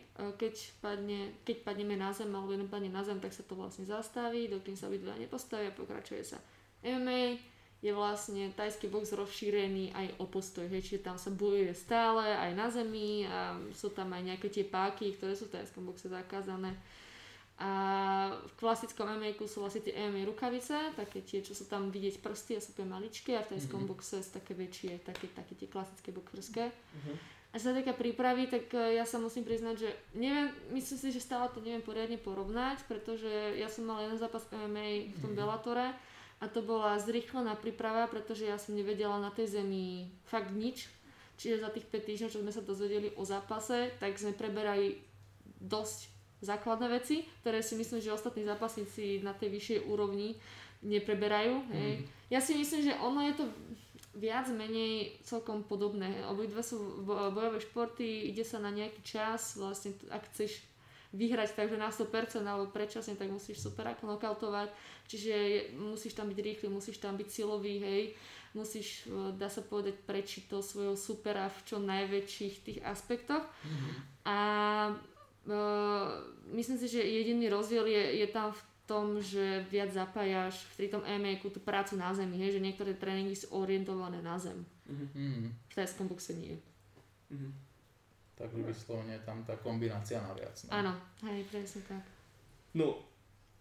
Keď, 0.40 0.55
padne, 0.81 1.37
keď 1.44 1.57
padneme 1.61 2.01
na 2.01 2.09
zem 2.16 2.33
alebo 2.33 2.57
jeden 2.57 2.72
padne 2.72 2.88
na 2.88 3.05
zem, 3.05 3.20
tak 3.20 3.37
sa 3.37 3.44
to 3.44 3.53
vlastne 3.53 3.85
zastaví, 3.85 4.48
dokým 4.48 4.72
sa 4.72 4.88
obidva 4.88 5.12
nepostavia, 5.20 5.68
pokračuje 5.68 6.24
sa. 6.24 6.40
MMA 6.81 7.37
je 7.78 7.94
vlastne 7.94 8.50
tajský 8.58 8.90
box 8.90 9.14
rozšírený 9.14 9.94
aj 9.94 10.06
o 10.18 10.26
postoj, 10.26 10.66
hej, 10.66 10.82
čiže 10.82 11.06
tam 11.06 11.14
sa 11.14 11.30
bojuje 11.30 11.70
stále 11.78 12.26
aj 12.26 12.50
na 12.58 12.66
zemi 12.74 13.22
a 13.22 13.54
sú 13.70 13.94
tam 13.94 14.10
aj 14.10 14.34
nejaké 14.34 14.50
tie 14.50 14.66
páky, 14.66 15.14
ktoré 15.14 15.38
sú 15.38 15.46
v 15.46 15.62
tajskom 15.62 15.86
boxe 15.86 16.10
zakázané. 16.10 16.74
A 17.58 17.70
v 18.34 18.54
klasickom 18.54 19.06
MMA 19.06 19.34
sú 19.46 19.62
vlastne 19.62 19.82
tie 19.82 19.94
MMA 19.94 20.26
rukavice, 20.30 20.94
také 20.94 21.22
tie, 21.26 21.42
čo 21.42 21.58
sú 21.58 21.66
tam 21.66 21.90
vidieť 21.90 22.22
prsty 22.22 22.58
a 22.58 22.62
sú 22.62 22.70
úplne 22.74 22.98
maličké 22.98 23.34
a 23.34 23.42
v 23.42 23.54
tajskom 23.54 23.82
mm-hmm. 23.82 23.94
boxe 23.94 24.22
sú 24.22 24.30
také 24.30 24.54
väčšie, 24.54 25.02
také, 25.02 25.26
také 25.30 25.58
tie 25.58 25.66
klasické 25.66 26.14
boxerské. 26.14 26.70
Mm-hmm. 26.70 27.16
A 27.50 27.54
čo 27.58 27.70
sa 27.70 27.74
týka 27.74 27.98
prípravy, 27.98 28.46
tak 28.46 28.70
e, 28.74 28.94
ja 28.94 29.02
sa 29.02 29.18
musím 29.18 29.42
priznať, 29.42 29.74
že 29.74 29.90
neviem, 30.14 30.54
myslím 30.70 30.98
si, 31.02 31.08
že 31.10 31.18
stále 31.18 31.50
to 31.50 31.58
neviem 31.58 31.82
poriadne 31.82 32.14
porovnať, 32.14 32.86
pretože 32.86 33.58
ja 33.58 33.66
som 33.66 33.90
mal 33.90 34.06
jeden 34.06 34.22
zápas 34.22 34.46
MMA 34.54 35.14
v 35.14 35.18
tom 35.18 35.34
mm-hmm. 35.34 35.38
Bellatore 35.38 35.88
a 36.38 36.46
to 36.46 36.62
bola 36.62 37.03
zrýchlená 37.03 37.59
príprava, 37.59 38.07
pretože 38.07 38.46
ja 38.46 38.55
som 38.62 38.79
nevedela 38.79 39.18
na 39.18 39.35
tej 39.35 39.59
zemi 39.59 40.07
fakt 40.31 40.55
nič. 40.55 40.87
Čiže 41.38 41.62
za 41.62 41.70
tých 41.70 41.87
5 41.87 42.03
týždňov, 42.03 42.33
čo 42.35 42.42
sme 42.42 42.55
sa 42.55 42.62
dozvedeli 42.62 43.14
o 43.14 43.22
zápase, 43.22 43.94
tak 44.03 44.18
sme 44.18 44.35
preberali 44.35 44.98
dosť 45.59 46.11
základné 46.42 46.87
veci, 46.94 47.27
ktoré 47.42 47.62
si 47.62 47.74
myslím, 47.74 47.98
že 47.98 48.14
ostatní 48.14 48.46
zápasníci 48.46 49.22
na 49.27 49.35
tej 49.35 49.51
vyššej 49.55 49.79
úrovni 49.90 50.38
nepreberajú. 50.83 51.55
Hej. 51.74 51.92
Mm. 51.98 52.05
Ja 52.31 52.38
si 52.38 52.55
myslím, 52.55 52.87
že 52.87 52.98
ono 53.03 53.27
je 53.27 53.35
to 53.35 53.44
viac 54.18 54.46
menej 54.51 55.18
celkom 55.27 55.66
podobné. 55.66 56.27
Obidva 56.27 56.62
sú 56.62 57.03
bojové 57.07 57.62
športy, 57.62 58.31
ide 58.31 58.42
sa 58.42 58.62
na 58.62 58.70
nejaký 58.70 59.03
čas, 59.03 59.59
vlastne 59.59 59.94
ak 60.11 60.27
chceš 60.35 60.62
vyhrať 61.12 61.56
takže 61.56 61.80
na 61.80 61.88
100% 61.88 62.44
alebo 62.44 62.68
predčasne, 62.68 63.16
tak 63.16 63.32
musíš 63.32 63.64
super 63.64 63.88
ako 63.88 64.18
nokautovať. 64.18 64.68
Čiže 65.08 65.34
musíš 65.80 66.12
tam 66.12 66.28
byť 66.28 66.38
rýchly, 66.38 66.68
musíš 66.68 67.00
tam 67.00 67.16
byť 67.16 67.28
silový, 67.32 67.80
hej. 67.80 68.02
Musíš, 68.52 69.08
e, 69.08 69.32
dá 69.36 69.48
sa 69.48 69.64
povedať, 69.64 69.96
prečiť 70.04 70.52
to 70.52 70.60
svojho 70.60 70.96
supera 70.96 71.48
v 71.48 71.58
čo 71.64 71.76
najväčších 71.80 72.54
tých 72.64 72.78
aspektoch. 72.84 73.44
Mm-hmm. 73.44 73.92
A 74.28 74.38
uh, 75.48 76.08
myslím 76.52 76.76
si, 76.76 76.92
že 76.92 77.00
jediný 77.00 77.48
rozdiel 77.48 77.88
je, 77.88 78.20
je 78.20 78.28
tam 78.28 78.52
v 78.52 78.60
tom, 78.84 79.04
že 79.24 79.64
viac 79.72 79.88
zapájaš 79.88 80.60
v 80.76 80.92
tom 80.92 81.00
MMA 81.00 81.40
tú 81.40 81.60
prácu 81.60 81.96
na 81.96 82.12
zemi, 82.12 82.36
hej, 82.36 82.56
že 82.56 82.64
niektoré 82.64 82.92
tréningy 82.92 83.36
sú 83.36 83.52
orientované 83.56 84.20
na 84.20 84.36
zem. 84.36 84.68
Mm-hmm. 84.84 85.72
V 85.72 85.72
tajskom 85.72 86.08
boxe 86.12 86.36
nie. 86.36 86.60
Mm-hmm. 87.32 87.67
Takže 88.38 88.62
vyslovene 88.62 89.18
tam 89.27 89.42
tá 89.42 89.59
kombinácia 89.59 90.22
naviac. 90.22 90.55
No. 90.70 90.70
Áno, 90.70 90.92
hej, 91.27 91.42
presne 91.51 91.83
tak. 91.90 92.05
No, 92.70 93.03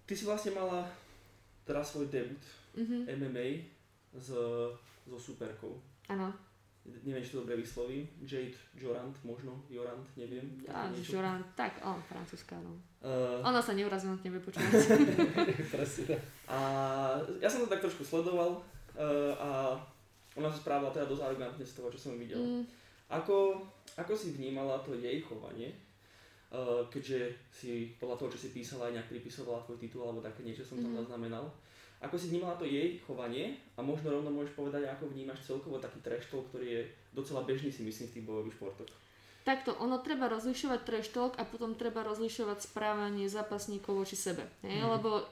ty 0.06 0.14
si 0.14 0.30
vlastne 0.30 0.54
mala 0.54 0.86
teraz 1.66 1.90
svoj 1.92 2.06
debut 2.14 2.40
mm-hmm. 2.78 3.10
MMA 3.18 3.48
s, 4.14 4.30
so 5.10 5.18
superkou. 5.18 5.74
Áno. 6.14 6.30
Neviem, 7.04 7.20
či 7.20 7.36
to 7.36 7.44
dobre 7.44 7.60
vyslovím. 7.60 8.08
Jade 8.24 8.56
Jorant, 8.80 9.12
možno, 9.28 9.60
Jorant, 9.68 10.08
neviem. 10.16 10.46
Ja, 10.64 10.88
Jorant, 10.96 11.44
tak, 11.52 11.84
on, 11.84 12.00
francúzska, 12.08 12.56
no. 12.64 12.80
Uh, 13.04 13.44
Ona 13.44 13.60
sa 13.60 13.76
neurazila, 13.76 14.16
nevie 14.24 14.40
počúvať. 14.40 14.72
a 16.56 16.58
ja 17.44 17.50
som 17.52 17.68
to 17.68 17.68
tak 17.68 17.84
trošku 17.84 18.08
sledoval 18.08 18.64
uh, 18.96 19.34
a 19.36 19.50
ona 20.40 20.48
sa 20.48 20.64
správala 20.64 20.96
teda 20.96 21.12
dosť 21.12 21.28
arrogantne 21.28 21.66
z 21.68 21.76
toho, 21.76 21.92
čo 21.92 22.00
som 22.00 22.16
videl. 22.16 22.40
Mm. 22.40 22.64
Ako, 23.08 23.64
ako 23.96 24.14
si 24.14 24.36
vnímala 24.36 24.80
to 24.84 24.96
jej 24.96 25.24
chovanie? 25.24 25.72
Uh, 26.48 26.88
keďže 26.88 27.36
si 27.52 27.92
podľa 28.00 28.16
toho, 28.24 28.30
čo 28.32 28.40
si 28.48 28.50
písala, 28.56 28.88
aj 28.88 28.96
nejak 28.96 29.12
pripisovala 29.12 29.68
tvoj 29.68 29.84
titul 29.84 30.08
alebo 30.08 30.24
také 30.24 30.48
niečo 30.48 30.64
som 30.64 30.80
tam 30.80 30.96
mm-hmm. 30.96 31.04
zaznamenal. 31.04 31.44
Ako 32.00 32.16
si 32.16 32.32
vnímala 32.32 32.56
to 32.56 32.64
jej 32.64 33.02
chovanie 33.04 33.60
a 33.76 33.84
možno 33.84 34.16
rovno 34.16 34.32
môžeš 34.32 34.54
povedať, 34.56 34.88
ako 34.88 35.12
vnímaš 35.12 35.44
celkovo 35.44 35.82
taký 35.82 36.00
trash 36.00 36.30
talk, 36.32 36.48
ktorý 36.54 36.68
je 36.72 36.82
docela 37.12 37.44
bežný 37.44 37.68
si 37.74 37.84
myslím 37.84 38.08
v 38.08 38.16
tých 38.16 38.28
bojových 38.28 38.56
športoch. 38.56 38.92
Takto, 39.44 39.76
ono 39.80 40.00
treba 40.04 40.28
rozlišovať 40.28 40.80
trash 40.84 41.10
talk 41.12 41.36
a 41.36 41.44
potom 41.48 41.76
treba 41.76 42.04
rozlišovať 42.04 42.68
správanie 42.68 43.32
zápasníkov 43.32 44.08
voči 44.08 44.16
sebe. 44.16 44.48
Nie? 44.64 44.84
Mm-hmm. 44.84 44.94
Lebo 45.00 45.28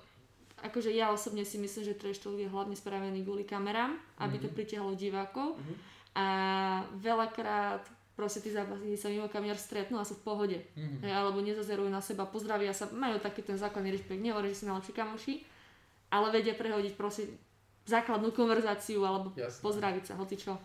akože 0.68 0.92
ja 0.92 1.16
osobne 1.16 1.48
si 1.48 1.60
myslím, 1.62 1.84
že 1.84 2.00
trash 2.00 2.20
talk 2.20 2.40
je 2.40 2.50
hlavne 2.50 2.76
spravený 2.76 3.24
kvôli 3.24 3.48
kamerám, 3.48 3.96
aby 4.20 4.40
mm-hmm. 4.40 4.52
to 4.52 4.56
pritiahlo 4.56 4.92
divákov. 5.00 5.56
Mm-hmm. 5.56 5.95
A 6.16 6.28
veľakrát 6.96 7.84
proste 8.16 8.40
tí 8.40 8.50
zápasníci 8.50 8.96
sa 8.96 9.12
mimo 9.12 9.28
kamer 9.28 9.60
stretnú 9.60 10.00
a 10.00 10.08
sú 10.08 10.16
v 10.16 10.24
pohode. 10.24 10.58
Mm-hmm. 10.74 11.04
Hej, 11.04 11.12
alebo 11.12 11.44
nezazerujú 11.44 11.92
na 11.92 12.00
seba, 12.00 12.24
pozdravia 12.24 12.72
sa, 12.72 12.88
majú 12.88 13.20
taký 13.20 13.44
ten 13.44 13.60
základný 13.60 13.92
rešpekt, 13.92 14.24
nehovorí, 14.24 14.56
že 14.56 14.64
sú 14.64 14.72
najlepší 14.72 14.94
kamoši, 14.96 15.34
ale 16.16 16.32
vedia 16.32 16.56
prehodiť 16.56 16.96
proste 16.96 17.28
základnú 17.86 18.32
konverzáciu 18.32 19.04
alebo 19.04 19.36
Jasne. 19.36 19.62
pozdraviť 19.62 20.04
sa, 20.08 20.14
hoci 20.16 20.36
čo. 20.40 20.56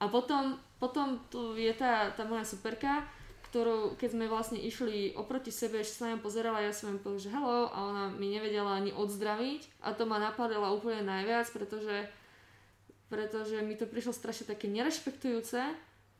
A 0.00 0.08
potom, 0.08 0.56
potom 0.80 1.20
tu 1.28 1.52
je 1.54 1.70
tá, 1.76 2.08
tá 2.16 2.24
moja 2.24 2.48
superka, 2.48 3.04
ktorú, 3.52 3.98
keď 4.00 4.08
sme 4.14 4.30
vlastne 4.30 4.56
išli 4.62 5.12
oproti 5.18 5.52
sebe, 5.52 5.82
ešte 5.82 6.00
sa 6.00 6.14
na 6.14 6.22
pozerala, 6.22 6.64
ja 6.64 6.72
som 6.72 6.94
im 6.94 7.02
povedala, 7.02 7.24
že 7.26 7.34
hello 7.34 7.68
a 7.68 7.78
ona 7.82 8.04
mi 8.14 8.30
nevedela 8.30 8.78
ani 8.78 8.94
odzdraviť 8.94 9.84
a 9.84 9.92
to 9.92 10.06
ma 10.06 10.22
napadala 10.22 10.72
úplne 10.72 11.02
najviac, 11.02 11.50
pretože, 11.52 12.06
pretože 13.10 13.58
mi 13.60 13.74
to 13.74 13.90
prišlo 13.90 14.14
strašne 14.14 14.46
také 14.46 14.70
nerešpektujúce, 14.70 15.60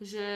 že, 0.03 0.31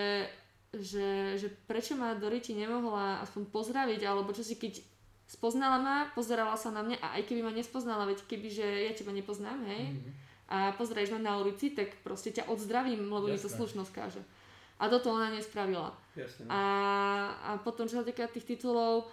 že, 0.71 1.37
že 1.37 1.49
prečo 1.67 1.99
ma 1.99 2.15
Doriti 2.15 2.55
nemohla 2.55 3.21
aspoň 3.27 3.51
pozdraviť, 3.51 4.01
alebo 4.07 4.31
čo 4.31 4.47
si 4.47 4.55
keď 4.55 4.81
spoznala 5.27 5.83
ma, 5.83 5.97
pozerala 6.15 6.55
sa 6.55 6.71
na 6.71 6.87
mňa 6.87 7.03
a 7.03 7.19
aj 7.19 7.23
keby 7.27 7.43
ma 7.43 7.53
nespoznala, 7.53 8.07
veď 8.07 8.23
keby, 8.31 8.49
že 8.55 8.67
ja 8.87 8.93
teba 8.95 9.11
nepoznám, 9.11 9.67
hej, 9.67 9.91
mm-hmm. 9.91 10.13
a 10.53 10.57
pozrieš 10.79 11.11
ma 11.17 11.21
na 11.21 11.43
ulici, 11.43 11.75
tak 11.75 11.91
proste 12.07 12.31
ťa 12.31 12.47
odzdravím, 12.47 13.11
lebo 13.11 13.27
Jasne. 13.27 13.35
mi 13.35 13.45
to 13.45 13.51
slušnosť 13.51 13.91
káže. 13.91 14.23
A 14.79 14.91
toto 14.91 15.15
ona 15.15 15.31
nespravila. 15.31 15.95
Jasne. 16.15 16.47
A, 16.51 16.63
a 17.41 17.51
potom, 17.63 17.87
čo 17.87 18.03
sa 18.03 18.07
týka 18.07 18.27
tých 18.27 18.45
titulov, 18.45 19.07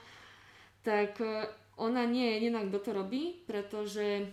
tak 0.82 1.22
e, 1.22 1.48
ona 1.78 2.04
nie 2.10 2.26
je 2.28 2.34
jediná, 2.42 2.66
kto 2.66 2.80
to 2.82 2.92
robí, 2.98 3.46
pretože 3.46 4.26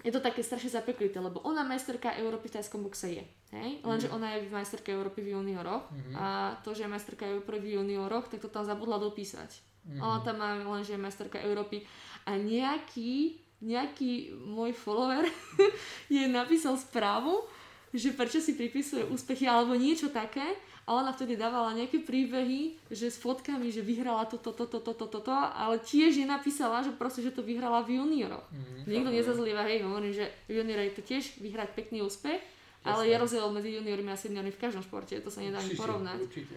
je 0.00 0.10
to 0.10 0.24
také 0.24 0.40
strašne 0.40 0.72
zapeklité, 0.72 1.20
lebo 1.20 1.44
ona 1.44 1.60
majsterka 1.62 2.16
Európy 2.16 2.48
v 2.48 2.56
tajskom 2.58 2.80
boxe 2.80 3.12
je. 3.12 3.24
Hej? 3.52 3.84
Lenže 3.84 4.08
mm. 4.08 4.14
ona 4.16 4.26
je 4.34 4.48
majsterka 4.48 4.90
Európy 4.90 5.20
v 5.20 5.36
junioroch 5.36 5.84
mm-hmm. 5.92 6.14
a 6.16 6.56
to, 6.64 6.72
že 6.72 6.88
je 6.88 6.90
majsterka 6.90 7.28
Európy 7.28 7.60
v 7.60 7.78
junioroch, 7.78 8.26
tak 8.32 8.40
to 8.40 8.48
tam 8.48 8.64
zabudla 8.64 8.98
dopísať. 8.98 9.52
Mm-hmm. 9.52 10.00
Ona 10.00 10.18
tam 10.24 10.36
má 10.40 10.56
len, 10.56 10.82
že 10.82 10.96
je 10.96 11.04
majsterka 11.04 11.38
Európy 11.44 11.84
a 12.24 12.34
nejaký, 12.34 13.38
nejaký 13.62 14.32
môj 14.42 14.72
follower 14.74 15.28
jej 16.12 16.26
napísal 16.26 16.74
správu, 16.80 17.44
že 17.92 18.16
prečo 18.16 18.40
si 18.40 18.56
pripisuje 18.56 19.04
úspechy 19.12 19.44
alebo 19.44 19.76
niečo 19.76 20.08
také 20.08 20.56
a 20.82 20.90
ona 20.98 21.14
vtedy 21.14 21.38
dávala 21.38 21.78
nejaké 21.78 22.02
príbehy, 22.02 22.74
že 22.90 23.06
s 23.06 23.22
fotkami, 23.22 23.70
že 23.70 23.86
vyhrala 23.86 24.26
toto, 24.26 24.50
toto, 24.50 24.82
toto, 24.82 24.98
toto, 24.98 25.18
to, 25.22 25.30
ale 25.30 25.78
tiež 25.78 26.18
je 26.18 26.26
napísala, 26.26 26.82
že 26.82 26.90
proste, 26.90 27.22
že 27.22 27.30
to 27.30 27.46
vyhrala 27.46 27.86
v 27.86 28.02
junioroch. 28.02 28.42
Mm, 28.50 28.90
Nikto 28.90 29.10
nezazlieva, 29.14 29.62
hej, 29.70 29.86
hovorím, 29.86 30.10
že 30.10 30.26
v 30.50 30.58
juniore 30.58 30.90
je 30.90 30.94
to 30.98 31.02
tiež 31.06 31.38
vyhrať 31.38 31.78
pekný 31.78 32.02
úspech, 32.02 32.42
Jasne. 32.42 32.86
ale 32.90 33.02
je 33.06 33.14
rozdiel 33.14 33.46
medzi 33.54 33.70
juniormi 33.78 34.10
a 34.10 34.18
seniormi 34.18 34.50
v 34.50 34.58
každom 34.58 34.82
športe, 34.82 35.14
to 35.22 35.30
sa 35.30 35.38
nedá 35.38 35.62
ani 35.62 35.78
porovnať. 35.78 36.18
Určite, 36.18 36.54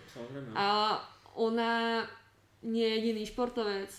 A 0.58 0.98
ona 1.38 2.02
nie 2.66 2.82
je 2.82 2.94
jediný 2.98 3.24
športovec, 3.30 3.94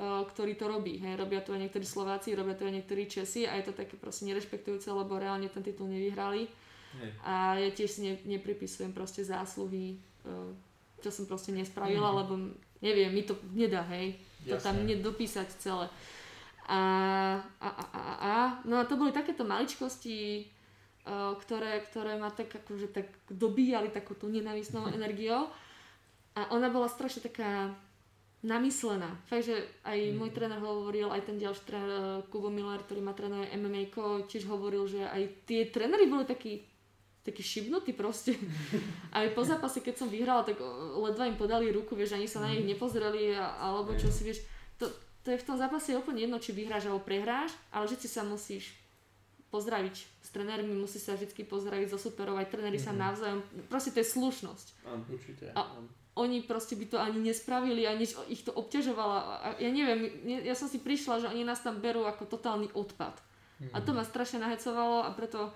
ktorý 0.00 0.56
to 0.56 0.64
robí. 0.68 0.96
Hej. 1.00 1.20
Robia 1.20 1.44
to 1.44 1.52
aj 1.52 1.60
niektorí 1.60 1.84
Slováci, 1.84 2.32
robia 2.32 2.56
to 2.56 2.64
aj 2.64 2.72
niektorí 2.80 3.04
Česi 3.04 3.44
a 3.44 3.56
je 3.60 3.68
to 3.68 3.72
také 3.76 4.00
proste 4.00 4.24
nerešpektujúce, 4.28 4.88
lebo 4.88 5.20
reálne 5.20 5.48
ten 5.52 5.60
titul 5.60 5.92
nevyhrali. 5.92 6.48
Hej. 6.98 7.10
A 7.22 7.54
ja 7.54 7.70
tiež 7.70 7.90
si 7.90 8.00
ne, 8.02 8.14
nepripisujem 8.26 8.90
proste 8.90 9.22
zásluhy, 9.22 9.96
e, 9.96 10.28
čo 10.98 11.10
som 11.14 11.30
proste 11.30 11.54
nespravila, 11.54 12.10
mm. 12.10 12.16
lebo 12.24 12.32
neviem, 12.82 13.12
mi 13.12 13.22
to 13.22 13.38
nedá, 13.54 13.84
hej. 13.94 14.16
Jasne. 14.44 14.50
To 14.50 14.56
tam 14.58 14.76
nedopísať 14.88 15.48
celé. 15.60 15.86
A, 16.70 16.80
a, 17.60 17.68
a, 17.68 17.84
a, 17.92 18.12
a, 18.20 18.34
no 18.64 18.78
a 18.78 18.86
to 18.86 18.94
boli 18.94 19.10
takéto 19.10 19.42
maličkosti, 19.42 20.46
uh, 21.02 21.34
ktoré, 21.34 21.82
ktoré 21.90 22.14
ma 22.14 22.30
tak 22.30 22.62
akože 22.62 22.94
tak 22.94 23.10
dobíjali 23.26 23.90
takú 23.90 24.14
tú 24.14 24.30
nenávisnou 24.30 24.86
energiou. 24.96 25.50
A 26.38 26.40
ona 26.54 26.70
bola 26.70 26.86
strašne 26.86 27.26
taká 27.26 27.74
namyslená. 28.40 29.20
Fakt, 29.28 29.50
že 29.50 29.66
aj 29.84 29.98
mm. 29.98 30.16
môj 30.16 30.30
tréner 30.32 30.60
hovoril, 30.62 31.12
aj 31.12 31.28
ten 31.28 31.36
ďalší 31.36 31.62
tréner 31.68 32.24
Kubo 32.32 32.48
Miller, 32.48 32.80
ktorý 32.80 33.04
ma 33.04 33.12
trénuje 33.12 33.52
MMA, 33.52 33.92
tiež 34.24 34.48
hovoril, 34.48 34.88
že 34.88 35.04
aj 35.04 35.44
tie 35.44 35.68
tréneri 35.68 36.08
boli 36.08 36.24
takí 36.24 36.64
taký 37.20 37.42
šibnutý 37.44 37.92
proste. 37.92 38.36
Aj 39.16 39.28
po 39.32 39.44
zápase, 39.44 39.84
keď 39.84 39.94
som 40.04 40.08
vyhrala, 40.08 40.44
tak 40.44 40.56
ledva 40.96 41.28
im 41.28 41.36
podali 41.36 41.68
ruku, 41.68 41.92
vieš, 41.92 42.16
ani 42.16 42.26
sa 42.26 42.40
na 42.40 42.52
nich 42.52 42.64
mhm. 42.64 42.76
nepozreli, 42.76 43.36
alebo 43.36 43.92
čo 43.96 44.08
si 44.08 44.24
vieš. 44.24 44.44
To, 44.80 44.88
to 45.20 45.36
je 45.36 45.40
v 45.40 45.46
tom 45.46 45.60
zápase 45.60 45.92
úplne 45.92 46.24
jedno, 46.24 46.40
či 46.40 46.56
vyhráš 46.56 46.88
alebo 46.88 47.04
prehráš, 47.04 47.52
ale 47.68 47.84
vždy 47.88 48.08
sa 48.08 48.24
musíš 48.24 48.72
pozdraviť 49.50 49.96
s 49.98 50.28
trenérmi, 50.30 50.72
musí 50.78 51.02
sa 51.02 51.18
vždy 51.18 51.42
pozdraviť, 51.42 51.90
zosuperovať, 51.90 52.46
tréneri 52.48 52.78
mm-hmm. 52.78 52.86
sa 52.86 52.96
mhm. 52.96 53.02
navzájom, 53.02 53.40
proste 53.68 53.90
to 53.92 54.00
je 54.00 54.08
slušnosť. 54.08 54.66
Áno, 54.88 55.02
určite. 55.10 55.44
A 55.52 55.60
oni 56.18 56.42
proste 56.42 56.74
by 56.74 56.86
to 56.90 56.98
ani 56.98 57.18
nespravili, 57.22 57.86
ani 57.86 58.04
ich 58.28 58.42
to 58.42 58.50
obťažovalo. 58.50 59.14
A 59.40 59.46
ja 59.62 59.70
neviem, 59.70 60.10
ja 60.26 60.54
som 60.58 60.66
si 60.66 60.82
prišla, 60.82 61.22
že 61.22 61.30
oni 61.30 61.46
nás 61.46 61.62
tam 61.62 61.78
berú 61.78 62.04
ako 62.04 62.26
totálny 62.26 62.70
odpad. 62.74 63.14
Mm-hmm. 63.14 63.74
A 63.74 63.78
to 63.84 63.92
mhm. 63.92 63.96
ma 64.00 64.04
strašne 64.06 64.38
nahecovalo 64.40 65.04
a 65.04 65.10
preto 65.12 65.52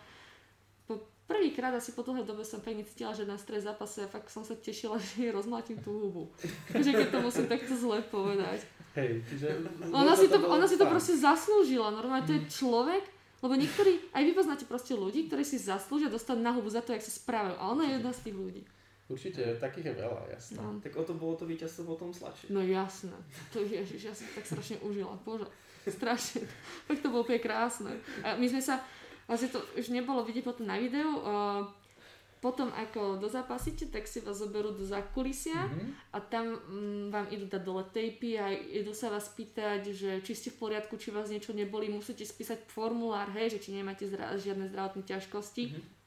Prvýkrát 1.24 1.72
asi 1.72 1.96
po 1.96 2.04
dlhej 2.04 2.28
dobe 2.28 2.44
som 2.44 2.60
pekne 2.60 2.84
cítila, 2.84 3.16
že 3.16 3.24
na 3.24 3.40
stres 3.40 3.64
zápase 3.64 4.04
a 4.04 4.08
fakt 4.08 4.28
som 4.28 4.44
sa 4.44 4.52
tešila, 4.52 5.00
že 5.02 5.24
jej 5.24 5.32
rozmlátim 5.32 5.80
tú 5.80 5.96
hubu. 5.96 6.24
Takže 6.68 6.92
keď 6.92 7.08
to 7.08 7.18
musím 7.24 7.46
takto 7.48 7.72
zle 7.72 8.04
povedať. 8.12 8.60
Hej, 8.94 9.24
čiže... 9.26 9.48
Ona 9.90 10.14
si 10.14 10.28
to, 10.28 10.38
ona 10.44 10.66
si 10.68 10.76
to 10.76 10.84
proste 10.84 11.16
zaslúžila. 11.16 11.90
Normálne 11.90 12.28
to 12.28 12.36
je 12.36 12.46
človek, 12.46 13.02
lebo 13.40 13.56
niektorí, 13.56 14.12
aj 14.12 14.22
vy 14.24 14.32
poznáte 14.36 14.64
proste 14.68 14.92
ľudí, 14.92 15.26
ktorí 15.26 15.42
si 15.42 15.56
zaslúžia 15.56 16.12
dostať 16.12 16.38
na 16.38 16.52
hubu 16.52 16.68
za 16.68 16.84
to, 16.84 16.92
jak 16.92 17.02
sa 17.02 17.12
správajú. 17.12 17.56
A 17.56 17.64
ona 17.72 17.88
je 17.88 17.92
jedna 17.98 18.12
z 18.12 18.20
tých 18.24 18.36
ľudí. 18.36 18.62
Určite, 19.04 19.60
takých 19.60 19.92
je 19.92 19.94
veľa, 20.00 20.20
jasné. 20.32 20.56
No. 20.56 20.80
Tak 20.80 20.96
o 20.96 21.04
to 21.04 21.12
bolo 21.12 21.36
to 21.36 21.44
víťazstvo 21.44 21.84
potom 21.84 22.08
sladšie. 22.16 22.48
No 22.48 22.64
jasné. 22.64 23.12
To 23.52 23.60
ježiš, 23.60 24.00
ja 24.00 24.14
som 24.16 24.24
tak 24.32 24.48
strašne 24.48 24.80
užila. 24.80 25.12
Bože, 25.20 25.44
strašne. 25.84 26.48
Tak 26.88 27.04
to 27.04 27.12
bolo 27.12 27.20
úplne 27.20 27.44
krásne. 27.44 28.00
A 28.24 28.40
my 28.40 28.48
sme 28.48 28.64
sa, 28.64 28.80
Vlastne 29.24 29.48
to 29.48 29.60
už 29.78 29.88
nebolo 29.88 30.20
vidieť 30.26 30.44
potom 30.44 30.68
na 30.68 30.76
videu. 30.76 31.08
Uh, 31.24 31.64
potom 32.44 32.68
ako 32.76 33.16
dozapasíte, 33.16 33.88
tak 33.88 34.04
si 34.04 34.20
vás 34.20 34.36
zoberú 34.36 34.76
do 34.76 34.84
zákulisia 34.84 35.64
mm-hmm. 35.64 36.12
a 36.12 36.18
tam 36.20 36.60
mm, 36.60 37.04
vám 37.08 37.26
idú 37.32 37.48
dať 37.48 37.62
dole 37.64 37.88
tejpy 37.88 38.36
a 38.36 38.52
idú 38.52 38.92
sa 38.92 39.08
vás 39.08 39.32
pýtať, 39.32 39.96
že 39.96 40.20
či 40.20 40.36
ste 40.36 40.52
v 40.52 40.60
poriadku, 40.60 41.00
či 41.00 41.08
vás 41.08 41.32
niečo 41.32 41.56
neboli, 41.56 41.88
musíte 41.88 42.20
spísať 42.20 42.68
formulár, 42.68 43.32
hej, 43.32 43.56
že 43.56 43.64
či 43.64 43.70
nemáte 43.72 44.04
zdra- 44.04 44.36
žiadne 44.36 44.68
zdravotné 44.68 45.08
ťažkosti. 45.08 45.64
Mm-hmm 45.72 46.02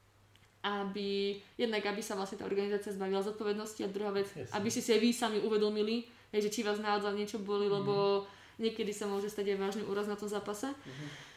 aby, 0.58 1.38
jednak 1.54 1.86
aby 1.86 2.02
sa 2.02 2.18
vlastne 2.18 2.42
tá 2.42 2.44
organizácia 2.44 2.90
zbavila 2.90 3.22
zodpovednosti 3.22 3.78
a 3.86 3.94
druhá 3.94 4.10
vec, 4.10 4.26
Jasne. 4.26 4.52
aby 4.58 4.68
si 4.74 4.82
si 4.82 4.90
aj 4.90 5.00
vy 5.00 5.10
sami 5.14 5.38
uvedomili, 5.38 6.02
hej, 6.34 6.50
že 6.50 6.50
či 6.50 6.66
vás 6.66 6.82
naozaj 6.82 7.14
niečo 7.14 7.38
boli, 7.38 7.70
mm-hmm. 7.70 7.78
lebo 7.78 8.26
niekedy 8.58 8.90
sa 8.90 9.06
môže 9.06 9.30
stať 9.30 9.54
aj 9.54 9.58
vážny 9.62 9.82
úraz 9.86 10.10
na 10.10 10.18
tom 10.18 10.26
zápase. 10.26 10.66
Mm-hmm. 10.66 11.27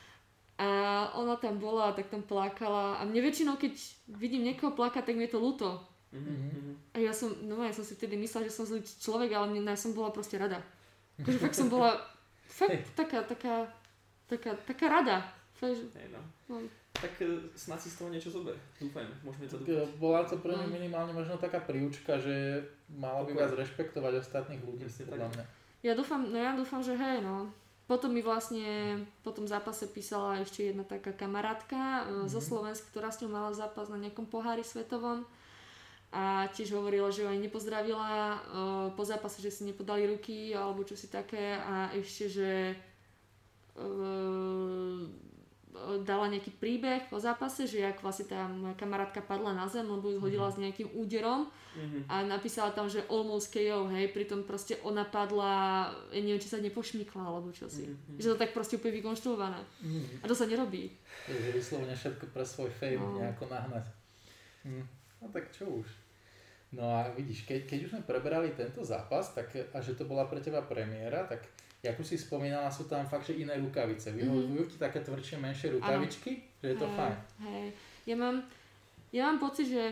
A 0.62 0.68
ona 1.18 1.34
tam 1.42 1.58
bola, 1.58 1.90
tak 1.98 2.14
tam 2.14 2.22
plakala. 2.22 3.02
A 3.02 3.06
mne 3.10 3.26
väčšinou, 3.26 3.58
keď 3.58 3.74
vidím 4.14 4.46
niekoho 4.46 4.78
plakať, 4.78 5.10
tak 5.10 5.18
mi 5.18 5.26
je 5.26 5.34
to 5.34 5.42
ľúto. 5.42 5.82
Mm-hmm. 6.14 6.94
A 6.94 6.98
ja 7.02 7.10
som, 7.10 7.34
no 7.50 7.66
ja 7.66 7.74
som 7.74 7.82
si 7.82 7.98
vtedy 7.98 8.14
myslela, 8.20 8.46
že 8.46 8.54
som 8.54 8.70
zlý 8.70 8.86
človek, 8.86 9.34
ale 9.34 9.50
mne, 9.50 9.66
ja 9.66 9.80
som 9.80 9.98
bola 9.98 10.14
proste 10.14 10.38
rada. 10.38 10.62
Takže 11.18 11.40
fakt 11.42 11.58
som 11.58 11.66
bola, 11.66 11.98
fakt 12.62 12.94
taká, 12.94 13.26
taká, 13.26 13.74
taká, 14.30 14.54
taká 14.70 14.86
rada. 14.86 15.18
Fakt, 15.58 15.82
hey, 15.98 16.14
no. 16.14 16.22
no. 16.46 16.62
Tak 16.94 17.18
e, 17.26 17.50
snad 17.58 17.82
si 17.82 17.90
z 17.90 17.98
toho 17.98 18.14
niečo 18.14 18.30
zober. 18.30 18.54
Dúfam, 18.78 19.08
môžeme 19.26 19.50
to 19.50 19.58
dúfať. 19.58 19.88
E, 19.88 19.98
bola 19.98 20.22
to 20.28 20.38
pre 20.38 20.54
mňa 20.54 20.68
no. 20.70 20.76
minimálne 20.78 21.14
možno 21.16 21.42
taká 21.42 21.64
príučka, 21.64 22.22
že 22.22 22.62
mala 22.92 23.26
by 23.26 23.34
vás 23.34 23.58
rešpektovať 23.58 24.22
ostatných 24.22 24.62
ľudí, 24.62 24.86
podľa 24.86 25.32
mňa. 25.32 25.44
Ja 25.82 25.98
dúfam, 25.98 26.22
no 26.30 26.38
ja 26.38 26.54
dúfam, 26.54 26.84
že 26.86 26.94
hej, 26.94 27.26
no. 27.26 27.50
Potom 27.92 28.16
mi 28.16 28.24
vlastne 28.24 29.04
po 29.20 29.36
tom 29.36 29.52
zápase 29.52 29.84
písala 29.84 30.40
ešte 30.40 30.72
jedna 30.72 30.88
taká 30.88 31.12
kamarátka 31.12 31.76
mm-hmm. 32.08 32.32
zo 32.32 32.40
Slovenska, 32.40 32.88
ktorá 32.88 33.12
s 33.12 33.20
ňou 33.20 33.36
mala 33.36 33.52
zápas 33.52 33.92
na 33.92 34.00
nejakom 34.00 34.32
pohári 34.32 34.64
svetovom 34.64 35.28
a 36.16 36.48
tiež 36.56 36.72
hovorila, 36.72 37.12
že 37.12 37.24
ju 37.24 37.28
aj 37.28 37.44
nepozdravila 37.44 38.08
uh, 38.08 38.40
po 38.96 39.04
zápase, 39.04 39.44
že 39.44 39.52
si 39.52 39.68
nepodali 39.68 40.08
ruky 40.08 40.56
alebo 40.56 40.88
čo 40.88 40.96
si 40.96 41.12
také 41.12 41.60
a 41.60 41.92
ešte, 41.92 42.32
že 42.32 42.52
uh, 43.76 45.04
dala 46.04 46.28
nejaký 46.28 46.52
príbeh 46.60 47.08
po 47.08 47.18
zápase, 47.18 47.64
že 47.64 47.80
jak 47.80 48.04
vlastne 48.04 48.28
tá 48.28 48.48
moja 48.48 48.76
kamarátka 48.76 49.24
padla 49.24 49.56
na 49.56 49.66
zem, 49.72 49.88
lebo 49.88 50.12
ju 50.12 50.20
zhodila 50.20 50.52
mm-hmm. 50.52 50.60
s 50.60 50.64
nejakým 50.64 50.90
úderom 50.94 51.48
mm-hmm. 51.48 52.04
a 52.12 52.16
napísala 52.28 52.76
tam, 52.76 52.92
že 52.92 53.08
almost 53.08 53.52
KO, 53.52 53.88
hej, 53.92 54.12
pritom 54.12 54.44
proste 54.44 54.76
ona 54.84 55.08
padla, 55.08 55.88
ja 56.12 56.20
neviem, 56.20 56.44
či 56.44 56.52
sa 56.52 56.60
nepošmykla 56.60 57.24
alebo 57.24 57.50
čo 57.56 57.72
si. 57.72 57.88
Mm-hmm. 57.88 58.20
Že 58.20 58.28
to 58.36 58.42
tak 58.42 58.52
proste 58.52 58.76
úplne 58.76 59.00
vykonštruované. 59.00 59.60
Mm-hmm. 59.64 60.24
A 60.24 60.26
to 60.28 60.36
sa 60.36 60.46
nerobí. 60.46 60.92
Je 61.32 61.52
vyslovene 61.56 61.96
všetko 61.96 62.32
pre 62.36 62.44
svoj 62.44 62.72
fame 62.76 63.00
no. 63.00 63.20
nejako 63.20 63.48
nahnať. 63.48 63.86
Mm. 64.68 64.86
No 65.22 65.26
tak 65.30 65.50
čo 65.54 65.70
už. 65.82 65.88
No 66.72 66.88
a 66.88 67.12
vidíš, 67.12 67.44
keď, 67.44 67.68
keď 67.68 67.80
už 67.84 67.92
sme 67.92 68.04
preberali 68.08 68.56
tento 68.56 68.80
zápas, 68.88 69.36
tak 69.36 69.52
a 69.52 69.78
že 69.84 69.92
to 70.00 70.08
bola 70.08 70.24
pre 70.32 70.40
teba 70.40 70.64
premiéra, 70.64 71.28
tak 71.28 71.44
ako 71.90 72.06
si 72.06 72.16
spomínala, 72.18 72.70
sú 72.70 72.86
tam 72.86 73.02
fakt, 73.10 73.26
že 73.26 73.42
iné 73.42 73.58
rukavice. 73.58 74.14
Vyhovujú 74.14 74.70
ti 74.70 74.78
také 74.78 75.02
tvrdšie, 75.02 75.42
menšie 75.42 75.74
rukavičky, 75.82 76.32
ano. 76.38 76.60
že 76.62 76.68
je 76.70 76.78
to 76.78 76.88
hej, 76.88 76.98
fajn. 76.98 77.16
Hej. 77.42 77.68
Ja 78.06 78.16
mám, 78.22 78.36
ja 79.10 79.22
mám 79.26 79.40
pocit, 79.42 79.66
že, 79.66 79.86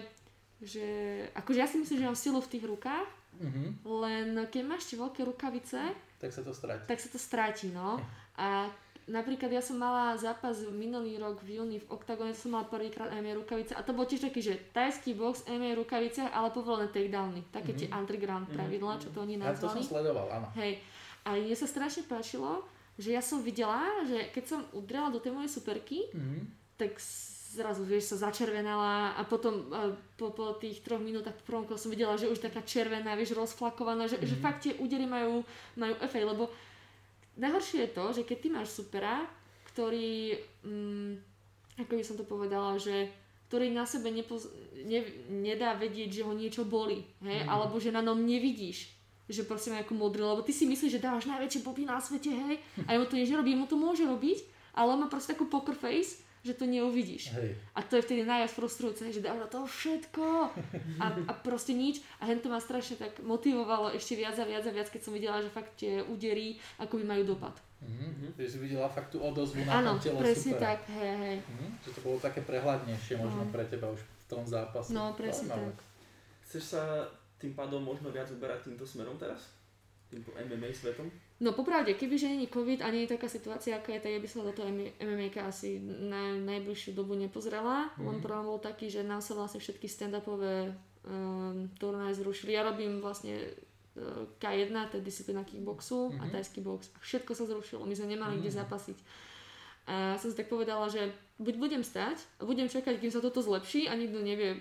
že 0.62 0.86
akože 1.34 1.58
ja 1.58 1.66
si 1.66 1.82
myslím, 1.82 1.98
že 1.98 2.08
mám 2.10 2.20
silu 2.20 2.38
v 2.38 2.52
tých 2.54 2.66
rukách, 2.70 3.10
mm-hmm. 3.42 3.68
len 3.90 4.28
keď 4.54 4.62
máš 4.70 4.94
tie 4.94 5.02
veľké 5.02 5.26
rukavice, 5.26 5.82
tak 6.20 6.36
sa 6.36 6.44
to 6.44 6.52
stráti. 6.52 6.84
Tak 6.84 7.00
sa 7.00 7.10
to 7.10 7.20
stráti, 7.20 7.68
no. 7.72 7.96
A 8.36 8.68
napríklad 9.08 9.50
ja 9.50 9.64
som 9.64 9.80
mala 9.80 10.14
zápas 10.20 10.60
minulý 10.70 11.18
rok 11.18 11.40
v 11.42 11.58
júni 11.58 11.80
v 11.80 11.90
Octagone, 11.90 12.36
som 12.36 12.54
mala 12.54 12.68
prvýkrát 12.68 13.10
MMA 13.10 13.40
rukavice 13.40 13.74
a 13.74 13.82
to 13.82 13.96
bol 13.96 14.06
tiež 14.06 14.28
taký, 14.28 14.44
že 14.44 14.60
tajský 14.76 15.16
box, 15.16 15.48
MMA 15.48 15.80
rukavice, 15.80 16.28
ale 16.30 16.52
povolené 16.52 16.92
takedowny, 16.92 17.42
také 17.50 17.74
mm-hmm. 17.74 17.90
tie 17.90 17.96
underground 17.96 18.46
mhm. 18.52 18.54
pravidla, 18.54 18.94
čo 19.02 19.10
to 19.10 19.24
oni 19.24 19.40
nazvali. 19.40 19.58
Ja 19.58 19.64
to 19.64 19.76
som 19.80 19.84
sledoval, 19.84 20.28
áno. 20.30 20.48
Hej, 20.60 20.84
a 21.26 21.36
mne 21.36 21.55
sa 21.55 21.67
strašne 21.67 22.07
páčilo, 22.07 22.63
že 22.99 23.15
ja 23.15 23.24
som 23.24 23.39
videla, 23.39 23.88
že 24.03 24.28
keď 24.36 24.43
som 24.43 24.59
udrela 24.76 25.07
do 25.07 25.24
tej 25.24 25.32
mojej 25.32 25.51
superky, 25.51 26.11
mm-hmm. 26.11 26.41
tak 26.76 26.99
zrazu, 27.49 27.82
vieš, 27.82 28.13
sa 28.13 28.30
začervenala 28.30 29.17
a 29.17 29.22
potom 29.26 29.72
po, 30.20 30.36
po 30.36 30.53
tých 30.59 30.86
troch 30.86 31.01
minútach 31.01 31.34
v 31.34 31.45
prvom 31.49 31.65
som 31.80 31.89
videla, 31.89 32.20
že 32.20 32.30
už 32.30 32.43
taká 32.43 32.61
červená, 32.61 33.17
vieš, 33.17 33.34
rozflakovaná, 33.34 34.05
že, 34.05 34.22
mm-hmm. 34.22 34.30
že 34.30 34.43
fakt 34.43 34.59
tie 34.67 34.78
údery 34.78 35.09
majú, 35.09 35.41
majú 35.80 35.95
efekt, 36.03 36.28
lebo 36.28 36.51
najhoršie 37.39 37.88
je 37.88 37.95
to, 37.95 38.05
že 38.20 38.22
keď 38.28 38.38
ty 38.38 38.47
máš 38.51 38.70
supera, 38.76 39.26
ktorý, 39.74 40.38
mm, 40.67 41.11
ako 41.80 41.93
by 41.95 42.03
som 42.03 42.20
to 42.20 42.26
povedala, 42.28 42.76
že 42.76 43.09
ktorý 43.49 43.74
na 43.74 43.88
sebe 43.88 44.13
nepoz, 44.13 44.45
ne, 44.86 45.01
nedá 45.32 45.74
vedieť, 45.74 46.22
že 46.22 46.26
ho 46.28 46.38
niečo 46.38 46.70
boli, 46.70 47.01
hej? 47.26 47.41
Mm. 47.41 47.49
alebo 47.49 47.82
že 47.82 47.89
na 47.89 48.05
ňom 48.05 48.22
nevidíš, 48.22 48.99
že 49.30 49.46
proste 49.46 49.70
ako 49.70 49.94
modrý, 49.94 50.26
lebo 50.26 50.42
ty 50.42 50.50
si 50.50 50.66
myslíš, 50.66 50.98
že 50.98 51.06
dávaš 51.06 51.30
najväčšie 51.30 51.62
popy 51.62 51.86
na 51.86 52.02
svete, 52.02 52.34
hej, 52.34 52.58
a 52.84 52.98
jemu 52.98 53.06
to 53.06 53.16
niečo 53.16 53.38
robí, 53.38 53.54
mu 53.54 53.70
to 53.70 53.78
môže 53.78 54.04
robiť, 54.04 54.42
ale 54.74 54.98
on 54.98 55.06
má 55.06 55.08
proste 55.08 55.38
takú 55.38 55.46
poker 55.46 55.78
face, 55.78 56.26
že 56.40 56.56
to 56.56 56.64
neuvidíš. 56.64 57.36
Hej. 57.36 57.52
A 57.76 57.84
to 57.84 58.00
je 58.00 58.06
vtedy 58.06 58.24
najviac 58.24 58.48
frustrujúce, 58.56 59.04
že 59.12 59.20
dáš 59.20 59.44
na 59.44 59.48
to 59.52 59.68
všetko 59.68 60.24
a, 61.04 61.06
a 61.28 61.32
proste 61.36 61.76
nič. 61.76 62.00
A 62.24 62.32
hen 62.32 62.40
to 62.40 62.48
ma 62.48 62.64
strašne 62.64 62.96
tak 62.96 63.20
motivovalo 63.20 63.92
ešte 63.92 64.16
viac 64.16 64.40
a 64.40 64.48
viac 64.48 64.64
a 64.64 64.72
viac, 64.72 64.88
keď 64.88 65.02
som 65.04 65.12
videla, 65.12 65.44
že 65.44 65.52
fakt 65.52 65.84
tie 65.84 66.00
údery 66.00 66.56
by 66.80 67.04
majú 67.04 67.36
dopad. 67.36 67.60
Mm-hmm. 67.84 68.40
Takže 68.40 68.52
si 68.56 68.60
videla 68.60 68.88
fakt 68.88 69.12
tú 69.12 69.20
odozvu 69.20 69.64
na 69.68 69.84
Áno, 69.84 70.00
tom 70.00 70.12
tele 70.12 70.20
presne 70.20 70.52
super. 70.56 70.64
tak, 70.64 70.80
hej, 70.96 71.14
hej. 71.16 71.38
Mm-hmm. 71.44 71.70
Že 71.84 71.90
to 71.96 72.00
bolo 72.04 72.18
také 72.24 72.40
prehľadnejšie 72.44 73.14
možno 73.20 73.44
no. 73.48 73.52
pre 73.52 73.64
teba 73.68 73.88
už 73.92 74.00
v 74.00 74.24
tom 74.28 74.44
zápase. 74.48 74.96
No, 74.96 75.12
presne 75.16 75.48
tak. 75.52 75.76
Chceš 76.48 76.64
sa 76.76 76.84
tým 77.40 77.56
pádom 77.56 77.80
možno 77.80 78.12
viac 78.12 78.28
uberať 78.30 78.68
týmto 78.68 78.84
smerom 78.84 79.16
teraz? 79.16 79.56
Týmto 80.12 80.36
MMA 80.36 80.76
svetom? 80.76 81.08
No 81.40 81.56
popravde, 81.56 81.96
kebyže 81.96 82.28
není 82.28 82.52
COVID 82.52 82.84
a 82.84 82.92
nie 82.92 83.08
je 83.08 83.16
taká 83.16 83.32
situácia, 83.32 83.80
aká 83.80 83.96
je, 83.96 84.04
tak 84.04 84.12
ja 84.12 84.20
by 84.20 84.28
som 84.28 84.44
do 84.44 84.52
toho 84.52 84.68
MMA 85.00 85.32
asi 85.40 85.80
na 85.84 86.36
najbližšiu 86.36 86.92
dobu 86.92 87.16
nepozrela. 87.16 87.88
Mm-hmm. 87.96 88.06
Len 88.10 88.18
problém 88.20 88.46
bol 88.50 88.60
taký, 88.60 88.92
že 88.92 89.08
nám 89.08 89.24
sa 89.24 89.40
vlastne 89.40 89.64
všetky 89.64 89.88
stand-upové 89.88 90.76
um, 91.08 91.72
turnaje 91.80 92.20
zrušili. 92.20 92.60
Ja 92.60 92.68
robím 92.68 93.00
vlastne 93.00 93.56
uh, 93.96 94.28
K1, 94.42 94.76
to 94.92 95.00
je 95.00 95.08
disciplína 95.08 95.48
kickboxu 95.48 96.12
mm-hmm. 96.12 96.20
a 96.20 96.24
mhm. 96.28 96.32
tajský 96.36 96.60
box. 96.60 96.92
A 96.92 97.00
všetko 97.00 97.32
sa 97.38 97.48
zrušilo, 97.48 97.88
my 97.88 97.96
sme 97.96 98.12
nemali 98.12 98.36
mm-hmm. 98.36 98.50
kde 98.50 98.60
zapasiť. 98.60 98.98
A 99.90 100.20
som 100.20 100.30
si 100.30 100.38
tak 100.38 100.52
povedala, 100.52 100.86
že 100.92 101.10
buď 101.40 101.56
budem 101.58 101.84
stať 101.88 102.22
budem 102.44 102.70
čakať, 102.70 103.00
kým 103.00 103.10
sa 103.10 103.24
toto 103.24 103.42
zlepší 103.42 103.88
a 103.88 103.96
nikto 103.96 104.22
nevie 104.22 104.60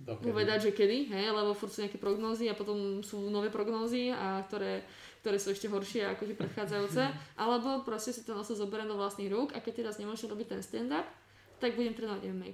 Dokedy. 0.00 0.32
povedať, 0.32 0.58
že 0.68 0.70
kedy, 0.72 1.12
hej, 1.12 1.28
lebo 1.28 1.52
furt 1.52 1.76
sú 1.76 1.84
nejaké 1.84 2.00
prognózy 2.00 2.48
a 2.48 2.56
potom 2.56 3.04
sú 3.04 3.28
nové 3.28 3.52
prognózy, 3.52 4.08
a 4.08 4.40
ktoré, 4.48 4.80
ktoré 5.20 5.36
sú 5.36 5.52
ešte 5.52 5.68
horšie 5.68 6.08
ako 6.08 6.24
tie 6.24 6.36
predchádzajúce, 6.40 7.02
alebo 7.36 7.84
proste 7.84 8.16
si 8.16 8.24
to 8.24 8.32
nosil 8.32 8.56
zoberiem 8.56 8.88
do 8.88 8.96
vlastných 8.96 9.28
rúk 9.28 9.52
a 9.52 9.60
keď 9.60 9.84
teraz 9.84 10.00
nemôžem 10.00 10.32
robiť 10.32 10.56
ten 10.56 10.60
stand-up, 10.64 11.04
tak 11.60 11.76
budem 11.76 11.92
trénovať 11.92 12.32
MMA. 12.32 12.50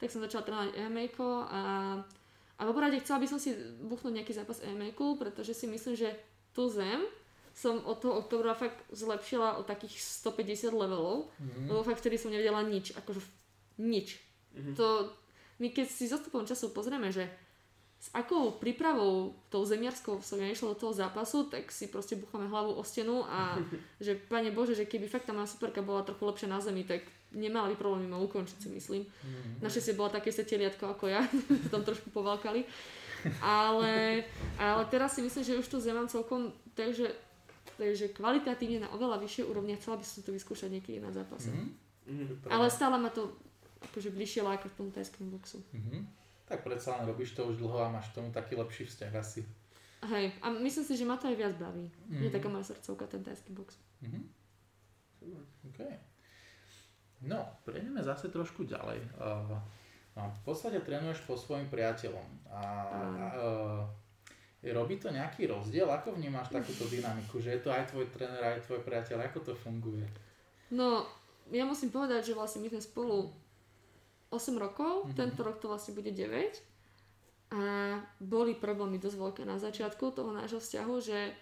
Tak 0.00 0.08
som 0.08 0.24
začala 0.24 0.48
trénovať 0.48 0.70
MMA 0.88 1.06
a, 1.44 1.62
a 2.56 2.60
v 2.64 2.68
poprade 2.72 2.96
chcela 3.04 3.20
by 3.20 3.28
som 3.28 3.36
si 3.36 3.52
buchnúť 3.84 4.24
nejaký 4.24 4.32
zápas 4.32 4.64
MMA, 4.64 4.96
pretože 5.20 5.52
si 5.52 5.68
myslím, 5.68 5.92
že 5.92 6.16
tú 6.56 6.72
zem 6.72 7.04
som 7.52 7.82
od 7.84 7.98
toho 7.98 8.22
oktobra 8.22 8.54
fakt 8.54 8.86
zlepšila 8.94 9.58
o 9.58 9.66
takých 9.66 9.98
150 10.24 10.72
levelov, 10.72 11.26
mm-hmm. 11.42 11.66
lebo 11.66 11.82
fakt 11.82 11.98
vtedy 11.98 12.14
som 12.14 12.30
nevedela 12.30 12.62
nič, 12.62 12.94
akože 12.94 13.18
nič. 13.82 14.22
Mm-hmm. 14.54 14.74
To, 14.78 15.10
my 15.58 15.68
keď 15.74 15.86
si 15.90 16.06
zastupom 16.06 16.46
času 16.46 16.70
pozrieme, 16.70 17.10
že 17.10 17.26
s 17.98 18.14
akou 18.14 18.54
prípravou 18.54 19.34
tou 19.50 19.66
zemiarskou 19.66 20.22
som 20.22 20.38
ja 20.38 20.46
išla 20.46 20.70
do 20.74 20.78
toho 20.78 20.94
zápasu, 20.94 21.50
tak 21.50 21.74
si 21.74 21.90
proste 21.90 22.14
bucháme 22.14 22.46
hlavu 22.46 22.78
o 22.78 22.82
stenu 22.86 23.26
a 23.26 23.58
že 24.04 24.14
pane 24.14 24.54
Bože, 24.54 24.78
že 24.78 24.86
keby 24.86 25.10
fakt 25.10 25.26
tá 25.26 25.34
moja 25.34 25.50
superka 25.50 25.82
bola 25.82 26.06
trochu 26.06 26.22
lepšia 26.22 26.48
na 26.48 26.62
zemi, 26.62 26.86
tak 26.86 27.02
nemala 27.34 27.68
by 27.68 27.74
problémy 27.74 28.06
ma 28.06 28.22
ukončiť 28.22 28.58
si 28.62 28.68
myslím. 28.70 29.02
Mm-hmm. 29.02 29.54
Našťastie 29.60 29.98
bola 29.98 30.14
také 30.14 30.30
seteliatko 30.30 30.94
ako 30.94 31.04
ja, 31.10 31.26
tam 31.74 31.82
trošku 31.82 32.14
povalkali. 32.14 32.62
Ale, 33.42 34.22
ale 34.62 34.82
teraz 34.86 35.18
si 35.18 35.20
myslím, 35.26 35.42
že 35.42 35.58
už 35.58 35.66
tu 35.66 35.82
zem 35.82 35.90
mám 35.90 36.06
celkom, 36.06 36.54
takže, 36.78 37.10
takže 37.74 38.14
kvalitatívne 38.14 38.86
na 38.86 38.94
oveľa 38.94 39.18
vyššej 39.18 39.44
úrovni 39.50 39.74
a 39.74 39.80
chcela 39.82 39.98
by 39.98 40.06
som 40.06 40.22
to 40.22 40.30
vyskúšať 40.30 40.70
niekedy 40.70 41.02
na 41.02 41.10
zápase. 41.10 41.50
Mm-hmm. 41.50 42.46
Ale 42.46 42.70
stále 42.70 42.94
ma 42.94 43.10
to 43.10 43.34
akože 43.82 44.10
bližšie 44.10 44.42
láka 44.42 44.66
v 44.66 44.76
tom 44.76 44.88
tajskom 44.90 45.30
boxu. 45.30 45.62
Mm-hmm. 45.70 46.00
Tak 46.48 46.64
predsa 46.64 46.96
len 46.98 47.06
robíš 47.06 47.36
to 47.36 47.44
už 47.44 47.60
dlho 47.60 47.78
a 47.84 47.92
máš 47.92 48.08
tomu 48.16 48.32
taký 48.32 48.56
lepší 48.56 48.88
vzťah 48.88 49.12
asi. 49.14 49.44
Hej, 49.98 50.30
a 50.40 50.46
myslím 50.54 50.84
si, 50.86 50.94
že 50.94 51.04
ma 51.04 51.18
to 51.18 51.26
aj 51.26 51.36
viac 51.36 51.54
baví. 51.58 51.90
Mm-hmm. 51.90 52.22
Je 52.22 52.30
taká 52.30 52.48
moja 52.48 52.64
srdcovka, 52.70 53.10
ten 53.10 53.22
tajský 53.26 53.50
box. 53.52 53.76
Mm-hmm. 54.02 54.24
Okay. 55.74 55.94
No, 57.26 57.42
prejdeme 57.66 57.98
zase 57.98 58.30
trošku 58.30 58.62
ďalej. 58.62 59.02
Uh, 59.18 59.58
no, 60.14 60.22
v 60.30 60.40
podstate 60.46 60.78
trénuješ 60.86 61.26
po 61.26 61.34
svojim 61.34 61.66
priateľom. 61.66 62.28
A, 62.54 62.62
uh, 63.34 63.82
robí 64.62 65.02
to 65.02 65.10
nejaký 65.10 65.50
rozdiel? 65.50 65.90
Ako 65.90 66.14
vnímaš 66.14 66.54
takúto 66.54 66.86
dynamiku? 66.86 67.42
Že 67.42 67.58
je 67.58 67.60
to 67.66 67.70
aj 67.74 67.90
tvoj 67.90 68.06
tréner, 68.14 68.38
aj 68.38 68.62
tvoj 68.70 68.86
priateľ? 68.86 69.18
Ako 69.26 69.42
to 69.42 69.52
funguje? 69.58 70.06
No, 70.70 71.10
ja 71.50 71.66
musím 71.66 71.90
povedať, 71.90 72.30
že 72.30 72.38
vlastne 72.38 72.62
my 72.62 72.70
sme 72.70 72.82
spolu 72.82 73.34
8 74.28 74.56
rokov, 74.60 75.08
mm-hmm. 75.08 75.16
tento 75.16 75.40
rok 75.40 75.56
to 75.60 75.72
vlastne 75.72 75.96
bude 75.96 76.12
9. 76.12 76.28
A 77.48 77.60
boli 78.20 78.52
problémy 78.52 79.00
dosť 79.00 79.16
veľké 79.16 79.42
na 79.48 79.56
začiatku 79.56 80.12
toho 80.12 80.36
nášho 80.36 80.60
vzťahu, 80.60 80.94
že, 81.00 81.32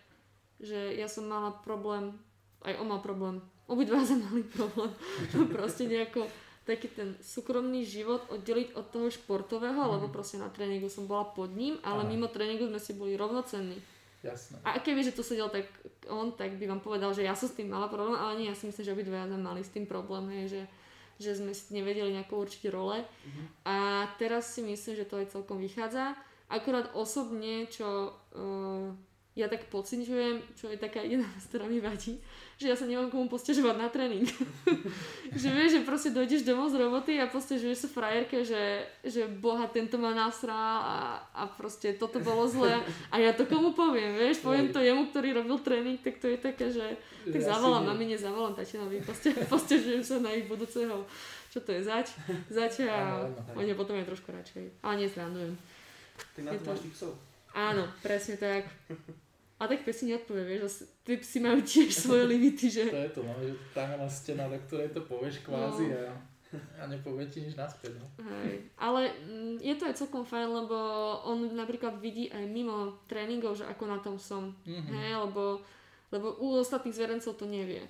že 0.63 0.95
ja 0.95 1.11
som 1.11 1.27
mala 1.27 1.51
problém, 1.51 2.15
aj 2.63 2.79
on 2.79 2.87
mal 2.87 3.03
problém, 3.03 3.43
obidva 3.67 4.07
sme 4.07 4.23
mali 4.23 4.43
problém, 4.47 4.95
proste 5.57 5.91
nejako 5.91 6.31
taký 6.67 6.91
ten 6.91 7.15
súkromný 7.23 7.87
život 7.87 8.27
oddeliť 8.27 8.75
od 8.75 8.87
toho 8.91 9.07
športového, 9.11 9.79
mm. 9.79 9.91
lebo 9.99 10.07
proste 10.11 10.39
na 10.39 10.51
tréningu 10.51 10.91
som 10.91 11.07
bola 11.07 11.23
pod 11.27 11.55
ním, 11.55 11.79
ale 11.87 12.03
Aha. 12.03 12.11
mimo 12.11 12.27
tréningu 12.27 12.67
sme 12.67 12.83
si 12.83 12.93
boli 12.95 13.15
rovnocenní. 13.15 13.79
Jasné. 14.27 14.59
A 14.67 14.83
keby, 14.83 15.07
že 15.07 15.15
tu 15.15 15.23
sedel 15.23 15.47
tak 15.47 15.71
on, 16.11 16.35
tak 16.35 16.59
by 16.59 16.67
vám 16.67 16.83
povedal, 16.83 17.15
že 17.15 17.23
ja 17.23 17.39
som 17.39 17.47
s 17.47 17.55
tým 17.55 17.71
mala 17.71 17.87
problém, 17.87 18.19
ale 18.19 18.43
nie, 18.43 18.51
ja 18.51 18.59
si 18.59 18.67
myslím, 18.67 18.83
že 18.83 18.95
obidva 18.99 19.31
sme 19.31 19.39
mali 19.39 19.63
s 19.63 19.71
tým 19.71 19.87
problém, 19.87 20.27
hej, 20.35 20.59
že 20.59 20.61
že 21.17 21.37
sme 21.37 21.53
si 21.57 21.73
nevedeli 21.73 22.13
nejako 22.13 22.45
určiť 22.45 22.69
role. 22.69 23.03
Uh-huh. 23.03 23.47
A 23.65 23.77
teraz 24.21 24.53
si 24.53 24.61
myslím, 24.65 24.95
že 24.97 25.09
to 25.09 25.21
aj 25.21 25.33
celkom 25.33 25.61
vychádza. 25.61 26.17
Akorát 26.47 26.95
osobne, 26.95 27.67
čo 27.67 28.15
uh, 28.15 28.95
ja 29.37 29.53
tak 29.53 29.69
pociťujem, 29.69 30.57
čo 30.57 30.73
je 30.73 30.81
taká 30.81 31.05
jedna 31.05 31.29
vec, 31.37 31.45
ktorá 31.53 31.69
mi 31.69 31.77
vadí, 31.77 32.17
že 32.57 32.73
ja 32.73 32.77
sa 32.77 32.89
nemám 32.89 33.13
komu 33.13 33.29
postežovať 33.29 33.77
na 33.77 33.93
tréning. 33.93 34.25
že 35.41 35.49
vieš, 35.53 35.77
že 35.77 35.81
proste 35.85 36.09
dojdeš 36.17 36.49
domov 36.49 36.73
z 36.73 36.81
roboty 36.81 37.21
a 37.21 37.29
postežuješ 37.29 37.85
sa 37.85 37.89
frajerke, 37.93 38.41
že, 38.49 38.89
že 39.05 39.29
boha, 39.29 39.69
tento 39.69 40.01
ma 40.01 40.17
nasral 40.17 40.57
a, 40.81 41.21
a 41.37 41.43
proste 41.53 41.93
toto 42.01 42.17
bolo 42.25 42.49
zlé. 42.49 42.81
A 43.13 43.21
ja 43.21 43.37
to 43.37 43.45
komu 43.45 43.77
poviem, 43.77 44.17
vieš, 44.17 44.41
poviem 44.41 44.73
to 44.73 44.81
jemu, 44.81 45.13
ktorý 45.13 45.37
robil 45.37 45.61
tréning, 45.61 46.01
tak 46.01 46.17
to 46.17 46.33
je 46.33 46.39
také, 46.41 46.73
že 46.73 46.97
tak 47.29 47.45
ja 47.45 47.53
zavolám 47.53 47.93
mamine, 47.93 48.17
zavolám 48.17 48.57
tatinovi, 48.57 49.05
poste, 49.05 49.37
postežujem 49.53 50.01
sa 50.01 50.17
na 50.17 50.33
ich 50.33 50.49
budúceho, 50.49 51.05
čo 51.53 51.61
to 51.61 51.77
je, 51.77 51.85
zač, 51.85 52.17
zač 52.49 52.89
a 52.89 53.29
oni 53.53 53.77
potom 53.77 54.01
je 54.01 54.09
trošku 54.09 54.33
radšej. 54.33 54.81
Ale 54.81 55.05
nezrandujem. 55.05 55.53
Tak 56.33 56.43
na 56.49 56.57
to 56.57 56.65
máš 56.73 56.81
tých 56.89 56.97
psov. 56.97 57.13
Áno, 57.57 57.89
presne 58.01 58.41
tak. 58.41 58.65
A 59.57 59.65
tak 59.65 59.89
si 59.89 60.05
neodpovie, 60.13 60.45
vieš, 60.45 60.85
tí 61.01 61.17
psi 61.17 61.41
majú 61.41 61.65
tiež 61.65 61.89
svoje 62.05 62.29
limity, 62.29 62.69
že... 62.69 62.93
To 62.93 63.01
je 63.01 63.13
to, 63.17 63.21
no, 63.25 63.33
že 63.41 63.57
je 63.57 64.09
stena, 64.13 64.53
do 64.53 64.59
ktorej 64.69 64.93
to 64.93 65.01
povieš 65.09 65.41
kvázi 65.49 65.89
no. 65.89 65.97
a, 65.97 66.13
a 66.77 66.83
nepovie 66.85 67.25
ti 67.25 67.41
nič 67.41 67.57
naspäť, 67.57 67.97
no. 67.97 68.05
Hej, 68.21 68.69
ale 68.77 69.17
mm, 69.17 69.65
je 69.65 69.75
to 69.81 69.89
aj 69.89 69.97
celkom 69.97 70.29
fajn, 70.29 70.49
lebo 70.53 70.77
on 71.25 71.49
napríklad 71.57 71.97
vidí 72.05 72.29
aj 72.29 72.45
mimo 72.45 73.01
tréningov, 73.09 73.57
že 73.57 73.65
ako 73.65 73.85
na 73.89 73.99
tom 74.05 74.21
som, 74.21 74.53
mm-hmm. 74.69 74.93
hej, 74.93 75.13
lebo, 75.25 75.65
lebo 76.13 76.37
u 76.37 76.61
ostatných 76.61 76.93
zverencov 76.93 77.41
to 77.41 77.49
nevie. 77.49 77.89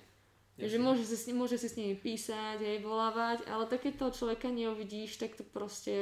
Jasne. 0.56 0.72
Že 0.72 0.78
môže 0.80 1.04
si, 1.04 1.30
môže 1.36 1.56
si 1.60 1.68
s 1.68 1.76
nimi 1.76 1.98
písať, 1.98 2.62
aj 2.62 2.78
volávať, 2.80 3.38
ale 3.44 3.68
takéto 3.68 4.08
človeka 4.08 4.48
neuvidíš, 4.48 5.20
tak 5.20 5.36
to 5.36 5.44
proste 5.44 5.92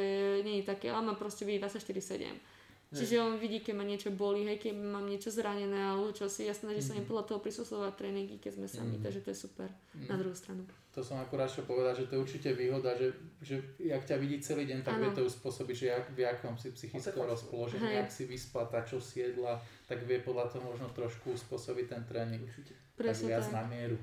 nie 0.47 0.63
je 0.63 0.69
také, 0.69 0.93
ale 0.93 1.11
má 1.11 1.15
proste 1.19 1.43
byť 1.43 1.57
24-7. 1.59 2.54
Čiže 2.97 3.17
on 3.19 3.35
vidí, 3.37 3.59
keď 3.59 3.75
ma 3.75 3.83
niečo 3.83 4.11
boli, 4.11 4.43
hej, 4.43 4.57
keď 4.57 4.73
mám 4.73 5.05
niečo 5.05 5.29
zranené 5.29 5.75
alebo 5.77 6.11
čo 6.11 6.27
si, 6.27 6.45
ja 6.45 6.53
snaží 6.53 6.79
sa 6.79 6.93
im 6.93 7.03
Mhm. 7.03 7.09
podľa 7.09 7.25
toho 7.27 7.41
prispôsobovať 7.41 7.93
tréningy, 7.95 8.37
keď 8.39 8.53
sme 8.55 8.67
sami, 8.67 8.97
Mhm. 8.97 9.03
takže 9.03 9.21
to 9.21 9.29
je 9.29 9.39
super. 9.41 9.69
Mhm. 9.93 10.07
Na 10.07 10.17
druhú 10.17 10.33
stranu. 10.33 10.63
To 10.91 11.03
som 11.03 11.19
akurát 11.19 11.49
čo 11.49 11.63
povedať, 11.63 11.95
že 11.97 12.07
to 12.07 12.15
je 12.15 12.23
určite 12.23 12.49
výhoda, 12.53 12.95
že, 12.95 13.11
že 13.43 13.59
jak 13.81 13.99
ťa 14.01 14.15
vidí 14.17 14.39
celý 14.39 14.63
deň, 14.65 14.79
tak 14.81 14.95
Áno. 14.95 15.03
vie 15.03 15.11
to 15.13 15.27
uspôsobiť, 15.27 15.75
že 15.75 15.87
jak, 15.89 16.05
v 16.09 16.23
akom 16.23 16.55
si 16.55 16.71
psychickom 16.71 17.27
rozpoložení, 17.27 17.83
Hej. 17.85 17.97
jak 17.97 18.11
si 18.13 18.23
vyspatá, 18.25 18.79
čo 18.81 19.03
si 19.03 19.19
jedla, 19.21 19.59
tak 19.85 20.03
vie 20.03 20.19
podľa 20.19 20.49
toho 20.49 20.63
možno 20.65 20.87
trošku 20.89 21.35
uspôsobiť 21.35 21.87
ten 21.89 22.03
tréning 22.05 22.41
Určite. 22.41 22.79
tak 22.95 22.95
Presne 22.95 23.27
viac 23.27 23.43
tak. 23.43 23.53
na 23.53 23.63
mieru. 23.67 23.99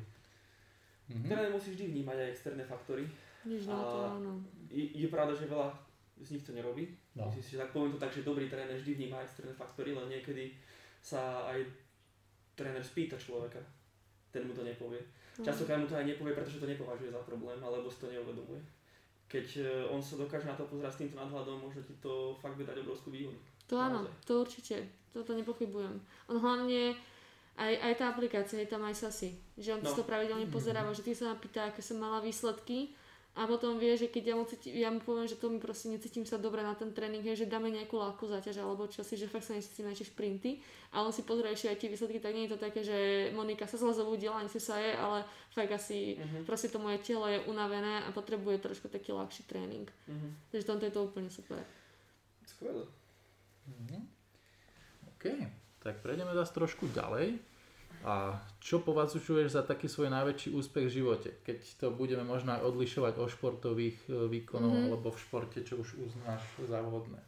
Mhm. 1.07 1.27
Teda 1.27 1.47
musíš 1.49 1.73
vždy 1.73 1.85
vnímať 1.89 2.17
aj 2.17 2.29
externé 2.29 2.63
faktory. 2.63 3.03
Nič 3.43 3.63
na 3.65 3.75
to, 3.77 3.97
A- 3.97 4.11
áno. 4.15 4.31
Je, 4.67 4.85
je 4.93 5.07
pravda, 5.07 5.31
že 5.33 5.47
veľa 5.47 5.71
z 6.19 6.29
nich 6.29 6.43
to 6.43 6.51
nerobí. 6.51 6.91
No. 7.11 7.27
Myslím 7.27 7.43
si, 7.43 7.51
že 7.51 7.61
tak 7.61 7.71
poviem 7.71 7.91
to 7.91 7.99
tak, 7.99 8.09
že 8.09 8.23
dobrý 8.23 8.47
tréner 8.47 8.71
vždy 8.73 8.95
vníma 8.95 9.19
externé 9.19 9.51
faktory, 9.51 9.91
len 9.91 10.07
niekedy 10.07 10.55
sa 10.97 11.43
aj 11.47 11.59
tréner 12.55 12.79
spýta 12.79 13.15
človeka. 13.15 13.59
Ten 14.31 14.47
mu 14.47 14.53
to 14.53 14.63
nepovie. 14.63 15.03
No. 15.35 15.43
Častokrát 15.43 15.75
mu 15.75 15.87
to 15.87 15.95
aj 15.95 16.07
nepovie, 16.07 16.31
pretože 16.31 16.57
to 16.57 16.67
nepovažuje 16.67 17.11
za 17.11 17.19
problém, 17.21 17.59
alebo 17.59 17.91
si 17.91 17.99
to 17.99 18.07
neuvedomuje. 18.07 18.63
Keď 19.27 19.47
e, 19.57 19.63
on 19.87 19.99
sa 19.99 20.15
dokáže 20.15 20.43
na 20.43 20.55
to 20.55 20.67
pozerať 20.67 20.91
s 20.91 20.99
týmto 21.03 21.15
nadhľadom, 21.15 21.63
môže 21.63 21.83
ti 21.83 21.95
to 21.99 22.35
fakt 22.37 22.55
dať 22.55 22.79
obrovskú 22.79 23.11
výhodu. 23.11 23.35
To 23.67 23.75
áno, 23.75 24.03
Naozaj. 24.03 24.15
to 24.23 24.33
určite. 24.39 24.75
Toto 25.11 25.31
nepochybujem. 25.35 25.95
On 26.27 26.37
hlavne, 26.37 26.95
aj, 27.55 27.73
aj 27.75 27.93
tá 27.95 28.05
aplikácia, 28.07 28.59
je 28.59 28.71
tam 28.71 28.83
aj 28.83 28.95
Sasi. 28.95 29.35
Že 29.59 29.79
on 29.79 29.81
No. 29.83 29.87
si 29.91 29.95
to 29.97 30.07
pravidelne 30.07 30.47
pozeráva, 30.47 30.91
že 30.91 31.03
ty 31.03 31.11
sa 31.11 31.31
ma 31.31 31.35
pýta, 31.35 31.67
aké 31.67 31.79
som 31.79 31.99
mala 31.99 32.19
výsledky 32.19 32.95
a 33.31 33.47
potom 33.47 33.79
vie, 33.79 33.95
že 33.95 34.11
keď 34.11 34.23
ja 34.27 34.35
mu, 34.35 34.43
cíti, 34.43 34.75
ja 34.75 34.91
mu 34.91 34.99
poviem, 34.99 35.23
že 35.23 35.39
to 35.39 35.47
mi 35.47 35.55
proste 35.55 35.87
necítim 35.87 36.27
sa 36.27 36.35
dobre 36.35 36.59
na 36.59 36.75
ten 36.75 36.91
tréning, 36.91 37.23
hej, 37.23 37.39
že 37.39 37.47
dáme 37.47 37.71
nejakú 37.71 37.95
ľahkú 37.95 38.27
záťaž 38.27 38.59
alebo 38.59 38.91
čo 38.91 39.07
si, 39.07 39.15
že 39.15 39.31
fakt 39.31 39.47
sa 39.47 39.55
necítim 39.55 39.87
na 39.87 39.95
tie 39.95 40.03
šprinty 40.03 40.59
a 40.91 40.99
on 40.99 41.15
si 41.15 41.23
pozrie 41.23 41.47
ešte 41.47 41.71
aj 41.71 41.77
tie 41.79 41.87
výsledky, 41.87 42.19
tak 42.19 42.35
nie 42.35 42.51
je 42.51 42.53
to 42.53 42.59
také, 42.59 42.83
že 42.83 42.97
Monika 43.31 43.63
sa 43.71 43.79
zle 43.79 43.95
zobudila, 43.95 44.35
ani 44.35 44.51
si 44.51 44.59
sa 44.59 44.75
je, 44.75 44.91
ale 44.91 45.23
fakt 45.55 45.71
asi 45.71 46.19
Mhm. 46.19 46.43
proste 46.43 46.67
to 46.67 46.75
moje 46.75 46.99
telo 46.99 47.23
je 47.23 47.39
unavené 47.47 48.03
a 48.03 48.11
potrebuje 48.11 48.67
trošku 48.67 48.91
taký 48.91 49.15
ľahší 49.15 49.47
tréning. 49.47 49.87
Mhm. 50.11 50.51
Takže 50.51 50.67
tomto 50.67 50.85
je 50.85 50.93
to 50.93 51.07
úplne 51.07 51.31
super. 51.31 51.63
Skvelé. 52.43 52.83
Mhm. 53.63 53.99
OK, 55.15 55.23
tak 55.79 56.03
prejdeme 56.03 56.35
zase 56.35 56.51
trošku 56.51 56.91
ďalej. 56.91 57.39
A 58.03 58.13
čo 58.57 58.79
považuješ 58.79 59.51
za 59.51 59.61
taký 59.61 59.85
svoj 59.85 60.09
najväčší 60.09 60.49
úspech 60.51 60.85
v 60.85 60.95
živote? 60.95 61.29
Keď 61.41 61.59
to 61.77 61.87
budeme 61.89 62.23
možno 62.23 62.53
aj 62.53 62.65
odlišovať 62.65 63.13
od 63.15 63.29
športových 63.29 63.97
e, 64.05 64.25
výkonov 64.27 64.73
Mhm. 64.73 64.85
alebo 64.89 65.07
v 65.09 65.19
športe, 65.19 65.61
čo 65.61 65.77
už 65.77 66.01
uznáš 66.01 66.41
za 66.63 66.81
vhodné. 66.81 67.21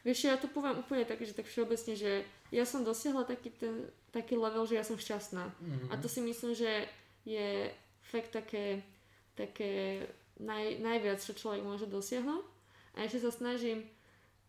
Vieš, 0.00 0.24
ja 0.26 0.36
to 0.36 0.48
poviem 0.48 0.76
úplne 0.76 1.04
tak, 1.04 1.20
že 1.20 1.32
tak 1.32 1.44
všeobecne, 1.44 1.92
že 1.94 2.24
ja 2.50 2.64
som 2.64 2.84
dosiahla 2.84 3.24
taký, 3.24 3.48
ten, 3.50 3.88
taký 4.10 4.36
level, 4.36 4.64
že 4.64 4.76
ja 4.76 4.84
som 4.84 4.96
šťastná. 4.96 5.44
Mhm. 5.60 5.86
A 5.88 5.96
to 5.96 6.08
si 6.08 6.20
myslím, 6.20 6.52
že 6.52 6.88
je 7.24 7.72
fakt 8.02 8.28
také, 8.30 8.84
také 9.32 10.04
naj, 10.36 10.76
najviac, 10.78 11.20
čo 11.20 11.32
človek 11.32 11.64
môže 11.64 11.84
dosiahnuť. 11.84 12.44
A 12.94 13.02
ešte 13.02 13.24
sa 13.24 13.32
snažím 13.32 13.88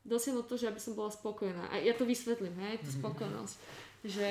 dosiahnuť 0.03 0.45
to, 0.45 0.55
že 0.55 0.67
aby 0.67 0.77
som 0.77 0.93
bola 0.93 1.09
spokojná. 1.09 1.71
A 1.71 1.79
ja 1.79 1.95
to 1.95 2.03
vysvetlím, 2.03 2.53
hej, 2.61 2.77
tú 2.79 2.91
Mhm. 2.91 2.97
spokojnosť. 2.99 3.55
Že 4.05 4.27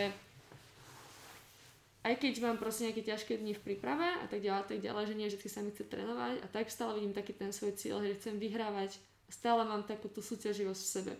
aj 2.04 2.14
keď 2.14 2.34
mám 2.38 2.56
proste 2.56 2.84
nejaké 2.84 3.02
ťažké 3.02 3.32
dni 3.34 3.52
v 3.52 3.64
príprave 3.64 4.04
a 4.04 4.26
tak 4.28 4.38
ďalej, 4.38 4.60
a 4.60 4.66
tak 4.66 4.78
ďalej, 4.78 5.04
že 5.08 5.14
nie 5.14 5.26
vždy 5.26 5.48
sa 5.48 5.60
mi 5.60 5.72
chce 5.72 5.84
trénovať 5.84 6.34
a 6.40 6.46
tak 6.46 6.68
stále 6.68 6.94
vidím 6.94 7.10
taký 7.10 7.32
ten 7.32 7.48
svoj 7.48 7.72
cieľ, 7.74 8.04
že 8.04 8.20
chcem 8.20 8.36
vyhrávať. 8.36 9.00
Stále 9.26 9.64
mám 9.64 9.82
takú 9.82 10.06
tú 10.06 10.20
súťaživosť 10.20 10.78
v 10.78 10.92
sebe. 10.92 11.14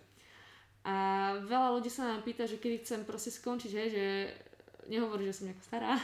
A 0.85 0.95
veľa 1.41 1.73
ľudí 1.73 1.89
sa 1.89 2.13
nám 2.13 2.21
pýta, 2.21 2.45
že 2.45 2.61
kedy 2.61 2.85
chcem 2.85 3.01
proste 3.03 3.33
skončiť, 3.33 3.73
hej, 3.73 3.89
že 3.89 4.05
nehovorí, 4.85 5.25
že 5.25 5.41
som 5.41 5.49
nejaká 5.49 5.65
stará, 5.65 5.97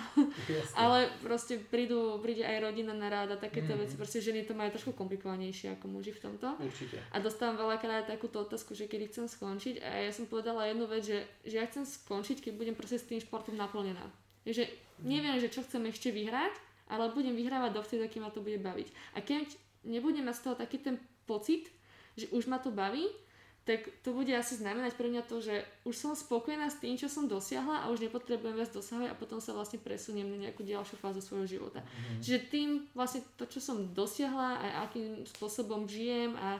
Jasne. 0.49 0.73
ale 0.81 0.99
proste 1.21 1.61
prídu, 1.61 2.17
príde 2.25 2.41
aj 2.41 2.65
rodina 2.65 2.97
na 2.97 3.13
rád 3.13 3.37
a 3.37 3.37
takéto 3.37 3.77
Mhm. 3.77 3.81
veci, 3.85 3.95
proste 4.01 4.25
ženy 4.25 4.49
to 4.49 4.57
majú 4.57 4.73
trošku 4.73 4.97
komplikovanejšie 4.97 5.77
ako 5.77 5.85
muži 5.93 6.17
v 6.17 6.25
tomto. 6.25 6.57
Určite. 6.57 6.97
A 7.13 7.21
dostávam 7.21 7.61
veľakrát 7.61 8.09
takúto 8.09 8.41
otázku, 8.41 8.73
že 8.73 8.89
kedy 8.89 9.13
chcem 9.13 9.29
skončiť 9.29 9.85
a 9.85 10.09
ja 10.09 10.13
som 10.17 10.25
povedala 10.25 10.65
jednu 10.65 10.89
vec, 10.89 11.05
že, 11.05 11.29
že 11.45 11.61
ja 11.61 11.69
chcem 11.69 11.85
skončiť, 11.85 12.41
keď 12.41 12.53
budem 12.57 12.73
proste 12.73 12.97
s 12.97 13.05
tým 13.05 13.21
športom 13.21 13.53
naplnená. 13.53 14.09
Že 14.45 14.69
neviem, 15.05 15.37
že 15.41 15.53
čo 15.53 15.65
chcem 15.65 15.85
ešte 15.89 16.13
vyhrať, 16.13 16.53
ale 16.91 17.15
budem 17.15 17.37
vyhrávať 17.39 17.71
dovtedy, 17.77 18.03
aký 18.05 18.19
ma 18.19 18.35
to 18.35 18.43
bude 18.43 18.59
baviť. 18.59 18.89
A 19.15 19.23
keď 19.23 19.47
nebudem 19.87 20.27
mať 20.27 20.37
z 20.37 20.45
toho 20.45 20.55
taký 20.59 20.83
ten 20.83 20.97
pocit, 21.25 21.71
že 22.19 22.27
už 22.35 22.51
ma 22.51 22.59
to 22.59 22.75
baví, 22.75 23.07
tak 23.71 23.87
to 24.03 24.11
bude 24.11 24.35
asi 24.35 24.59
znamenať 24.59 24.99
pre 24.99 25.07
mňa 25.07 25.23
to, 25.31 25.39
že 25.39 25.63
už 25.87 25.95
som 25.95 26.11
spokojná 26.19 26.67
s 26.67 26.83
tým, 26.83 26.99
čo 26.99 27.07
som 27.07 27.31
dosiahla 27.31 27.87
a 27.87 27.91
už 27.95 28.03
nepotrebujem 28.03 28.59
viac 28.59 28.75
dosahovať 28.75 29.15
a 29.15 29.15
potom 29.15 29.39
sa 29.39 29.55
vlastne 29.55 29.79
presuniem 29.79 30.27
na 30.27 30.51
nejakú 30.51 30.67
ďalšiu 30.67 30.99
fázu 30.99 31.23
svojho 31.23 31.47
života. 31.47 31.87
Mhm. 31.87 32.19
Čiže 32.19 32.39
tým 32.51 32.69
vlastne 32.99 33.23
to, 33.39 33.47
čo 33.47 33.63
som 33.63 33.95
dosiahla 33.95 34.59
a 34.59 34.67
akým 34.91 35.23
spôsobom 35.39 35.87
žijem 35.87 36.35
a 36.35 36.59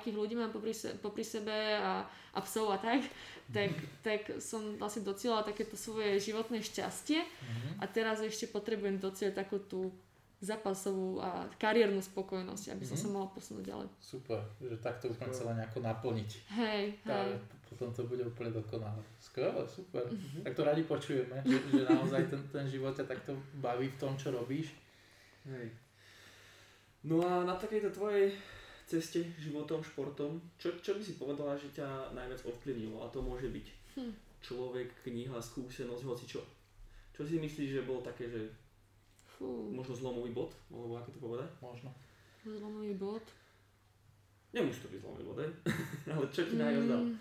akých 0.00 0.16
ľudí 0.16 0.32
mám 0.32 0.48
popri, 0.48 0.72
se, 0.72 0.96
popri 0.96 1.28
sebe 1.28 1.52
a, 1.76 2.08
a 2.08 2.38
psov 2.40 2.72
a 2.72 2.80
tak, 2.80 3.04
tak, 3.52 3.76
tak 4.00 4.40
som 4.40 4.80
vlastne 4.80 5.04
docielala 5.04 5.44
takéto 5.44 5.76
svoje 5.76 6.16
životné 6.24 6.64
šťastie 6.64 7.20
Mhm. 7.20 7.68
a 7.78 7.84
teraz 7.84 8.24
ešte 8.24 8.48
potrebujem 8.48 8.96
docieľať 8.96 9.34
takú 9.36 9.60
tú 9.60 9.92
zápasovú 10.38 11.18
a 11.18 11.28
kariérnu 11.54 11.98
spokojnosť, 11.98 12.70
aby 12.70 12.84
som 12.84 12.92
Mhm. 12.92 13.02
sa 13.02 13.08
mohla 13.10 13.28
posunúť 13.30 13.64
ďalej. 13.64 13.88
Super, 13.98 14.38
že 14.60 14.76
takto 14.78 15.08
úplne 15.08 15.32
celé 15.32 15.52
nejako 15.54 15.78
naplniť. 15.80 16.30
Hej, 16.52 16.82
Tá, 17.02 17.24
hej. 17.24 17.40
potom 17.64 17.88
to 17.90 18.02
bude 18.04 18.20
úplne 18.22 18.52
dokonalé. 18.52 19.00
Skvelé, 19.18 19.64
super. 19.66 20.04
Mhm. 20.04 20.42
Tak 20.42 20.52
to 20.52 20.62
radi 20.62 20.82
počujeme, 20.82 21.36
že, 21.42 21.56
že 21.66 21.82
naozaj 21.84 22.22
ten, 22.26 22.42
ten 22.46 22.64
život 22.64 22.92
ťa 22.92 23.04
takto 23.06 23.32
baví 23.56 23.86
v 23.86 23.96
tom, 23.96 24.12
čo 24.14 24.28
robíš. 24.30 24.76
Hej. 25.44 25.72
No 27.02 27.22
a 27.22 27.42
na 27.42 27.54
takejto 27.54 27.90
tvojej 27.90 28.34
ceste 28.84 29.22
životom, 29.36 29.80
športom, 29.80 30.36
čo, 30.56 30.74
čo 30.76 30.92
by 30.92 31.02
si 31.02 31.14
povedala, 31.14 31.54
že 31.54 31.70
ťa 31.70 31.86
najviac 32.12 32.42
ovplyvnilo? 32.44 32.98
A 32.98 33.08
to 33.08 33.18
môže 33.20 33.48
byť 33.48 33.66
Hm. 33.96 34.12
človek, 34.42 34.92
kniha, 35.02 35.40
skúsenosť, 35.40 36.02
hoci 36.04 36.24
čo. 36.28 36.42
Čo 37.10 37.24
si 37.24 37.38
myslíš, 37.38 37.70
že 37.72 37.82
bolo 37.82 38.02
také, 38.02 38.28
že 38.28 38.44
Fú, 39.36 39.44
možno 39.68 39.92
zlomový 39.94 40.30
bod? 40.30 40.50
Alebo 40.68 40.96
ako 40.96 41.10
to 41.10 41.18
povedať? 41.18 41.48
Možno. 41.60 41.90
zlomový 42.42 42.94
bod. 42.94 43.24
Nemusí 44.50 44.80
to 44.80 44.88
byť 44.88 45.00
zlomový 45.00 45.24
bod? 45.24 45.38
Ale 46.08 46.24
čo 46.30 46.42
ti 46.42 46.54
najviac 46.54 46.86
dal? 46.86 47.02
Mm. 47.04 47.16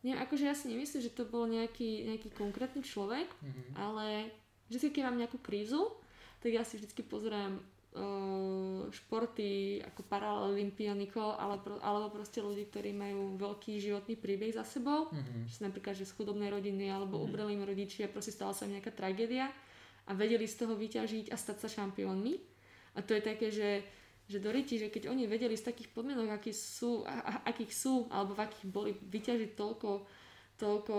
Nie, 0.00 0.14
akože 0.16 0.44
ja 0.44 0.54
si 0.54 0.68
nemyslím, 0.68 1.02
že 1.02 1.10
to 1.10 1.26
bol 1.26 1.42
nejaký, 1.44 2.06
nejaký 2.06 2.30
konkrétny 2.32 2.80
človek, 2.82 3.26
Mhm. 3.42 3.74
ale 3.74 4.30
vždy, 4.68 4.86
keď 4.88 5.02
mám 5.02 5.18
nejakú 5.18 5.38
krízu, 5.38 5.90
tak 6.38 6.54
ja 6.54 6.62
si 6.62 6.78
vždy 6.78 7.02
pozerám 7.02 7.58
uh, 7.90 8.86
športy 8.90 9.82
ako 9.82 10.06
paralympionikov 10.06 11.34
ale 11.34 11.58
pro, 11.58 11.80
alebo 11.80 12.12
proste 12.12 12.38
ľudí, 12.38 12.68
ktorí 12.68 12.94
majú 12.94 13.34
veľký 13.34 13.80
životný 13.80 14.14
príbeh 14.14 14.52
za 14.52 14.62
sebou. 14.62 15.10
Mhm. 15.10 15.48
Že 15.48 15.52
sú 15.52 15.60
napríklad 15.64 15.94
že 15.96 16.06
z 16.06 16.14
chudobnej 16.14 16.46
rodiny 16.46 16.86
alebo 16.86 17.18
Mhm. 17.18 17.24
ubreli 17.24 17.52
im 17.54 17.64
rodičia, 17.64 18.06
proste 18.06 18.30
stala 18.30 18.52
sa 18.52 18.66
im 18.66 18.78
nejaká 18.78 18.92
tragédia 18.92 19.50
a 20.08 20.10
vedeli 20.16 20.48
z 20.48 20.64
toho 20.64 20.74
vyťažiť 20.74 21.28
a 21.28 21.36
stať 21.36 21.56
sa 21.62 21.68
šampiónmi. 21.68 22.34
A 22.96 23.04
to 23.04 23.12
je 23.12 23.22
také, 23.22 23.52
že, 23.52 23.84
že 24.24 24.40
do 24.40 24.48
riti, 24.48 24.80
že 24.80 24.88
keď 24.88 25.12
oni 25.12 25.28
vedeli 25.28 25.54
z 25.54 25.68
takých 25.68 25.92
podmienok, 25.92 26.32
aký 26.32 26.56
sú, 26.56 27.04
a, 27.04 27.20
a, 27.20 27.32
akých 27.52 27.72
sú, 27.76 27.94
alebo 28.08 28.32
v 28.32 28.42
akých 28.48 28.66
boli, 28.66 28.90
vyťažiť 28.96 29.52
toľko, 29.52 29.90
toľko 30.56 30.96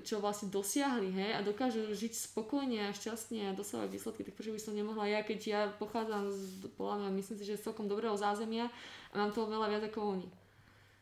čo 0.00 0.16
vlastne 0.16 0.48
dosiahli, 0.48 1.12
hej, 1.12 1.30
a 1.36 1.44
dokážu 1.44 1.92
žiť 1.92 2.32
spokojne 2.32 2.88
a 2.88 2.96
šťastne 2.96 3.52
a 3.52 3.56
dosávať 3.56 3.92
výsledky, 3.92 4.24
tak 4.24 4.32
prečo 4.32 4.56
by 4.56 4.60
som 4.62 4.72
nemohla 4.72 5.04
ja, 5.04 5.20
keď 5.20 5.40
ja 5.44 5.60
pochádzam 5.76 6.32
z, 6.32 6.72
podľa 6.72 7.04
mňa, 7.04 7.08
myslím 7.20 7.36
si, 7.36 7.44
že 7.44 7.60
z 7.60 7.68
celkom 7.68 7.84
dobrého 7.84 8.16
zázemia 8.16 8.72
a 9.12 9.14
mám 9.20 9.36
toho 9.36 9.44
veľa 9.44 9.68
viac 9.68 9.84
ako 9.92 10.00
oni. 10.16 10.28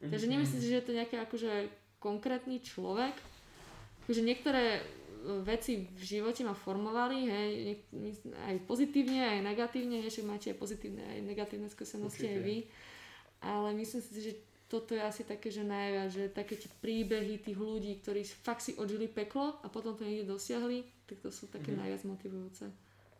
Mhm. 0.02 0.10
Takže 0.10 0.26
nemyslím 0.26 0.60
si, 0.60 0.66
že 0.66 0.78
je 0.82 0.86
to 0.90 0.96
nejaký 0.98 1.16
akože 1.22 1.52
konkrétny 2.02 2.58
človek. 2.58 3.14
Takže 4.10 4.26
niektoré 4.26 4.82
veci 5.42 5.86
v 5.86 6.02
živote 6.02 6.42
ma 6.42 6.52
formovali, 6.52 7.18
hej, 7.24 7.52
aj 8.34 8.56
pozitívne, 8.64 9.22
aj 9.22 9.40
negatívne, 9.42 10.02
však 10.02 10.24
máte 10.24 10.50
aj 10.50 10.58
pozitívne, 10.58 11.02
aj 11.02 11.20
negatívne 11.22 11.68
skúsenosti 11.68 12.26
aj 12.26 12.36
Určite. 12.36 12.44
vy. 12.44 12.56
Ale 13.40 13.68
myslím 13.74 14.00
si, 14.00 14.20
že 14.20 14.32
toto 14.66 14.94
je 14.94 15.02
asi 15.02 15.22
také, 15.22 15.48
že 15.48 15.62
najviac, 15.62 16.08
že 16.08 16.24
také 16.28 16.56
tie 16.56 16.70
príbehy 16.80 17.38
tých 17.38 17.54
ľudí, 17.54 18.00
ktorí 18.00 18.22
fakt 18.24 18.62
si 18.62 18.72
odžili 18.74 19.04
peklo 19.04 19.60
a 19.60 19.68
potom 19.68 19.92
to 19.92 20.02
niekde 20.02 20.24
dosiahli, 20.26 20.80
tak 21.04 21.20
to 21.20 21.28
sú 21.28 21.46
také 21.46 21.70
Mhm. 21.70 21.78
najviac 21.78 22.02
motivujúce. 22.04 22.64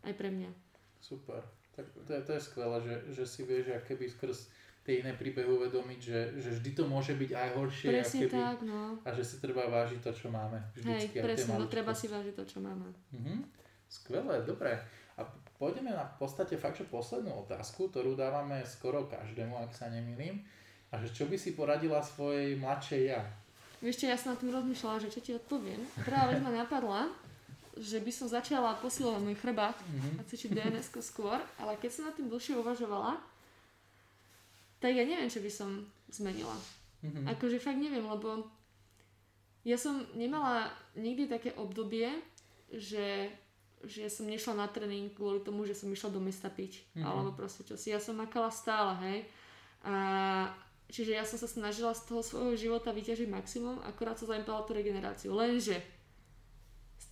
Aj 0.01 0.13
pre 0.13 0.27
mňa. 0.27 0.49
Super. 0.97 1.43
Tak 1.73 1.85
to 2.05 2.11
je, 2.11 2.21
to 2.21 2.31
je 2.33 2.41
skvelé, 2.41 2.77
že, 2.81 2.95
že 3.11 3.23
si 3.25 3.41
vieš 3.41 3.65
že 3.65 3.81
keby 3.83 4.05
skrz 4.07 4.37
tie 4.83 4.99
iné 4.99 5.15
príbehy 5.15 5.47
uvedomiť, 5.47 5.99
že, 6.03 6.19
že 6.43 6.49
vždy 6.59 6.71
to 6.75 6.83
môže 6.91 7.15
byť 7.15 7.31
aj 7.31 7.49
horšie 7.55 7.87
Presne 7.87 8.19
keby, 8.27 8.35
tak, 8.35 8.57
no. 8.67 8.99
a 8.99 9.09
že 9.15 9.23
si 9.23 9.35
treba 9.39 9.63
vážiť 9.71 9.99
to, 10.03 10.11
čo 10.11 10.27
máme. 10.27 10.59
Hej, 10.75 10.83
Vždycky 10.83 11.15
tie 11.15 11.23
presne, 11.23 11.55
no 11.55 11.65
treba 11.71 11.95
si 11.95 12.11
vážiť 12.11 12.33
to, 12.35 12.43
čo 12.43 12.59
máme. 12.59 12.87
Mhm. 13.15 13.47
Skvelé, 13.87 14.43
dobre. 14.43 14.75
A 15.15 15.21
pôjdeme 15.61 15.93
na 15.93 16.03
v 16.03 16.15
podstate 16.19 16.57
fakt, 16.59 16.81
že 16.81 16.89
poslednú 16.89 17.45
otázku, 17.47 17.87
ktorú 17.87 18.17
dávame 18.17 18.65
skoro 18.65 19.05
každému, 19.07 19.55
ak 19.63 19.71
sa 19.71 19.87
nemýlim. 19.87 20.43
A 20.91 20.99
že 20.99 21.13
čo 21.13 21.29
by 21.29 21.37
si 21.37 21.53
poradila 21.53 22.01
svojej 22.01 22.57
mladšej 22.57 23.01
ja? 23.13 23.21
Vieš 23.79 24.03
čo, 24.03 24.05
ja 24.09 24.17
som 24.17 24.33
na 24.33 24.37
tým 24.39 24.51
rozmýšľala, 24.51 24.97
že 25.03 25.13
čo 25.13 25.21
ti 25.21 25.31
odpoviem. 25.37 25.81
Prvá 26.01 26.27
vec 26.31 26.39
ma 26.41 26.53
napadla, 26.53 27.11
že 27.77 27.97
by 28.01 28.11
som 28.13 28.29
začala 28.29 28.77
posilovať 28.77 29.21
môj 29.21 29.37
chrbát 29.41 29.77
mm-hmm. 29.77 30.13
a 30.17 30.21
cvičiť 30.25 30.49
DNS 30.53 30.87
skôr, 31.01 31.41
ale 31.57 31.73
keď 31.81 31.89
som 31.89 32.03
na 32.09 32.13
tým 32.13 32.29
dlhšie 32.29 32.53
uvažovala, 32.57 33.17
tak 34.83 34.91
ja 34.91 35.07
neviem, 35.07 35.31
čo 35.31 35.39
by 35.39 35.47
som 35.47 35.87
zmenila. 36.11 36.51
Mm-hmm. 36.99 37.23
Akože 37.31 37.63
fakt 37.63 37.79
neviem, 37.79 38.03
lebo 38.03 38.51
ja 39.63 39.79
som 39.79 40.03
nemala 40.11 40.67
nikdy 40.99 41.31
také 41.31 41.55
obdobie, 41.55 42.11
že, 42.67 43.31
že 43.87 44.11
som 44.11 44.27
nešla 44.27 44.59
na 44.59 44.67
tréning 44.67 45.15
kvôli 45.15 45.39
tomu, 45.39 45.63
že 45.63 45.71
som 45.71 45.87
išla 45.87 46.11
do 46.11 46.19
mesta 46.19 46.51
piť. 46.51 46.83
Mm-hmm. 46.83 47.07
Alebo 47.07 47.31
proste 47.31 47.63
čo 47.63 47.79
si. 47.79 47.95
Ja 47.95 48.03
som 48.03 48.19
makala 48.19 48.51
stále, 48.51 48.99
hej. 49.07 49.19
A 49.87 49.95
čiže 50.91 51.15
ja 51.15 51.23
som 51.23 51.39
sa 51.39 51.47
snažila 51.47 51.95
z 51.95 52.03
toho 52.03 52.19
svojho 52.19 52.59
života 52.59 52.91
vyťažiť 52.91 53.31
maximum, 53.31 53.79
akorát 53.87 54.19
sa 54.19 54.27
zanedbala 54.27 54.67
tú 54.67 54.75
regeneráciu. 54.75 55.31
Lenže 55.31 55.79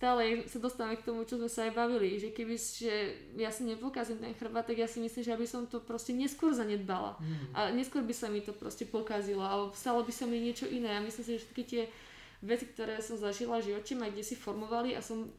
stále 0.02 0.42
sa 0.50 0.58
dostávame 0.58 0.98
k 0.98 1.06
tomu, 1.06 1.22
čo 1.22 1.38
sme 1.38 1.46
sa 1.46 1.70
aj 1.70 1.78
bavili, 1.78 2.18
že 2.18 2.34
keby 2.34 2.58
že 2.58 3.14
ja 3.38 3.54
si 3.54 3.62
nepokazím 3.62 4.18
ten 4.18 4.34
chrbát, 4.34 4.66
tak 4.66 4.82
ja 4.82 4.90
si 4.90 4.98
myslím, 4.98 5.22
že 5.22 5.30
aby 5.30 5.46
som 5.46 5.62
to 5.70 5.78
proste 5.78 6.10
neskôr 6.10 6.50
zanedbala. 6.50 7.14
Mm. 7.22 7.46
A 7.54 7.60
neskôr 7.70 8.02
by 8.02 8.10
sa 8.10 8.26
mi 8.26 8.42
to 8.42 8.50
proste 8.50 8.90
pokazilo, 8.90 9.46
alebo 9.46 9.70
stalo 9.78 10.02
by 10.02 10.10
sa 10.10 10.26
mi 10.26 10.42
niečo 10.42 10.66
iné. 10.66 10.98
A 10.98 10.98
myslím 10.98 11.22
si, 11.22 11.30
že 11.38 11.46
všetky 11.46 11.62
tie 11.70 11.82
veci, 12.42 12.66
ktoré 12.66 12.98
som 12.98 13.14
zažila 13.14 13.62
v 13.62 13.70
živote 13.70 13.94
ma 13.94 14.10
kde 14.10 14.26
si 14.26 14.34
formovali 14.34 14.98
a 14.98 15.00
som 15.06 15.30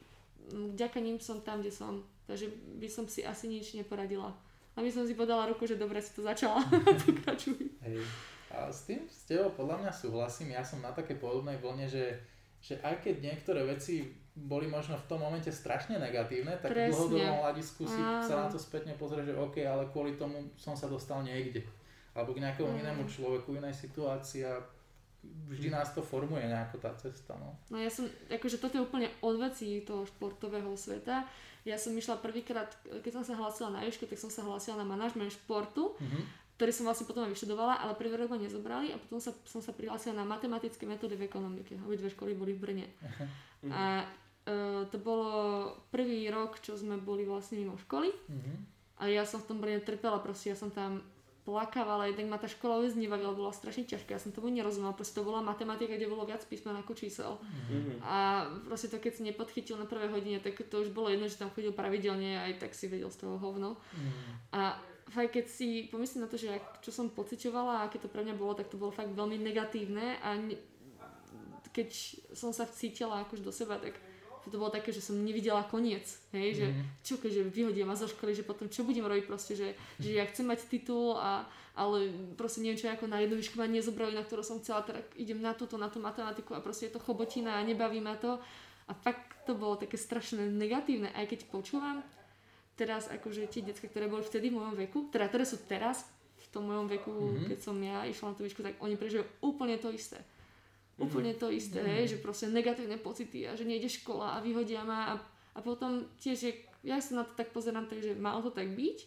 vďaka 0.48 1.04
ním 1.04 1.20
som 1.20 1.44
tam, 1.44 1.60
kde 1.60 1.76
som. 1.76 2.00
Takže 2.24 2.48
by 2.80 2.88
som 2.88 3.04
si 3.12 3.20
asi 3.20 3.52
nič 3.52 3.76
neporadila. 3.76 4.32
A 4.74 4.80
my 4.80 4.88
som 4.88 5.04
si 5.04 5.12
podala 5.12 5.44
ruku, 5.52 5.68
že 5.68 5.76
dobre 5.76 6.00
si 6.00 6.16
to 6.16 6.24
začala. 6.24 6.64
Pokračuj. 7.04 7.84
Hej. 7.84 8.00
A 8.48 8.72
s 8.72 8.88
tým 8.88 9.04
s 9.12 9.28
tebou 9.28 9.52
podľa 9.60 9.84
mňa 9.84 9.92
súhlasím. 9.92 10.56
Ja 10.56 10.64
som 10.64 10.80
na 10.80 10.96
také 10.96 11.20
podobnej 11.20 11.60
vlne, 11.60 11.84
že, 11.84 12.16
že 12.64 12.80
aj 12.80 13.04
keď 13.04 13.16
niektoré 13.20 13.68
veci 13.68 14.23
boli 14.34 14.66
možno 14.66 14.98
v 14.98 15.06
tom 15.06 15.22
momente 15.22 15.54
strašne 15.54 16.02
negatívne, 16.02 16.58
tak 16.58 16.74
Presne. 16.74 16.90
v 16.90 16.94
dlhodobom 16.98 17.38
hľadisku 17.46 17.86
si 17.86 18.02
Áno. 18.02 18.26
sa 18.26 18.46
na 18.46 18.48
to 18.50 18.58
spätne 18.58 18.98
pozrie, 18.98 19.22
že 19.22 19.38
OK, 19.38 19.62
ale 19.62 19.86
kvôli 19.94 20.18
tomu 20.18 20.50
som 20.58 20.74
sa 20.74 20.90
dostal 20.90 21.22
niekde. 21.22 21.62
Alebo 22.18 22.34
k 22.34 22.42
nejakému 22.42 22.74
mm. 22.74 22.82
inému 22.82 23.02
človeku, 23.06 23.54
inej 23.54 23.78
situácii 23.78 24.42
a 24.46 24.58
vždy 25.54 25.70
nás 25.70 25.94
to 25.94 26.02
formuje 26.02 26.46
nejako 26.50 26.82
tá 26.82 26.92
cesta. 26.98 27.38
No, 27.38 27.54
no 27.70 27.78
ja 27.78 27.94
som, 27.94 28.10
akože 28.30 28.58
toto 28.58 28.82
je 28.82 28.86
úplne 28.86 29.10
odvecí 29.22 29.86
toho 29.86 30.06
športového 30.10 30.74
sveta. 30.74 31.30
Ja 31.64 31.78
som 31.80 31.96
išla 31.96 32.20
prvýkrát, 32.20 32.74
keď 33.06 33.22
som 33.22 33.24
sa 33.24 33.38
hlásila 33.38 33.70
na 33.72 33.82
Ježku, 33.86 34.10
tak 34.10 34.20
som 34.20 34.34
sa 34.34 34.44
hlásila 34.44 34.82
na 34.82 34.86
manažment 34.86 35.30
športu. 35.30 35.94
Mm-hmm 36.02 36.44
ktorý 36.54 36.70
som 36.70 36.86
vlastne 36.86 37.10
potom 37.10 37.26
aj 37.26 37.34
vyštudovala, 37.34 37.82
ale 37.82 37.98
prvý 37.98 38.14
rok 38.14 38.30
ma 38.30 38.38
nezobrali 38.38 38.94
a 38.94 39.02
potom 39.02 39.18
sa, 39.18 39.34
som 39.44 39.60
sa 39.60 39.74
prihlásila 39.74 40.22
na 40.22 40.24
matematické 40.24 40.86
metódy 40.86 41.18
v 41.18 41.26
ekonomike. 41.26 41.74
Obidve 41.82 42.14
školy 42.14 42.38
boli 42.38 42.54
v 42.54 42.62
Brne. 42.62 42.88
Uh-huh. 43.02 43.74
A 43.74 44.06
Uh, 44.44 44.84
to 44.92 45.00
bolo 45.00 45.72
prvý 45.88 46.28
rok, 46.28 46.60
čo 46.60 46.76
sme 46.76 47.00
boli 47.00 47.24
vlastne 47.24 47.64
mimo 47.64 47.80
školy. 47.80 48.12
Mm-hmm. 48.12 48.58
A 49.00 49.08
ja 49.08 49.24
som 49.24 49.40
v 49.40 49.48
tom 49.48 49.64
Brne 49.64 49.80
trpela, 49.80 50.20
proste 50.20 50.52
ja 50.52 50.58
som 50.60 50.68
tam 50.68 51.00
plakávala, 51.44 52.08
jednak 52.08 52.28
ma 52.28 52.40
tá 52.40 52.48
škola 52.48 52.80
vôbec 52.80 52.96
nebavila, 52.96 53.36
bola 53.36 53.52
strašne 53.52 53.84
ťažká, 53.84 54.16
ja 54.16 54.20
som 54.20 54.32
tomu 54.32 54.48
nerozumela, 54.48 54.96
proste 54.96 55.20
to 55.20 55.28
bola 55.28 55.44
matematika, 55.44 56.00
kde 56.00 56.08
bolo 56.08 56.24
viac 56.24 56.40
písmen 56.48 56.72
ako 56.80 56.96
čísel. 56.96 57.36
Mm-hmm. 57.36 58.00
A 58.00 58.48
proste 58.64 58.88
to, 58.88 59.00
keď 59.00 59.12
si 59.20 59.22
nepodchytil 59.28 59.76
na 59.76 59.84
prvej 59.84 60.08
hodine, 60.08 60.40
tak 60.40 60.56
to 60.56 60.76
už 60.84 60.96
bolo 60.96 61.12
jedno, 61.12 61.28
že 61.28 61.36
tam 61.36 61.52
chodil 61.52 61.76
pravidelne, 61.76 62.40
aj 62.48 62.64
tak 62.64 62.72
si 62.72 62.88
vedel 62.88 63.12
z 63.12 63.28
toho 63.28 63.36
hovno. 63.40 63.76
Mm-hmm. 63.76 64.56
A 64.56 64.80
fakt, 65.12 65.36
keď 65.36 65.46
si 65.52 65.92
pomyslím 65.92 66.24
na 66.24 66.32
to, 66.32 66.40
že 66.40 66.64
čo 66.80 66.96
som 66.96 67.12
pocitovala 67.12 67.84
a 67.84 67.92
aké 67.92 68.00
to 68.00 68.08
pre 68.08 68.24
mňa 68.24 68.40
bolo, 68.40 68.56
tak 68.56 68.72
to 68.72 68.80
bolo 68.80 68.96
fakt 68.96 69.12
veľmi 69.12 69.36
negatívne 69.40 70.24
a 70.24 70.40
ne, 70.40 70.56
keď 71.76 71.90
som 72.32 72.56
sa 72.56 72.70
cítila 72.70 73.26
akož 73.26 73.44
do 73.44 73.52
seba, 73.52 73.82
tak 73.82 73.98
to 74.50 74.60
bolo 74.60 74.74
také, 74.74 74.92
že 74.92 75.00
som 75.00 75.16
nevidela 75.16 75.64
koniec, 75.68 76.04
hej, 76.36 76.50
že 76.60 76.68
mm. 76.72 76.84
čo 77.06 77.16
keďže 77.22 77.48
vyhodia 77.48 77.88
ma 77.88 77.96
zo 77.96 78.10
školy, 78.10 78.36
že 78.36 78.44
potom 78.44 78.68
čo 78.68 78.84
budem 78.84 79.08
robiť 79.08 79.26
proste, 79.30 79.54
že, 79.56 79.78
že 80.02 80.16
ja 80.18 80.28
chcem 80.28 80.48
mať 80.48 80.68
titul 80.68 81.16
a 81.16 81.48
ale 81.74 82.14
proste 82.38 82.62
neviem 82.62 82.78
čo, 82.78 82.86
ako 82.86 83.10
na 83.10 83.18
jednu 83.18 83.42
výšku 83.42 83.58
ma 83.58 83.66
nezobrali, 83.66 84.14
na 84.14 84.22
ktorú 84.22 84.46
som 84.46 84.62
chcela, 84.62 84.86
teda 84.86 85.02
idem 85.18 85.42
na 85.42 85.58
túto, 85.58 85.74
na 85.74 85.90
tú 85.90 85.98
matematiku 85.98 86.54
a 86.54 86.62
proste 86.62 86.86
je 86.86 86.94
to 86.94 87.02
chobotina 87.02 87.58
a 87.58 87.66
nebaví 87.66 87.98
ma 87.98 88.14
to 88.14 88.38
a 88.86 88.94
fakt 88.94 89.34
to 89.50 89.58
bolo 89.58 89.82
také 89.82 89.98
strašné 89.98 90.54
negatívne, 90.54 91.10
aj 91.18 91.34
keď 91.34 91.40
počúvam 91.50 92.06
teraz 92.78 93.10
akože 93.10 93.50
tie 93.50 93.66
detská, 93.66 93.90
ktoré 93.90 94.06
boli 94.06 94.22
vtedy 94.26 94.50
v 94.50 94.58
mojom 94.62 94.76
veku, 94.86 95.10
teda 95.10 95.30
ktoré 95.30 95.46
sú 95.46 95.62
teraz 95.66 96.06
v 96.42 96.48
tom 96.54 96.70
mojom 96.70 96.86
veku, 96.90 97.10
mm-hmm. 97.10 97.46
keď 97.50 97.60
som 97.62 97.78
ja 97.82 98.06
išla 98.06 98.34
na 98.34 98.36
tú 98.38 98.46
výšku, 98.46 98.62
tak 98.62 98.78
oni 98.82 98.94
prežívajú 98.98 99.26
úplne 99.46 99.78
to 99.82 99.90
isté. 99.90 100.22
Úplne 101.02 101.34
to 101.34 101.50
isté, 101.50 101.82
mm-hmm. 101.82 102.06
že 102.06 102.22
proste 102.22 102.46
negatívne 102.54 103.02
pocity 103.02 103.50
a 103.50 103.58
že 103.58 103.66
nejde 103.66 103.90
škola 103.90 104.38
a 104.38 104.44
vyhodia 104.46 104.86
ma 104.86 105.18
a, 105.18 105.22
a 105.58 105.60
potom 105.66 106.06
tiež, 106.22 106.38
že 106.38 106.50
ja 106.86 107.02
sa 107.02 107.18
na 107.18 107.24
to 107.26 107.34
tak 107.34 107.50
pozerám, 107.50 107.90
takže 107.90 108.14
malo 108.14 108.46
to 108.46 108.54
tak 108.54 108.70
byť, 108.78 108.98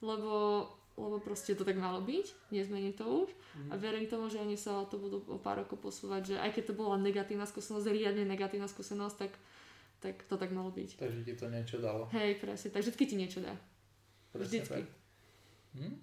lebo, 0.00 0.64
lebo 0.96 1.16
proste 1.20 1.52
to 1.52 1.68
tak 1.68 1.76
malo 1.76 2.00
byť, 2.00 2.48
nezmení 2.48 2.96
to 2.96 3.04
už 3.04 3.28
mm-hmm. 3.28 3.70
a 3.70 3.74
verím 3.76 4.08
tomu, 4.08 4.32
že 4.32 4.40
oni 4.40 4.56
sa 4.56 4.88
to 4.88 4.96
budú 4.96 5.20
o 5.28 5.36
pár 5.36 5.60
rokov 5.60 5.84
posúvať, 5.84 6.32
že 6.32 6.36
aj 6.40 6.56
keď 6.56 6.72
to 6.72 6.74
bola 6.80 6.96
negatívna 6.96 7.44
skúsenosť, 7.44 7.92
riadne 7.92 8.24
negatívna 8.24 8.64
skúsenosť, 8.64 9.16
tak, 9.20 9.32
tak 10.00 10.24
to 10.24 10.40
tak 10.40 10.48
malo 10.48 10.72
byť. 10.72 10.96
Takže 10.96 11.20
ti 11.28 11.36
to 11.36 11.52
niečo 11.52 11.76
dalo. 11.76 12.08
Hej, 12.16 12.40
presne, 12.40 12.72
tak 12.72 12.88
vždycky 12.88 13.04
ti 13.04 13.20
niečo 13.20 13.44
dá. 13.44 13.52
Presne 14.32 14.64
vždycky. 14.64 14.80
Tak. 14.80 14.86
Hm? 15.76 15.94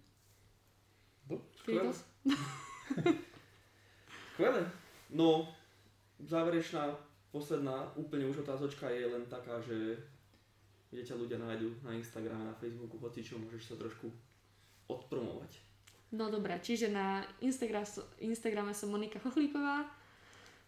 Skvelé. 1.58 1.90
No, 5.16 5.48
záverečná, 6.20 6.92
posledná, 7.32 7.88
úplne 7.96 8.28
už 8.28 8.44
otázočka 8.44 8.92
je 8.92 9.08
len 9.08 9.24
taká, 9.32 9.64
že 9.64 9.96
kde 10.92 11.02
ťa 11.08 11.16
ľudia 11.16 11.40
nájdu 11.40 11.72
na 11.84 11.96
Instagrame, 11.96 12.44
na 12.44 12.56
Facebooku, 12.56 13.00
hoci 13.00 13.24
čo 13.24 13.40
môžeš 13.40 13.72
sa 13.72 13.76
trošku 13.80 14.12
odpromovať. 14.92 15.64
No 16.16 16.28
dobré, 16.28 16.60
čiže 16.60 16.92
na 16.92 17.24
Instagram, 17.44 17.84
Instagrame 18.24 18.72
som 18.76 18.92
Monika 18.92 19.20
Chochlíková, 19.20 19.88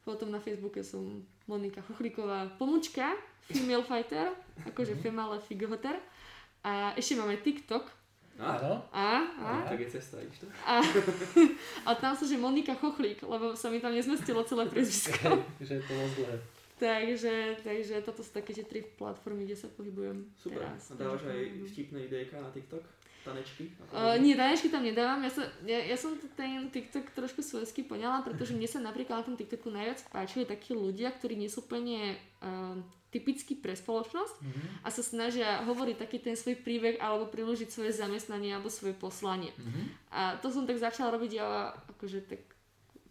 potom 0.07 0.31
na 0.31 0.39
Facebooke 0.39 0.83
som 0.83 1.23
Monika 1.47 1.83
Chochlíková 1.83 2.55
pomočka, 2.55 3.15
female 3.51 3.83
fighter, 3.83 4.31
akože 4.63 4.95
mhm. 4.95 5.01
female 5.03 5.39
fighoter. 5.43 5.95
A 6.63 6.91
ešte 6.99 7.15
máme 7.15 7.39
TikTok, 7.39 7.87
Áno. 8.37 8.85
A, 8.93 9.25
a, 9.41 9.49
tak 9.65 9.81
je 9.81 9.89
cesta, 9.97 10.21
to? 10.21 10.45
A, 10.61 10.77
a 11.85 11.89
tam 11.97 12.13
sa, 12.13 12.21
že 12.21 12.37
Monika 12.37 12.77
Chochlík, 12.77 13.25
lebo 13.25 13.57
sa 13.57 13.73
mi 13.73 13.81
tam 13.81 13.97
nezmestilo 13.97 14.45
celé 14.45 14.69
priezvisko. 14.71 15.41
že 15.57 15.81
je 15.81 15.83
to 15.83 15.93
moc 15.97 16.11
dlhé. 16.13 16.37
Takže, 16.77 17.57
takže 17.65 18.05
toto 18.05 18.21
sú 18.21 18.29
také 18.29 18.53
tie 18.53 18.61
tri 18.61 18.85
platformy, 18.85 19.49
kde 19.49 19.57
sa 19.57 19.65
pohybujem 19.73 20.29
Super. 20.37 20.61
teraz. 20.61 20.93
A 20.93 21.01
dávaš 21.01 21.25
aj 21.25 21.65
vtipné 21.73 22.05
idejka 22.05 22.37
na 22.37 22.53
TikTok? 22.53 22.85
Tanečky? 23.27 23.63
Uh, 23.91 24.15
nie, 24.23 24.39
tanečky 24.39 24.71
tam 24.71 24.87
nedávam. 24.87 25.19
Ja, 25.19 25.31
sa, 25.31 25.43
ja, 25.67 25.83
ja 25.83 25.97
som 25.99 26.15
ten 26.39 26.71
TikTok 26.71 27.11
trošku 27.11 27.43
svojsky 27.43 27.83
poňala, 27.83 28.23
pretože 28.23 28.55
mne 28.55 28.71
sa 28.71 28.79
napríklad 28.79 29.21
na 29.21 29.27
tom 29.27 29.35
TikToku 29.35 29.67
najviac 29.67 30.07
páčili 30.07 30.47
takí 30.47 30.71
ľudia, 30.71 31.11
ktorí 31.11 31.35
nie 31.35 31.51
sú 31.51 31.67
úplne 31.67 32.15
uh, 32.39 32.79
typický 33.11 33.55
pre 33.55 33.71
spoločnosť 33.71 34.35
mm-hmm. 34.43 34.67
a 34.83 34.87
sa 34.91 35.03
snažia 35.03 35.63
hovoriť 35.63 35.95
taký 35.95 36.17
ten 36.19 36.35
svoj 36.35 36.59
príbeh 36.59 36.99
alebo 36.99 37.31
priložiť 37.31 37.71
svoje 37.71 37.95
zamestnanie 37.95 38.51
alebo 38.51 38.67
svoje 38.67 38.95
poslanie. 38.95 39.55
Mm-hmm. 39.55 39.85
A 40.11 40.21
to 40.39 40.51
som 40.51 40.67
tak 40.67 40.79
začala 40.79 41.15
robiť 41.15 41.31
ja 41.39 41.71
akože 41.97 42.19
tak 42.27 42.41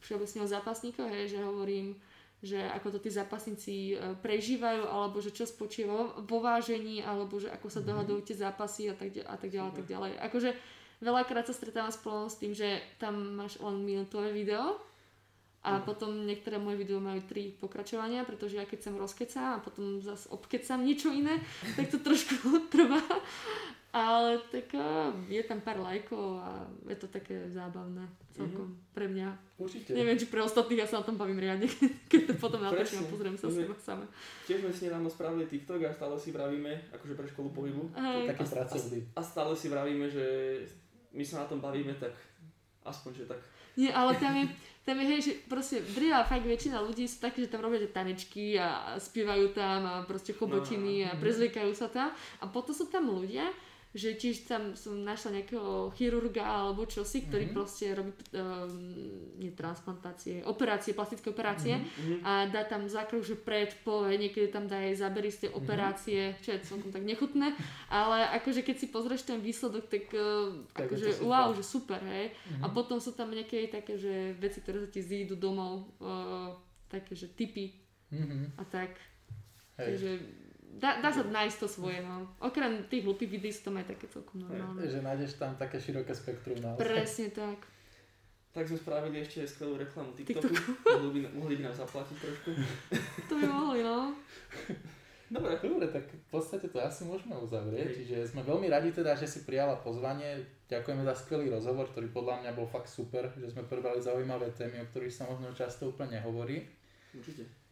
všeobecne 0.04 0.44
o 0.44 0.52
zápasníkoch, 0.52 1.08
hej, 1.08 1.34
že 1.34 1.38
hovorím, 1.42 1.96
že 2.44 2.60
ako 2.60 2.96
to 2.96 2.98
tí 3.00 3.10
zápasníci 3.12 3.96
e, 3.96 4.16
prežívajú 4.20 4.84
alebo 4.84 5.24
že 5.24 5.32
čo 5.32 5.48
spočíva 5.48 6.20
vo 6.20 6.38
vážení 6.44 7.00
alebo 7.00 7.40
že 7.40 7.48
ako 7.48 7.66
sa 7.72 7.80
mm-hmm. 7.80 7.88
dohadujú 7.88 8.20
tie 8.28 8.36
zápasy 8.36 8.92
a 8.92 8.94
tak, 8.94 9.16
a 9.24 9.36
tak 9.36 9.48
ďalej 9.48 9.70
a 9.72 9.74
tak 9.74 9.86
ďalej. 9.88 10.12
Akože 10.20 10.50
veľakrát 11.00 11.48
sa 11.48 11.56
stretávam 11.56 11.92
spolu 11.92 12.28
s 12.28 12.36
tým, 12.36 12.52
že 12.52 12.80
tam 13.00 13.40
máš 13.40 13.56
len 13.60 13.80
minútové 13.84 14.32
video 14.36 14.76
a 15.66 15.82
potom 15.82 16.14
niektoré 16.22 16.62
moje 16.62 16.78
video 16.78 17.02
majú 17.02 17.18
tri 17.26 17.50
pokračovania, 17.58 18.22
pretože 18.22 18.54
ja 18.54 18.62
keď 18.62 18.86
sem 18.86 18.94
rozkecam 18.94 19.58
a 19.58 19.62
potom 19.62 19.98
zase 19.98 20.30
obkecam 20.30 20.86
niečo 20.86 21.10
iné, 21.10 21.42
tak 21.74 21.90
to 21.90 21.98
trošku 21.98 22.54
trvá. 22.74 23.02
Ale 23.96 24.38
tak 24.52 24.76
je 25.26 25.40
tam 25.48 25.64
pár 25.64 25.80
lajkov 25.80 26.36
a 26.44 26.68
je 26.84 26.96
to 27.00 27.08
také 27.08 27.48
zábavné 27.48 28.04
celkom 28.28 28.76
mm-hmm. 28.76 28.92
pre 28.92 29.08
mňa. 29.08 29.28
Určite. 29.56 29.96
Neviem, 29.96 30.20
či 30.20 30.28
pre 30.28 30.44
ostatných 30.44 30.84
ja 30.84 30.86
sa 30.86 31.00
na 31.00 31.08
tom 31.08 31.16
bavím 31.16 31.40
riadne, 31.40 31.64
keď 32.12 32.20
to 32.28 32.34
potom 32.36 32.60
natočím 32.60 33.02
a 33.02 33.08
pozriem 33.08 33.34
sa 33.40 33.48
seba 33.48 33.72
sama. 33.80 34.04
Tiež 34.44 34.60
sme 34.60 34.70
si 34.76 34.86
nedávno 34.86 35.08
spravili 35.08 35.48
TikTok 35.48 35.80
a 35.88 35.96
stále 35.96 36.14
si 36.20 36.28
vravíme, 36.28 36.92
akože 36.92 37.16
pre 37.16 37.26
školu 37.26 37.48
pohybu. 37.56 37.82
Hej. 37.96 38.36
Taký 38.36 38.44
a, 38.44 38.62
a, 38.68 38.76
a 39.16 39.20
stále 39.24 39.52
si 39.56 39.66
vravíme, 39.72 40.06
že 40.12 40.24
my 41.16 41.24
sa 41.24 41.42
na 41.42 41.46
tom 41.48 41.64
bavíme, 41.64 41.96
tak 41.96 42.12
aspoň, 42.84 43.24
že 43.24 43.24
tak. 43.32 43.40
Nie, 43.76 43.92
ale 43.92 44.16
tam 44.16 44.32
je, 44.36 44.44
tam 44.88 44.96
je, 45.00 45.04
hej, 45.04 45.20
že 45.20 45.32
proste 45.46 45.84
drvá 45.92 46.24
fakt 46.24 46.48
väčšina 46.48 46.80
ľudí 46.80 47.04
sú 47.04 47.20
také, 47.20 47.44
že 47.44 47.52
tam 47.52 47.60
robia 47.60 47.84
že 47.84 47.92
tanečky 47.92 48.56
a 48.56 48.96
spievajú 48.96 49.52
tam 49.52 49.84
a 49.84 49.94
proste 50.08 50.32
chobotiny 50.32 51.04
no, 51.04 51.12
a 51.12 51.18
prezliekajú 51.20 51.72
sa 51.76 51.92
tam. 51.92 52.08
A 52.40 52.48
potom 52.48 52.72
sú 52.72 52.88
tam 52.88 53.08
ľudia, 53.12 53.44
že 53.96 54.12
tiež 54.12 54.44
tam 54.44 54.76
som 54.76 55.00
našla 55.00 55.40
nejakého 55.40 55.88
chirurga 55.96 56.44
alebo 56.44 56.84
čosi, 56.84 57.24
ktorý 57.24 57.48
mm-hmm. 57.48 57.56
proste 57.56 57.96
robí 57.96 58.12
um, 58.12 58.68
nie 59.40 59.56
transplantácie, 59.56 60.44
operácie, 60.44 60.92
plastické 60.92 61.32
operácie 61.32 61.80
mm-hmm. 61.80 62.20
a 62.20 62.44
dá 62.52 62.68
tam 62.68 62.84
zákruh, 62.84 63.24
že 63.24 63.40
pred, 63.40 63.72
po, 63.80 64.04
niekedy 64.04 64.52
tam 64.52 64.68
dá 64.68 64.84
aj 64.84 65.00
zábery 65.00 65.32
z 65.32 65.48
tej 65.48 65.50
mm-hmm. 65.50 65.64
operácie, 65.64 66.20
čo 66.44 66.52
je 66.52 66.60
celkom 66.68 66.92
tak 66.92 67.08
nechutné, 67.08 67.56
ale 67.88 68.28
akože 68.36 68.60
keď 68.60 68.76
si 68.76 68.86
pozrieš 68.92 69.24
ten 69.24 69.40
výsledok, 69.40 69.88
tak, 69.88 70.12
uh, 70.12 70.60
tak 70.76 70.92
akože 70.92 71.24
wow, 71.24 71.56
že 71.56 71.64
super, 71.64 72.04
hej. 72.04 72.36
Mm-hmm. 72.36 72.62
A 72.62 72.66
potom 72.68 73.00
sú 73.00 73.16
tam 73.16 73.32
nejaké 73.32 73.72
také, 73.72 73.96
že 73.96 74.36
veci, 74.36 74.60
ktoré 74.60 74.84
sa 74.84 74.88
ti 74.92 75.00
zídu 75.00 75.40
domov, 75.40 75.88
uh, 76.04 76.52
také, 76.92 77.16
že 77.16 77.32
typy 77.32 77.72
mm-hmm. 78.12 78.60
a 78.60 78.62
tak. 78.68 78.92
Hej. 79.80 79.84
Takže 79.88 80.10
dá, 80.76 80.98
dá 80.98 81.08
sa 81.14 81.22
nájsť 81.22 81.56
to 81.62 81.68
svoje, 81.70 82.02
no. 82.02 82.26
Okrem 82.42 82.84
tých 82.90 83.06
hlupých 83.06 83.30
videí 83.30 83.52
sú 83.54 83.70
tam 83.70 83.78
aj 83.78 83.86
také 83.94 84.10
celkom 84.10 84.42
normálne. 84.42 84.82
Je, 84.82 84.98
že 84.98 85.00
nájdeš 85.00 85.38
tam 85.38 85.54
také 85.54 85.78
široké 85.78 86.12
spektrum 86.12 86.58
naozaj. 86.58 86.82
Presne 86.82 87.28
tak. 87.30 87.58
Tak 88.56 88.64
sme 88.72 88.78
spravili 88.80 89.20
ešte 89.20 89.44
skvelú 89.44 89.76
reklamu 89.76 90.16
TikToku. 90.16 90.48
TikToku. 90.48 90.72
mohli, 90.88 91.10
by, 91.12 91.20
mohli 91.36 91.54
by 91.60 91.62
nám 91.68 91.76
zaplatiť 91.76 92.16
trošku. 92.16 92.50
to 93.28 93.32
by 93.36 93.44
mohli, 93.44 93.84
no. 93.84 94.16
Dobre. 95.26 95.58
Dobre, 95.58 95.86
tak 95.90 96.06
v 96.06 96.28
podstate 96.30 96.70
to 96.70 96.78
asi 96.78 97.02
môžeme 97.02 97.34
uzavrieť. 97.34 97.90
Hej. 97.90 97.96
Čiže 98.00 98.16
sme 98.32 98.46
veľmi 98.46 98.70
radi 98.70 98.94
teda, 98.94 99.18
že 99.18 99.26
si 99.26 99.42
prijala 99.42 99.74
pozvanie. 99.82 100.38
Ďakujeme 100.70 101.02
za 101.02 101.14
skvelý 101.18 101.50
rozhovor, 101.50 101.90
ktorý 101.90 102.08
podľa 102.14 102.46
mňa 102.46 102.50
bol 102.54 102.64
fakt 102.70 102.86
super, 102.86 103.28
že 103.34 103.50
sme 103.50 103.66
prebrali 103.66 103.98
zaujímavé 103.98 104.54
témy, 104.54 104.80
o 104.80 104.88
ktorých 104.88 105.12
sa 105.12 105.26
možno 105.26 105.50
často 105.50 105.90
úplne 105.90 106.22
hovorí. 106.22 106.62
Určite. 107.12 107.65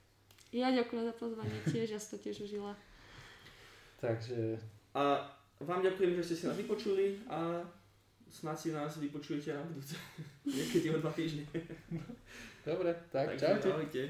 Ja 0.54 0.70
ďakujem 0.70 1.02
za 1.02 1.14
pozvanie 1.18 1.58
tiež, 1.66 1.90
ja 1.90 1.98
som 1.98 2.14
to 2.14 2.30
tiež 2.30 2.46
užila. 2.46 2.78
Takže... 3.98 4.54
A 4.94 5.18
vám 5.58 5.82
ďakujem, 5.82 6.14
že 6.14 6.22
ste 6.22 6.36
si 6.38 6.44
nás 6.46 6.54
vypočuli 6.54 7.18
a 7.26 7.58
snad 8.30 8.54
si 8.54 8.70
nás 8.70 8.94
vypočujete 8.94 9.50
na 9.50 9.66
budúce. 9.66 9.98
Niekedy 10.46 10.94
o 10.94 11.02
dva 11.02 11.10
týždne. 11.10 11.42
Dobre, 12.62 12.94
tak 13.10 13.34
Takže, 13.34 13.42
čaute. 13.42 13.68
Ahojte. 13.74 14.02